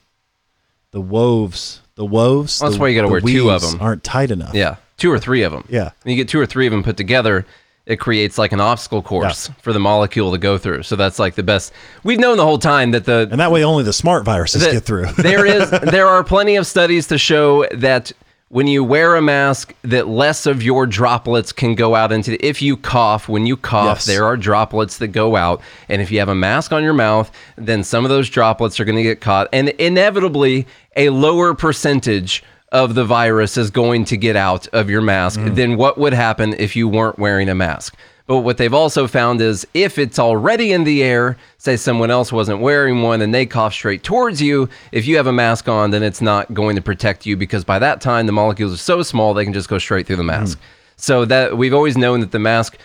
the 0.91 1.01
woves, 1.01 1.81
the 1.95 2.05
woves. 2.05 2.59
Well, 2.61 2.69
that's 2.69 2.77
the- 2.77 2.81
why 2.81 2.87
you 2.89 2.95
gotta 2.95 3.07
the 3.07 3.11
wear 3.11 3.21
two 3.21 3.49
of 3.51 3.61
them. 3.61 3.79
Aren't 3.81 4.03
tight 4.03 4.31
enough. 4.31 4.53
Yeah. 4.53 4.75
Two 4.97 5.11
or 5.11 5.19
three 5.19 5.41
of 5.43 5.51
them. 5.51 5.65
Yeah. 5.69 5.91
When 6.03 6.15
you 6.15 6.15
get 6.15 6.29
two 6.29 6.39
or 6.39 6.45
three 6.45 6.67
of 6.67 6.71
them 6.71 6.83
put 6.83 6.95
together, 6.97 7.45
it 7.87 7.95
creates 7.95 8.37
like 8.37 8.51
an 8.51 8.59
obstacle 8.61 9.01
course 9.01 9.49
for 9.61 9.73
the 9.73 9.79
molecule 9.79 10.31
to 10.31 10.37
go 10.37 10.57
through. 10.59 10.83
So 10.83 10.95
that's 10.95 11.17
like 11.17 11.33
the 11.33 11.41
best. 11.43 11.73
We've 12.03 12.19
known 12.19 12.37
the 12.37 12.45
whole 12.45 12.59
time 12.59 12.91
that 12.91 13.05
the 13.05 13.27
And 13.31 13.39
that 13.39 13.51
way, 13.51 13.63
only 13.63 13.83
the 13.83 13.93
smart 13.93 14.23
viruses 14.25 14.63
get 14.63 14.83
through. 14.83 15.07
there 15.13 15.45
is 15.45 15.69
there 15.91 16.07
are 16.07 16.23
plenty 16.23 16.55
of 16.57 16.67
studies 16.67 17.07
to 17.07 17.17
show 17.17 17.65
that 17.73 18.11
when 18.51 18.67
you 18.67 18.83
wear 18.83 19.15
a 19.15 19.21
mask 19.21 19.73
that 19.81 20.09
less 20.09 20.45
of 20.45 20.61
your 20.61 20.85
droplets 20.85 21.53
can 21.53 21.73
go 21.73 21.95
out 21.95 22.11
into 22.11 22.31
the, 22.31 22.45
if 22.45 22.61
you 22.61 22.75
cough 22.75 23.29
when 23.29 23.45
you 23.45 23.55
cough 23.55 23.99
Yes. 23.99 24.05
there 24.05 24.25
are 24.25 24.35
droplets 24.35 24.97
that 24.97 25.07
go 25.07 25.37
out. 25.37 25.61
And 25.87 26.01
if 26.01 26.11
you 26.11 26.19
have 26.19 26.27
a 26.27 26.35
mask 26.35 26.73
on 26.73 26.83
your 26.83 26.93
mouth 26.93 27.31
then 27.55 27.83
some 27.83 28.03
of 28.03 28.09
those 28.09 28.29
droplets 28.29 28.79
are 28.79 28.85
going 28.85 28.97
to 28.97 29.03
get 29.03 29.21
caught. 29.21 29.47
And 29.53 29.69
inevitably 29.69 30.67
a 30.97 31.09
lower 31.09 31.53
percentage 31.53 32.43
of 32.73 32.93
the 32.93 33.05
virus 33.05 33.55
is 33.55 33.71
going 33.71 34.03
to 34.05 34.17
get 34.17 34.35
out 34.35 34.67
of 34.69 34.89
your 34.89 35.01
mask 35.01 35.39
mm. 35.39 35.55
than 35.55 35.77
what 35.77 35.97
would 35.97 36.13
happen 36.13 36.53
if 36.57 36.75
you 36.75 36.89
weren't 36.89 37.17
wearing 37.17 37.47
a 37.47 37.55
mask 37.55 37.95
but 38.31 38.43
what 38.43 38.55
they've 38.55 38.73
also 38.73 39.07
found 39.07 39.41
is 39.41 39.67
if 39.73 39.97
it's 39.97 40.17
already 40.17 40.71
in 40.71 40.85
the 40.85 41.03
air, 41.03 41.35
say 41.57 41.75
someone 41.75 42.09
else 42.09 42.31
wasn't 42.31 42.61
wearing 42.61 43.01
one 43.01 43.21
and 43.21 43.35
they 43.35 43.45
cough 43.45 43.73
straight 43.73 44.03
towards 44.03 44.41
you, 44.41 44.69
if 44.93 45.05
you 45.05 45.17
have 45.17 45.27
a 45.27 45.33
mask 45.33 45.67
on, 45.67 45.91
then 45.91 46.01
it's 46.01 46.21
not 46.21 46.53
going 46.53 46.77
to 46.77 46.81
protect 46.81 47.25
you 47.25 47.35
because 47.35 47.65
by 47.65 47.77
that 47.77 47.99
time 47.99 48.27
the 48.27 48.31
molecules 48.31 48.73
are 48.73 48.77
so 48.77 49.03
small 49.03 49.33
they 49.33 49.43
can 49.43 49.51
just 49.51 49.67
go 49.67 49.77
straight 49.77 50.07
through 50.07 50.15
the 50.15 50.23
mask. 50.23 50.57
Hmm. 50.57 50.63
So 50.95 51.25
that 51.25 51.57
we've 51.57 51.73
always 51.73 51.97
known 51.97 52.21
that 52.21 52.31
the 52.31 52.39
mask 52.39 52.77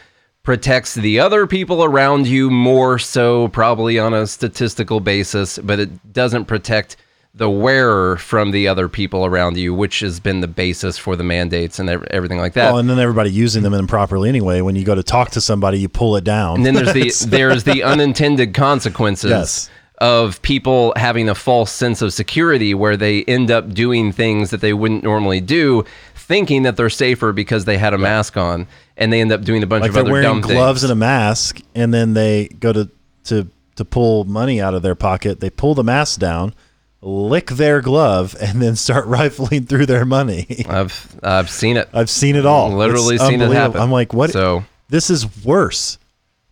protects 0.43 0.95
the 0.95 1.21
other 1.21 1.47
people 1.47 1.85
around 1.85 2.27
you 2.27 2.51
more 2.51 2.99
so 2.99 3.47
probably 3.47 4.01
on 4.01 4.15
a 4.15 4.27
statistical 4.27 4.99
basis, 4.99 5.61
but 5.61 5.79
it 5.79 6.13
doesn't 6.13 6.47
protect 6.47 6.97
the 7.37 7.51
wearer 7.51 8.17
from 8.17 8.51
the 8.51 8.67
other 8.67 8.89
people 8.89 9.27
around 9.27 9.59
you, 9.59 9.75
which 9.75 10.01
has 10.01 10.19
been 10.21 10.41
the 10.41 10.49
basis 10.49 10.97
for 10.97 11.17
the 11.17 11.23
mandates 11.23 11.79
and 11.79 11.91
everything 12.11 12.39
like 12.39 12.55
that. 12.55 12.71
Well, 12.71 12.79
and 12.79 12.89
then 12.89 12.99
everybody 12.99 13.31
using 13.31 13.63
them 13.63 13.75
improperly 13.75 14.31
anyway. 14.31 14.63
When 14.63 14.75
you 14.75 14.85
go 14.85 14.95
to 14.95 15.03
talk 15.03 15.31
to 15.33 15.41
somebody, 15.43 15.79
you 15.79 15.89
pull 15.91 16.17
it 16.17 16.25
down. 16.25 16.57
And 16.57 16.67
then 16.67 16.73
there's 16.75 16.95
the 16.95 17.13
there's 17.29 17.65
the 17.65 17.83
unintended 17.83 18.55
consequences 18.55 19.31
Yes. 19.31 19.71
of 19.99 20.41
people 20.41 20.95
having 20.97 21.29
a 21.29 21.35
false 21.35 21.71
sense 21.71 22.01
of 22.01 22.15
security 22.15 22.73
where 22.73 22.97
they 22.97 23.23
end 23.25 23.51
up 23.51 23.73
doing 23.75 24.13
things 24.13 24.49
that 24.49 24.63
they 24.63 24.73
wouldn't 24.73 25.05
normally 25.05 25.43
do, 25.43 25.85
thinking 26.15 26.63
that 26.63 26.77
they're 26.79 26.89
safer 26.89 27.35
because 27.35 27.67
they 27.67 27.77
had 27.77 27.93
a 27.93 27.99
mask 27.99 28.39
on, 28.39 28.67
and 28.97 29.13
they 29.13 29.21
end 29.21 29.31
up 29.31 29.43
doing 29.43 29.63
a 29.63 29.67
bunch 29.67 29.83
like 29.83 29.91
of 29.91 29.95
they're 29.95 30.05
other 30.05 30.13
wearing 30.13 30.27
dumb 30.27 30.41
gloves 30.41 30.81
things. 30.81 30.91
and 30.91 30.93
a 30.93 31.01
mask, 31.01 31.61
and 31.75 31.93
then 31.93 32.15
they 32.15 32.49
go 32.49 32.73
to 32.73 32.89
to 33.25 33.47
to 33.75 33.85
pull 33.85 34.25
money 34.25 34.59
out 34.59 34.73
of 34.73 34.81
their 34.81 34.95
pocket. 34.95 35.41
They 35.41 35.51
pull 35.51 35.75
the 35.75 35.85
mask 35.85 36.19
down, 36.19 36.55
lick 37.03 37.49
their 37.49 37.81
glove, 37.81 38.35
and 38.41 38.61
then 38.61 38.77
start 38.77 39.07
rifling 39.07 39.67
through 39.67 39.87
their 39.87 40.05
money. 40.05 40.65
I've 40.69 41.19
I've 41.23 41.51
seen 41.51 41.77
it. 41.77 41.89
I've 41.93 42.11
seen 42.11 42.37
it 42.37 42.47
all. 42.47 42.71
Literally 42.73 43.17
It's 43.17 43.27
seen 43.27 43.41
it 43.41 43.51
happen. 43.51 43.81
I'm 43.81 43.93
like, 43.93 44.13
what? 44.13 44.31
So 44.31 44.65
this 44.89 45.11
is 45.11 45.45
worse. 45.45 45.99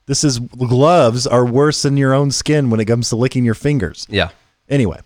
This 0.06 0.22
is 0.22 0.38
gloves 0.38 1.26
are 1.26 1.46
worse 1.46 1.82
than 1.82 1.96
your 1.96 2.12
own 2.12 2.30
skin 2.30 2.68
when 2.68 2.78
it 2.80 2.84
comes 2.84 3.08
to 3.08 3.16
licking 3.16 3.44
your 3.44 3.54
fingers. 3.54 4.06
yeah. 4.10 4.30
Anyway, 4.68 4.98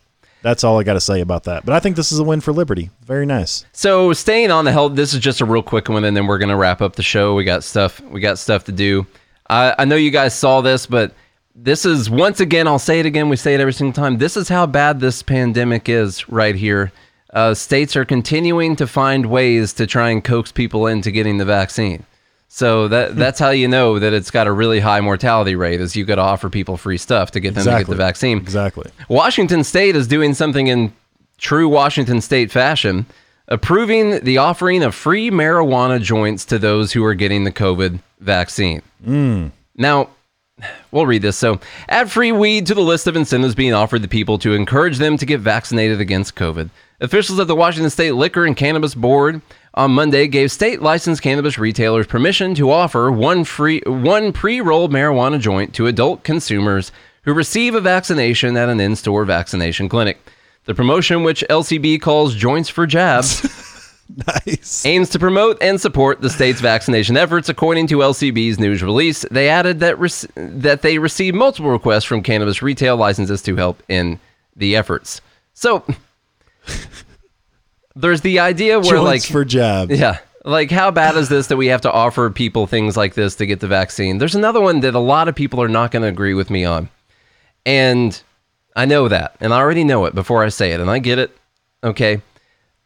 that's 0.42 0.62
all 0.62 0.78
I 0.78 0.84
got 0.84 0.94
to 0.94 1.00
say 1.00 1.20
about 1.20 1.44
that. 1.44 1.64
But 1.66 1.74
I 1.74 1.80
think 1.80 1.96
this 1.96 2.12
is 2.12 2.18
a 2.20 2.24
win 2.24 2.40
for 2.40 2.52
Liberty. 2.52 2.90
Very 3.04 3.26
nice. 3.26 3.64
So 3.72 4.12
staying 4.12 4.50
on 4.52 4.64
the 4.64 4.70
health, 4.72 4.94
this 4.94 5.12
is 5.12 5.20
just 5.20 5.40
a 5.40 5.44
real 5.44 5.62
quick 5.64 5.88
one, 5.88 6.04
and 6.04 6.16
then 6.16 6.26
we're 6.28 6.38
gonna 6.38 6.56
wrap 6.56 6.80
up 6.80 6.94
the 6.96 7.02
show. 7.02 7.34
We 7.34 7.44
got 7.44 7.64
stuff. 7.64 8.00
We 8.00 8.20
got 8.20 8.38
stuff 8.38 8.64
to 8.64 8.72
do. 8.72 9.06
I, 9.50 9.74
I 9.78 9.84
know 9.84 9.96
you 9.96 10.10
guys 10.10 10.34
saw 10.34 10.60
this, 10.60 10.86
but 10.86 11.12
this 11.62 11.84
is 11.84 12.08
once 12.08 12.40
again. 12.40 12.66
I'll 12.68 12.78
say 12.78 13.00
it 13.00 13.06
again. 13.06 13.28
We 13.28 13.36
say 13.36 13.54
it 13.54 13.60
every 13.60 13.72
single 13.72 13.92
time. 13.92 14.18
This 14.18 14.36
is 14.36 14.48
how 14.48 14.66
bad 14.66 15.00
this 15.00 15.22
pandemic 15.22 15.88
is 15.88 16.28
right 16.28 16.54
here. 16.54 16.92
Uh, 17.32 17.52
states 17.52 17.96
are 17.96 18.04
continuing 18.04 18.76
to 18.76 18.86
find 18.86 19.26
ways 19.26 19.72
to 19.74 19.86
try 19.86 20.10
and 20.10 20.24
coax 20.24 20.50
people 20.52 20.86
into 20.86 21.10
getting 21.10 21.38
the 21.38 21.44
vaccine. 21.44 22.04
So 22.48 22.88
that 22.88 23.16
that's 23.16 23.38
how 23.38 23.50
you 23.50 23.68
know 23.68 23.98
that 23.98 24.14
it's 24.14 24.30
got 24.30 24.46
a 24.46 24.52
really 24.52 24.80
high 24.80 25.00
mortality 25.02 25.54
rate. 25.54 25.80
Is 25.80 25.94
you 25.94 26.06
got 26.06 26.14
to 26.14 26.22
offer 26.22 26.48
people 26.48 26.78
free 26.78 26.96
stuff 26.96 27.30
to 27.32 27.40
get 27.40 27.54
them 27.54 27.64
to 27.64 27.70
get 27.70 27.86
the 27.86 27.94
vaccine. 27.94 28.38
Exactly. 28.38 28.90
Washington 29.08 29.64
State 29.64 29.94
is 29.96 30.06
doing 30.06 30.32
something 30.32 30.68
in 30.68 30.92
true 31.36 31.68
Washington 31.68 32.22
State 32.22 32.50
fashion, 32.50 33.04
approving 33.48 34.20
the 34.24 34.38
offering 34.38 34.82
of 34.82 34.94
free 34.94 35.30
marijuana 35.30 36.00
joints 36.00 36.46
to 36.46 36.58
those 36.58 36.92
who 36.92 37.04
are 37.04 37.14
getting 37.14 37.44
the 37.44 37.52
COVID 37.52 38.00
vaccine. 38.20 38.80
Now, 39.76 40.08
we'll 40.90 41.06
read 41.06 41.22
this. 41.22 41.36
So, 41.36 41.60
add 41.88 42.10
free 42.10 42.32
weed 42.32 42.66
to 42.66 42.74
the 42.74 42.80
list 42.80 43.06
of 43.06 43.16
incentives 43.16 43.54
being 43.54 43.74
offered 43.74 44.02
to 44.02 44.08
people 44.08 44.38
to 44.38 44.54
encourage 44.54 44.98
them 44.98 45.16
to 45.16 45.26
get 45.26 45.40
vaccinated 45.40 46.00
against 46.00 46.36
COVID. 46.36 46.70
Officials 47.00 47.38
at 47.38 47.46
the 47.46 47.54
Washington 47.54 47.90
State 47.90 48.12
Liquor 48.12 48.44
and 48.44 48.56
Cannabis 48.56 48.94
Board 48.94 49.40
on 49.74 49.92
Monday 49.92 50.26
gave 50.26 50.50
state 50.50 50.82
licensed 50.82 51.22
cannabis 51.22 51.58
retailers 51.58 52.08
permission 52.08 52.54
to 52.56 52.72
offer 52.72 53.12
one 53.12 53.44
free 53.44 53.80
one 53.86 54.32
pre-rolled 54.32 54.90
marijuana 54.90 55.38
joint 55.38 55.72
to 55.74 55.86
adult 55.86 56.24
consumers 56.24 56.90
who 57.22 57.32
receive 57.32 57.74
a 57.74 57.80
vaccination 57.80 58.56
at 58.56 58.68
an 58.68 58.80
in-store 58.80 59.24
vaccination 59.24 59.88
clinic. 59.88 60.18
The 60.64 60.74
promotion, 60.74 61.22
which 61.22 61.44
LCB 61.48 62.00
calls 62.00 62.34
Joints 62.34 62.68
for 62.68 62.86
Jabs, 62.86 63.40
Nice. 64.46 64.84
aims 64.86 65.10
to 65.10 65.18
promote 65.18 65.58
and 65.62 65.80
support 65.80 66.20
the 66.22 66.30
state's 66.30 66.60
vaccination 66.60 67.16
efforts. 67.16 67.48
According 67.48 67.86
to 67.88 67.98
LCB's 67.98 68.58
news 68.58 68.82
release, 68.82 69.24
they 69.30 69.48
added 69.48 69.80
that 69.80 69.98
rec- 69.98 70.32
that 70.34 70.82
they 70.82 70.98
received 70.98 71.36
multiple 71.36 71.70
requests 71.70 72.04
from 72.04 72.22
cannabis 72.22 72.62
retail 72.62 72.96
licenses 72.96 73.42
to 73.42 73.56
help 73.56 73.82
in 73.88 74.18
the 74.56 74.76
efforts. 74.76 75.20
So 75.54 75.84
there's 77.96 78.20
the 78.22 78.38
idea 78.38 78.78
where 78.80 78.96
Joints 78.96 79.04
like 79.04 79.22
for 79.22 79.44
jabs. 79.44 79.98
yeah. 79.98 80.18
Like, 80.44 80.70
how 80.70 80.90
bad 80.90 81.16
is 81.16 81.28
this 81.28 81.48
that 81.48 81.56
we 81.56 81.66
have 81.66 81.82
to 81.82 81.92
offer 81.92 82.30
people 82.30 82.66
things 82.66 82.96
like 82.96 83.14
this 83.14 83.34
to 83.36 83.44
get 83.46 83.60
the 83.60 83.66
vaccine? 83.66 84.18
There's 84.18 84.34
another 84.36 84.60
one 84.60 84.80
that 84.80 84.94
a 84.94 84.98
lot 85.00 85.28
of 85.28 85.34
people 85.34 85.60
are 85.60 85.68
not 85.68 85.90
going 85.90 86.02
to 86.02 86.08
agree 86.08 86.32
with 86.32 86.48
me 86.48 86.64
on. 86.64 86.88
And 87.66 88.18
I 88.74 88.86
know 88.86 89.08
that. 89.08 89.36
And 89.40 89.52
I 89.52 89.58
already 89.58 89.84
know 89.84 90.06
it 90.06 90.14
before 90.14 90.42
I 90.42 90.48
say 90.48 90.72
it. 90.72 90.80
And 90.80 90.88
I 90.90 91.00
get 91.00 91.18
it. 91.18 91.36
Okay. 91.84 92.22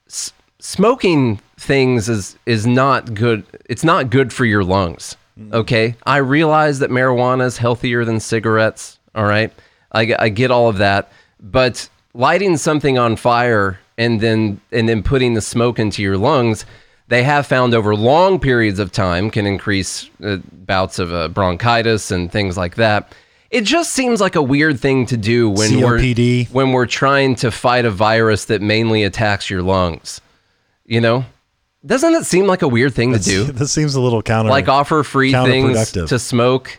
S- 0.09 0.33
smoking 0.63 1.41
things 1.59 2.09
is, 2.09 2.37
is 2.47 2.67
not 2.67 3.13
good. 3.15 3.45
It's 3.67 3.85
not 3.85 4.11
good 4.11 4.33
for 4.33 4.45
your 4.45 4.65
lungs. 4.65 5.17
Okay. 5.53 5.97
I 6.07 6.19
realize 6.19 6.79
that 6.79 6.91
marijuana 6.91 7.47
is 7.47 7.59
healthier 7.59 8.05
than 8.05 8.21
cigarettes. 8.21 8.99
All 9.15 9.25
right. 9.25 9.53
I, 9.91 10.15
I 10.19 10.29
get 10.29 10.51
all 10.51 10.69
of 10.69 10.79
that. 10.79 11.11
But 11.41 11.89
lighting 12.15 12.57
something 12.57 12.99
on 12.99 13.17
fire 13.17 13.81
and 13.99 14.21
then 14.21 14.61
and 14.71 14.89
then 14.89 15.03
putting 15.03 15.35
the 15.35 15.41
smoke 15.41 15.79
into 15.79 16.03
your 16.03 16.17
lungs 16.17 16.65
they 17.09 17.23
have 17.23 17.47
found 17.47 17.75
over 17.75 17.95
long 17.95 18.39
periods 18.39 18.79
of 18.79 18.91
time 18.91 19.31
can 19.31 19.47
increase 19.47 20.09
uh, 20.23 20.39
bouts 20.53 20.99
of 20.99 21.13
uh, 21.13 21.29
bronchitis 21.29 22.11
and 22.11 22.31
things 22.33 22.57
like 22.57 22.77
that 22.77 23.15
it 23.51 23.65
just 23.65 23.93
seems 23.93 24.21
like 24.21 24.35
a 24.35 24.43
weird 24.43 24.81
thing 24.81 25.05
to 25.05 25.17
do 25.17 25.51
when 25.51 25.71
COPD. 25.71 26.51
we're 26.51 26.55
when 26.55 26.73
we're 26.73 26.87
trying 26.87 27.35
to 27.37 27.51
fight 27.51 27.85
a 27.85 27.91
virus 27.91 28.47
that 28.47 28.63
mainly 28.63 29.05
attacks 29.05 29.51
your 29.51 29.63
lungs 29.63 30.21
you 30.93 31.01
know? 31.01 31.25
Doesn't 31.85 32.15
it 32.15 32.27
seem 32.27 32.47
like 32.47 32.63
a 32.63 32.69
weird 32.69 32.95
thing 32.95 33.13
to 33.13 33.19
do? 33.19 33.45
This 33.53 33.73
seems 33.73 33.95
a 33.95 34.01
little 34.01 34.23
counter. 34.23 34.51
like 34.51 34.69
offer 34.69 35.03
free 35.03 35.33
things 35.33 35.91
to 35.93 36.19
smoke 36.19 36.79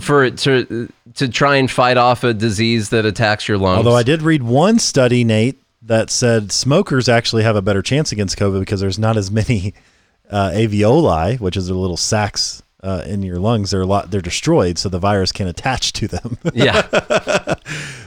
for 0.00 0.30
to 0.30 0.90
to 1.14 1.28
try 1.28 1.56
and 1.56 1.70
fight 1.70 1.98
off 1.98 2.24
a 2.24 2.32
disease 2.32 2.88
that 2.88 3.04
attacks 3.04 3.46
your 3.46 3.58
lungs. 3.58 3.78
Although 3.78 3.96
I 3.96 4.02
did 4.02 4.22
read 4.22 4.42
one 4.42 4.78
study, 4.78 5.22
Nate, 5.22 5.60
that 5.82 6.08
said 6.10 6.50
smokers 6.50 7.08
actually 7.08 7.42
have 7.42 7.54
a 7.54 7.62
better 7.62 7.82
chance 7.82 8.10
against 8.10 8.38
COVID 8.38 8.60
because 8.60 8.80
there's 8.80 8.98
not 8.98 9.16
as 9.18 9.30
many 9.30 9.74
uh, 10.30 10.50
alveoli, 10.50 11.38
which 11.38 11.56
is 11.56 11.68
the 11.68 11.74
little 11.74 11.98
sacs 11.98 12.62
uh, 12.82 13.02
in 13.06 13.22
your 13.22 13.38
lungs. 13.38 13.70
They're 13.70 13.82
a 13.82 13.86
lot. 13.86 14.10
They're 14.10 14.20
destroyed, 14.20 14.78
so 14.78 14.88
the 14.88 14.98
virus 14.98 15.32
can 15.32 15.46
attach 15.48 15.92
to 15.94 16.08
them. 16.08 16.38
yeah 16.54 16.82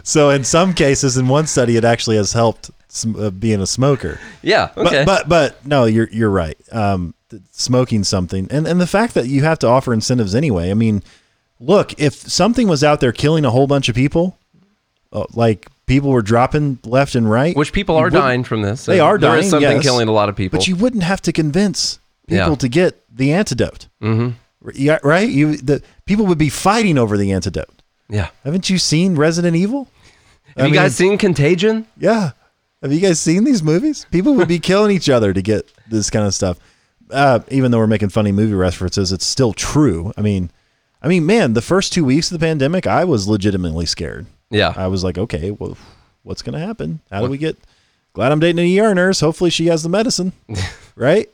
so 0.04 0.30
in 0.30 0.44
some 0.44 0.74
cases, 0.74 1.18
in 1.18 1.28
one 1.28 1.48
study, 1.48 1.78
it 1.78 1.84
actually 1.86 2.16
has 2.18 2.34
helped 2.34 2.70
sm- 2.90 3.16
uh, 3.20 3.30
being 3.32 3.62
a 3.62 3.68
smoker. 3.68 4.20
yeah 4.42 4.70
But, 4.76 4.88
okay 4.88 5.04
but 5.06 5.28
but 5.30 5.66
no, 5.66 5.86
you're 5.86 6.10
you're 6.12 6.30
right. 6.30 6.58
Um, 6.72 7.14
smoking 7.52 8.04
something, 8.04 8.48
and 8.52 8.68
and 8.68 8.80
the 8.80 8.88
fact 8.88 9.14
that 9.16 9.28
you 9.28 9.44
have 9.44 9.60
to 9.60 9.68
offer 9.68 9.94
incentives 9.94 10.36
anyway. 10.36 10.70
I 10.72 10.74
mean, 10.74 11.04
look, 11.60 12.00
if 12.00 12.14
something 12.14 12.68
was 12.68 12.84
out 12.84 13.00
there 13.00 13.12
killing 13.12 13.46
a 13.46 13.52
whole 13.52 13.68
bunch 13.68 13.90
of 13.90 13.96
people, 13.96 14.38
uh, 15.12 15.26
like 15.34 15.68
people 15.86 16.12
were 16.12 16.22
dropping 16.22 16.80
left 16.86 17.16
and 17.16 17.30
right, 17.30 17.56
which 17.56 17.74
people 17.74 17.96
are 17.96 18.10
dying 18.10 18.44
from 18.44 18.62
this 18.62 18.86
They 18.86 19.00
are 19.00 19.18
dying. 19.18 19.32
there 19.32 19.40
is 19.40 19.50
something 19.50 19.78
yes. 19.78 19.84
killing 19.84 20.08
a 20.08 20.12
lot 20.12 20.30
of 20.30 20.36
people 20.36 20.58
but 20.60 20.68
you 20.68 20.76
wouldn't 20.76 21.04
have 21.04 21.22
to 21.22 21.32
convince 21.32 22.00
people 22.28 22.50
Yeah. 22.50 22.56
to 22.56 22.68
get 22.70 23.02
the 23.16 23.34
antidote. 23.34 23.88
Mm-hmm. 24.02 24.36
Yeah, 24.74 25.00
right. 25.04 25.30
You 25.30 25.58
the 25.58 25.82
people 26.06 26.26
would 26.26 26.38
be 26.38 26.50
fighting 26.50 26.98
over 26.98 27.18
the 27.18 27.32
antidote. 27.32 27.82
yeah 28.10 28.30
Haven't 28.44 28.70
you 28.70 28.78
seen 28.78 29.16
Resident 29.16 29.56
Evil? 29.56 29.88
have 30.58 30.68
you 30.70 30.74
guys 30.74 30.96
seen 30.96 31.18
contagion 31.18 31.86
Yeah. 31.98 32.32
Have 32.82 32.94
you 32.94 33.00
guys 33.00 33.20
seen 33.20 33.44
these 33.44 33.64
movies? 33.64 34.06
People 34.12 34.36
would 34.36 34.48
be 34.48 34.60
killing 34.72 34.92
each 34.92 35.10
other 35.10 35.34
to 35.34 35.42
get 35.42 35.72
this 35.90 36.10
kind 36.10 36.26
of 36.26 36.34
stuff. 36.34 36.60
Uh, 37.10 37.40
even 37.50 37.72
though 37.72 37.78
we're 37.80 37.88
making 37.88 38.10
funny 38.10 38.32
movie 38.32 38.54
references, 38.54 39.12
it's 39.12 39.26
still 39.26 39.54
true. 39.54 40.12
I 40.18 40.22
mean, 40.22 40.52
I 41.02 41.08
mean, 41.08 41.26
man, 41.26 41.54
the 41.54 41.62
first 41.62 41.94
two 41.94 42.04
weeks 42.06 42.32
of 42.32 42.40
the 42.40 42.46
pandemic, 42.46 42.86
I 42.88 43.04
was 43.06 43.28
legitimately 43.28 43.86
scared. 43.86 44.26
yeah 44.50 44.74
I 44.76 44.88
was 44.88 45.04
like, 45.04 45.18
okay, 45.18 45.52
well, 45.52 45.78
what's 46.24 46.42
going 46.42 46.54
to 46.60 46.66
happen? 46.66 47.00
How 47.12 47.22
do 47.22 47.30
we 47.30 47.38
get? 47.38 47.58
Glad 48.14 48.32
I'm 48.32 48.40
dating 48.40 48.66
a 48.66 48.80
ER 48.80 48.96
nurse. 48.96 49.20
Hopefully, 49.20 49.50
she 49.50 49.66
has 49.68 49.84
the 49.84 49.90
medicine, 49.90 50.34
right? 50.96 51.30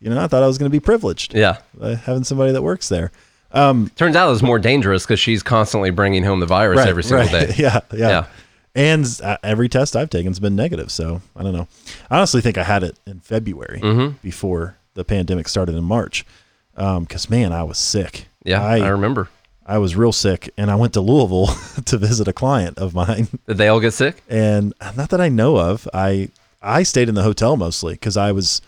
You 0.00 0.10
know, 0.10 0.22
I 0.22 0.26
thought 0.26 0.42
I 0.42 0.46
was 0.46 0.58
going 0.58 0.70
to 0.70 0.74
be 0.76 0.80
privileged 0.80 1.34
yeah 1.34 1.58
uh, 1.80 1.94
having 1.96 2.24
somebody 2.24 2.52
that 2.52 2.62
works 2.62 2.88
there. 2.88 3.10
turns 3.52 4.16
out 4.16 4.32
it's 4.32 4.42
more 4.42 4.58
dangerous 4.58 5.04
because 5.04 5.20
she's 5.20 5.42
constantly 5.42 5.90
bringing 5.90 6.22
home 6.22 6.40
the 6.40 6.46
virus 6.46 6.80
every 6.86 7.02
single 7.02 7.26
right. 7.26 7.48
day 7.48 7.54
yeah, 7.58 7.80
yeah, 7.92 8.08
Yeah. 8.08 8.26
And 8.74 9.20
uh, 9.24 9.38
every 9.42 9.70
test 9.70 9.96
I've 9.96 10.10
taken 10.10 10.30
has 10.30 10.38
been 10.38 10.54
negative. 10.54 10.90
So 10.90 11.22
I 11.34 11.42
don't 11.42 11.54
know. 11.54 11.66
I 12.10 12.18
honestly 12.18 12.42
think 12.42 12.58
I 12.58 12.62
had 12.62 12.82
it 12.82 12.98
in 13.06 13.20
February 13.20 13.80
Mm-hmm. 13.80 14.16
before 14.22 14.76
the 14.94 15.04
pandemic 15.04 15.48
started 15.48 15.76
in 15.76 15.84
March. 15.84 16.26
Because 16.74 17.30
man, 17.30 17.52
I 17.54 17.62
was 17.62 17.78
sick. 17.78 18.26
yeah 18.44 18.62
I, 18.62 18.80
I, 18.80 18.88
remember 18.88 19.30
I 19.64 19.78
was 19.78 19.96
real 19.96 20.12
sick, 20.12 20.50
and 20.58 20.70
I 20.70 20.74
went 20.76 20.92
to 20.92 21.00
Louisville 21.00 21.46
to 21.86 21.96
visit 21.96 22.28
a 22.28 22.32
client 22.34 22.76
of 22.78 22.94
mine. 22.94 23.28
did 23.48 23.56
they 23.56 23.68
all 23.68 23.80
get 23.80 23.92
sick 23.94 24.22
And 24.28 24.74
not 24.94 25.08
that 25.08 25.20
I 25.22 25.30
know 25.30 25.56
of, 25.56 25.88
I 25.94 26.28
I 26.60 26.82
stayed 26.82 27.08
in 27.08 27.14
the 27.14 27.22
hotel 27.22 27.56
mostly 27.56 27.94
because 27.94 28.16
I 28.18 28.30
was 28.32 28.60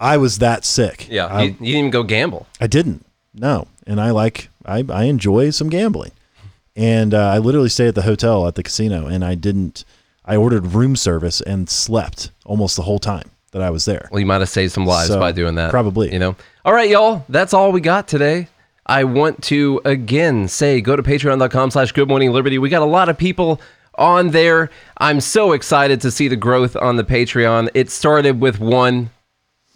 I 0.00 0.16
was 0.16 0.38
that 0.38 0.64
sick. 0.64 1.08
yeah 1.10 1.26
I, 1.26 1.42
you, 1.42 1.48
you 1.48 1.52
didn't 1.52 1.66
even 1.78 1.90
go 1.90 2.02
gamble 2.02 2.46
I 2.60 2.66
didn't. 2.66 3.04
No, 3.34 3.68
and 3.86 4.00
I 4.00 4.10
like 4.10 4.48
I 4.64 4.84
I 4.88 5.04
enjoy 5.04 5.50
some 5.50 5.68
gambling, 5.68 6.12
and 6.74 7.14
uh, 7.14 7.28
I 7.28 7.38
literally 7.38 7.68
stayed 7.68 7.88
at 7.88 7.94
the 7.94 8.02
hotel 8.02 8.46
at 8.48 8.54
the 8.56 8.62
casino, 8.62 9.06
and 9.06 9.24
I 9.24 9.34
didn't. 9.34 9.84
I 10.24 10.36
ordered 10.36 10.66
room 10.74 10.96
service 10.96 11.40
and 11.40 11.70
slept 11.70 12.30
almost 12.44 12.76
the 12.76 12.82
whole 12.82 12.98
time 12.98 13.30
that 13.52 13.62
I 13.62 13.70
was 13.70 13.84
there. 13.86 14.08
Well, 14.10 14.20
you 14.20 14.26
might 14.26 14.40
have 14.40 14.48
saved 14.48 14.72
some 14.72 14.84
lives 14.86 15.08
So, 15.08 15.18
by 15.20 15.32
doing 15.32 15.54
that. 15.54 15.70
probably. 15.70 16.12
You 16.12 16.18
know. 16.18 16.36
All 16.64 16.72
right, 16.74 16.88
y'all. 16.90 17.24
That's 17.28 17.54
all 17.54 17.72
we 17.72 17.80
got 17.80 18.08
today. 18.08 18.48
I 18.86 19.04
want 19.04 19.42
to 19.44 19.80
again 19.84 20.48
say 20.48 20.80
go 20.80 20.96
to 20.96 21.02
patreon.com 21.02 21.70
slash 21.70 21.92
good 21.92 22.08
morning 22.08 22.32
liberty. 22.32 22.58
We 22.58 22.68
got 22.68 22.82
a 22.82 22.86
lot 22.86 23.08
of 23.08 23.16
people 23.16 23.60
on 23.94 24.30
there. 24.30 24.70
I'm 24.98 25.20
so 25.20 25.52
excited 25.52 26.00
to 26.02 26.10
see 26.10 26.28
the 26.28 26.36
growth 26.36 26.76
on 26.76 26.96
the 26.96 27.04
Patreon. 27.04 27.68
It 27.74 27.90
started 27.90 28.40
with 28.40 28.58
one 28.60 29.10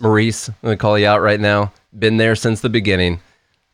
Maurice. 0.02 0.48
I'm 0.48 0.54
gonna 0.62 0.76
call 0.76 0.98
you 0.98 1.06
out 1.06 1.22
right 1.22 1.40
now. 1.40 1.72
Been 1.96 2.16
there 2.16 2.34
since 2.34 2.60
the 2.60 2.68
beginning. 2.68 3.20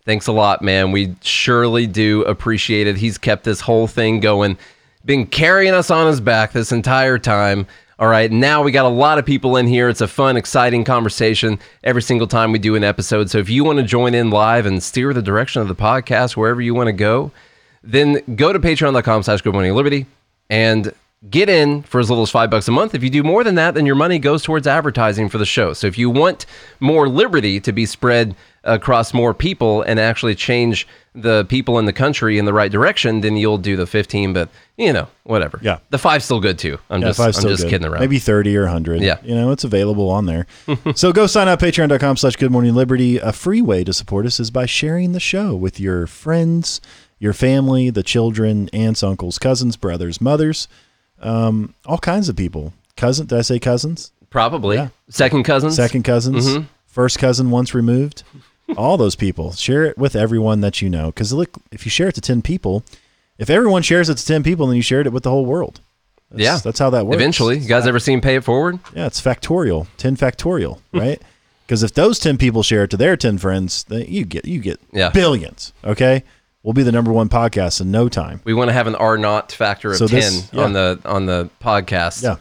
Thanks 0.05 0.27
a 0.27 0.33
lot, 0.33 0.63
man. 0.63 0.93
We 0.93 1.17
surely 1.23 1.87
do 1.87 2.23
appreciate 2.23 2.87
it. 2.87 2.97
He's 2.97 3.19
kept 3.19 3.45
this 3.45 3.61
whole 3.61 3.87
thing 3.87 4.21
going, 4.21 4.57
been 5.05 5.27
carrying 5.27 5.75
us 5.75 5.91
on 5.91 6.07
his 6.07 6.21
back 6.21 6.53
this 6.53 6.73
entire 6.73 7.19
time. 7.19 7.67
All 7.99 8.09
right, 8.09 8.31
now 8.31 8.63
we 8.63 8.71
got 8.71 8.85
a 8.85 8.89
lot 8.89 9.19
of 9.19 9.27
people 9.27 9.57
in 9.57 9.67
here. 9.67 9.89
It's 9.89 10.01
a 10.01 10.07
fun, 10.07 10.37
exciting 10.37 10.85
conversation 10.85 11.59
every 11.83 12.03
single 12.03 12.29
time 12.29 12.53
we 12.53 12.59
do 12.59 12.77
an 12.77 12.85
episode. 12.85 13.29
So 13.29 13.39
if 13.39 13.51
you 13.51 13.65
want 13.65 13.81
to 13.81 13.85
join 13.85 14.15
in 14.15 14.31
live 14.31 14.67
and 14.67 14.83
steer 14.83 15.13
the 15.13 15.23
direction 15.23 15.63
of 15.63 15.69
the 15.69 15.75
podcast 15.75 16.37
wherever 16.37 16.61
you 16.61 16.75
want 16.75 16.87
to 16.87 16.93
go, 16.93 17.33
then 17.83 18.23
go 18.37 18.53
to 18.53 18.61
patreon.com 18.61 19.25
slash 19.25 19.43
good 19.43 19.53
morning 19.53 19.75
liberty 19.75 20.07
and 20.49 20.93
get 21.31 21.49
in 21.49 21.83
for 21.83 21.99
as 21.99 22.09
little 22.09 22.23
as 22.23 22.31
five 22.31 22.49
bucks 22.51 22.69
a 22.69 22.71
month. 22.71 22.95
If 22.95 23.03
you 23.03 23.11
do 23.11 23.23
more 23.25 23.43
than 23.43 23.57
that, 23.57 23.75
then 23.75 23.87
your 23.87 23.97
money 23.97 24.19
goes 24.21 24.43
towards 24.43 24.67
advertising 24.69 25.29
for 25.29 25.39
the 25.39 25.47
show. 25.47 25.73
So 25.73 25.87
if 25.89 25.99
you 25.99 26.11
want 26.11 26.47
more 26.79 27.09
liberty 27.09 27.59
to 27.61 27.73
be 27.73 27.87
spread 27.87 28.37
across 28.63 29.13
more 29.13 29.35
people 29.35 29.83
and 29.83 29.99
actually 29.99 30.35
change 30.37 30.87
the 31.15 31.45
people 31.47 31.79
in 31.81 31.87
the 31.87 31.93
country 31.93 32.39
in 32.39 32.45
the 32.45 32.53
right 32.53 32.71
direction, 32.71 33.21
then 33.23 33.37
you'll 33.37 33.59
do 33.59 33.77
the 33.77 33.87
15, 33.87 34.33
but 34.33 34.49
you 34.77 34.93
know, 34.93 35.09
whatever. 35.25 35.59
Yeah. 35.61 35.79
The 35.91 35.99
five's 35.99 36.25
still 36.25 36.39
good 36.39 36.57
too. 36.59 36.79
I'm 36.89 37.01
Yeah, 37.01 37.09
just, 37.09 37.19
I'm 37.21 37.33
still 37.33 37.51
just 37.51 37.65
good. 37.65 37.71
kidding 37.71 37.89
around. 37.89 38.01
Maybe 38.01 38.21
30 38.21 38.57
or 38.57 38.63
100. 38.65 39.01
Yeah. 39.03 39.19
You 39.25 39.35
know, 39.35 39.51
it's 39.51 39.65
available 39.65 40.09
on 40.11 40.27
there. 40.27 40.47
so 40.95 41.13
go 41.13 41.27
sign 41.27 41.49
up, 41.49 41.59
patreon.com 41.59 42.17
slash 42.17 42.37
good 42.37 42.53
morning 42.53 42.75
liberty. 42.77 43.17
A 43.19 43.33
free 43.33 43.63
way 43.63 43.83
to 43.83 43.93
support 43.93 44.25
us 44.25 44.39
is 44.39 44.53
by 44.53 44.67
sharing 44.67 45.13
the 45.13 45.21
show 45.21 45.57
with 45.57 45.81
your 45.81 46.07
friends, 46.07 46.81
your 47.19 47.33
family, 47.33 47.91
the 47.91 48.05
children, 48.05 48.69
aunts, 48.73 49.03
uncles, 49.03 49.39
cousins, 49.39 49.77
brothers, 49.77 50.21
mothers, 50.21 50.69
um, 51.21 51.75
all 51.87 51.99
kinds 51.99 52.29
of 52.29 52.37
people. 52.37 52.73
Cousin, 52.97 53.27
did 53.27 53.39
I 53.39 53.43
say 53.43 53.59
cousins? 53.59 54.13
Probably. 54.31 54.77
Yeah. 54.77 54.89
Second 55.09 55.45
cousins. 55.45 55.77
Second 55.77 56.03
cousins, 56.05 56.47
Mm-hmm. 56.49 56.65
first 56.87 57.19
cousin 57.19 57.51
once 57.51 57.75
removed. 57.75 58.23
All 58.77 58.97
those 58.99 59.17
people. 59.17 59.53
Share 59.53 59.85
it 59.85 59.97
with 59.97 60.15
everyone 60.15 60.61
that 60.61 60.83
you 60.83 60.91
know. 60.91 61.07
Because 61.07 61.33
look, 61.33 61.51
if 61.73 61.87
you 61.87 61.91
share 61.91 62.09
it 62.09 62.15
to 62.17 62.21
10 62.21 62.43
people, 62.43 62.85
if 63.39 63.49
everyone 63.49 63.83
shares 63.83 64.11
it 64.11 64.19
to 64.19 64.27
10 64.27 64.43
people, 64.43 64.67
then 64.67 64.77
you 64.77 64.83
shared 64.83 65.07
it 65.07 65.13
with 65.13 65.23
the 65.23 65.31
whole 65.31 65.47
world. 65.47 65.81
That's, 66.31 66.43
Yeah. 66.43 66.59
That's 66.63 66.79
how 66.79 66.91
that 66.91 67.07
works. 67.07 67.17
Eventually. 67.17 67.59
You 67.59 67.69
guys 67.69 67.87
ever 67.87 67.99
seen 67.99 68.21
Pay 68.21 68.35
It 68.37 68.45
Forward? 68.45 68.79
Yeah, 68.95 69.07
it's 69.07 69.21
factorial, 69.23 69.87
10 69.97 70.17
factorial, 70.17 70.81
right? 70.93 71.23
Because 71.67 71.83
if 71.83 71.95
those 71.95 72.19
10 72.19 72.37
people 72.37 72.63
share 72.63 72.85
it 72.85 72.91
to 72.91 72.99
their 72.99 73.17
10 73.17 73.39
friends, 73.39 73.85
then 73.85 74.05
you 74.09 74.25
get 74.27 74.45
you 74.45 74.61
get 74.61 74.79
Yeah. 74.93 75.09
billions, 75.11 75.73
okay? 75.85 76.23
We'll 76.63 76.75
be 76.75 76.83
the 76.83 76.93
number 76.93 77.13
one 77.13 77.29
podcast 77.29 77.81
in 77.81 77.91
no 77.91 78.09
time. 78.09 78.41
We 78.45 78.53
want 78.53 78.69
to 78.69 78.73
have 78.73 78.87
an 78.87 78.95
R 78.97 79.17
naught 79.17 79.53
factor 79.53 79.91
of 79.93 79.97
So 79.97 80.07
10 80.09 80.19
this- 80.19 80.55
on 80.55 80.73
the 80.73 81.01
on 81.05 81.27
the 81.27 81.49
podcast. 81.63 82.23
Yeah. 82.23 82.37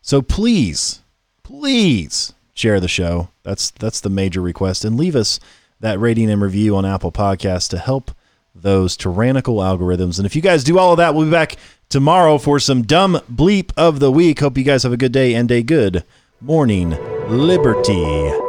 So 0.00 0.22
please, 0.22 1.00
please 1.42 2.32
share 2.54 2.80
the 2.80 2.88
show. 2.88 3.28
That's 3.42 3.70
that's 3.72 4.00
the 4.00 4.10
major 4.10 4.40
request, 4.40 4.84
and 4.84 4.96
leave 4.96 5.16
us 5.16 5.40
that 5.80 5.98
rating 6.00 6.30
and 6.30 6.40
review 6.40 6.76
on 6.76 6.84
Apple 6.86 7.12
Podcasts 7.12 7.68
to 7.70 7.78
help 7.78 8.10
those 8.54 8.96
tyrannical 8.96 9.56
algorithms. 9.56 10.18
And 10.18 10.26
if 10.26 10.34
you 10.34 10.42
guys 10.42 10.64
do 10.64 10.78
all 10.78 10.92
of 10.92 10.96
that, 10.98 11.14
we'll 11.14 11.24
be 11.26 11.30
back 11.30 11.56
tomorrow 11.88 12.38
for 12.38 12.58
some 12.58 12.82
dumb 12.82 13.20
bleep 13.32 13.70
of 13.76 14.00
the 14.00 14.10
week. 14.10 14.40
Hope 14.40 14.58
you 14.58 14.64
guys 14.64 14.82
have 14.82 14.92
a 14.92 14.96
good 14.96 15.12
day 15.12 15.34
and 15.34 15.50
a 15.50 15.62
good 15.62 16.04
morning 16.40 16.90
liberty. 17.28 18.47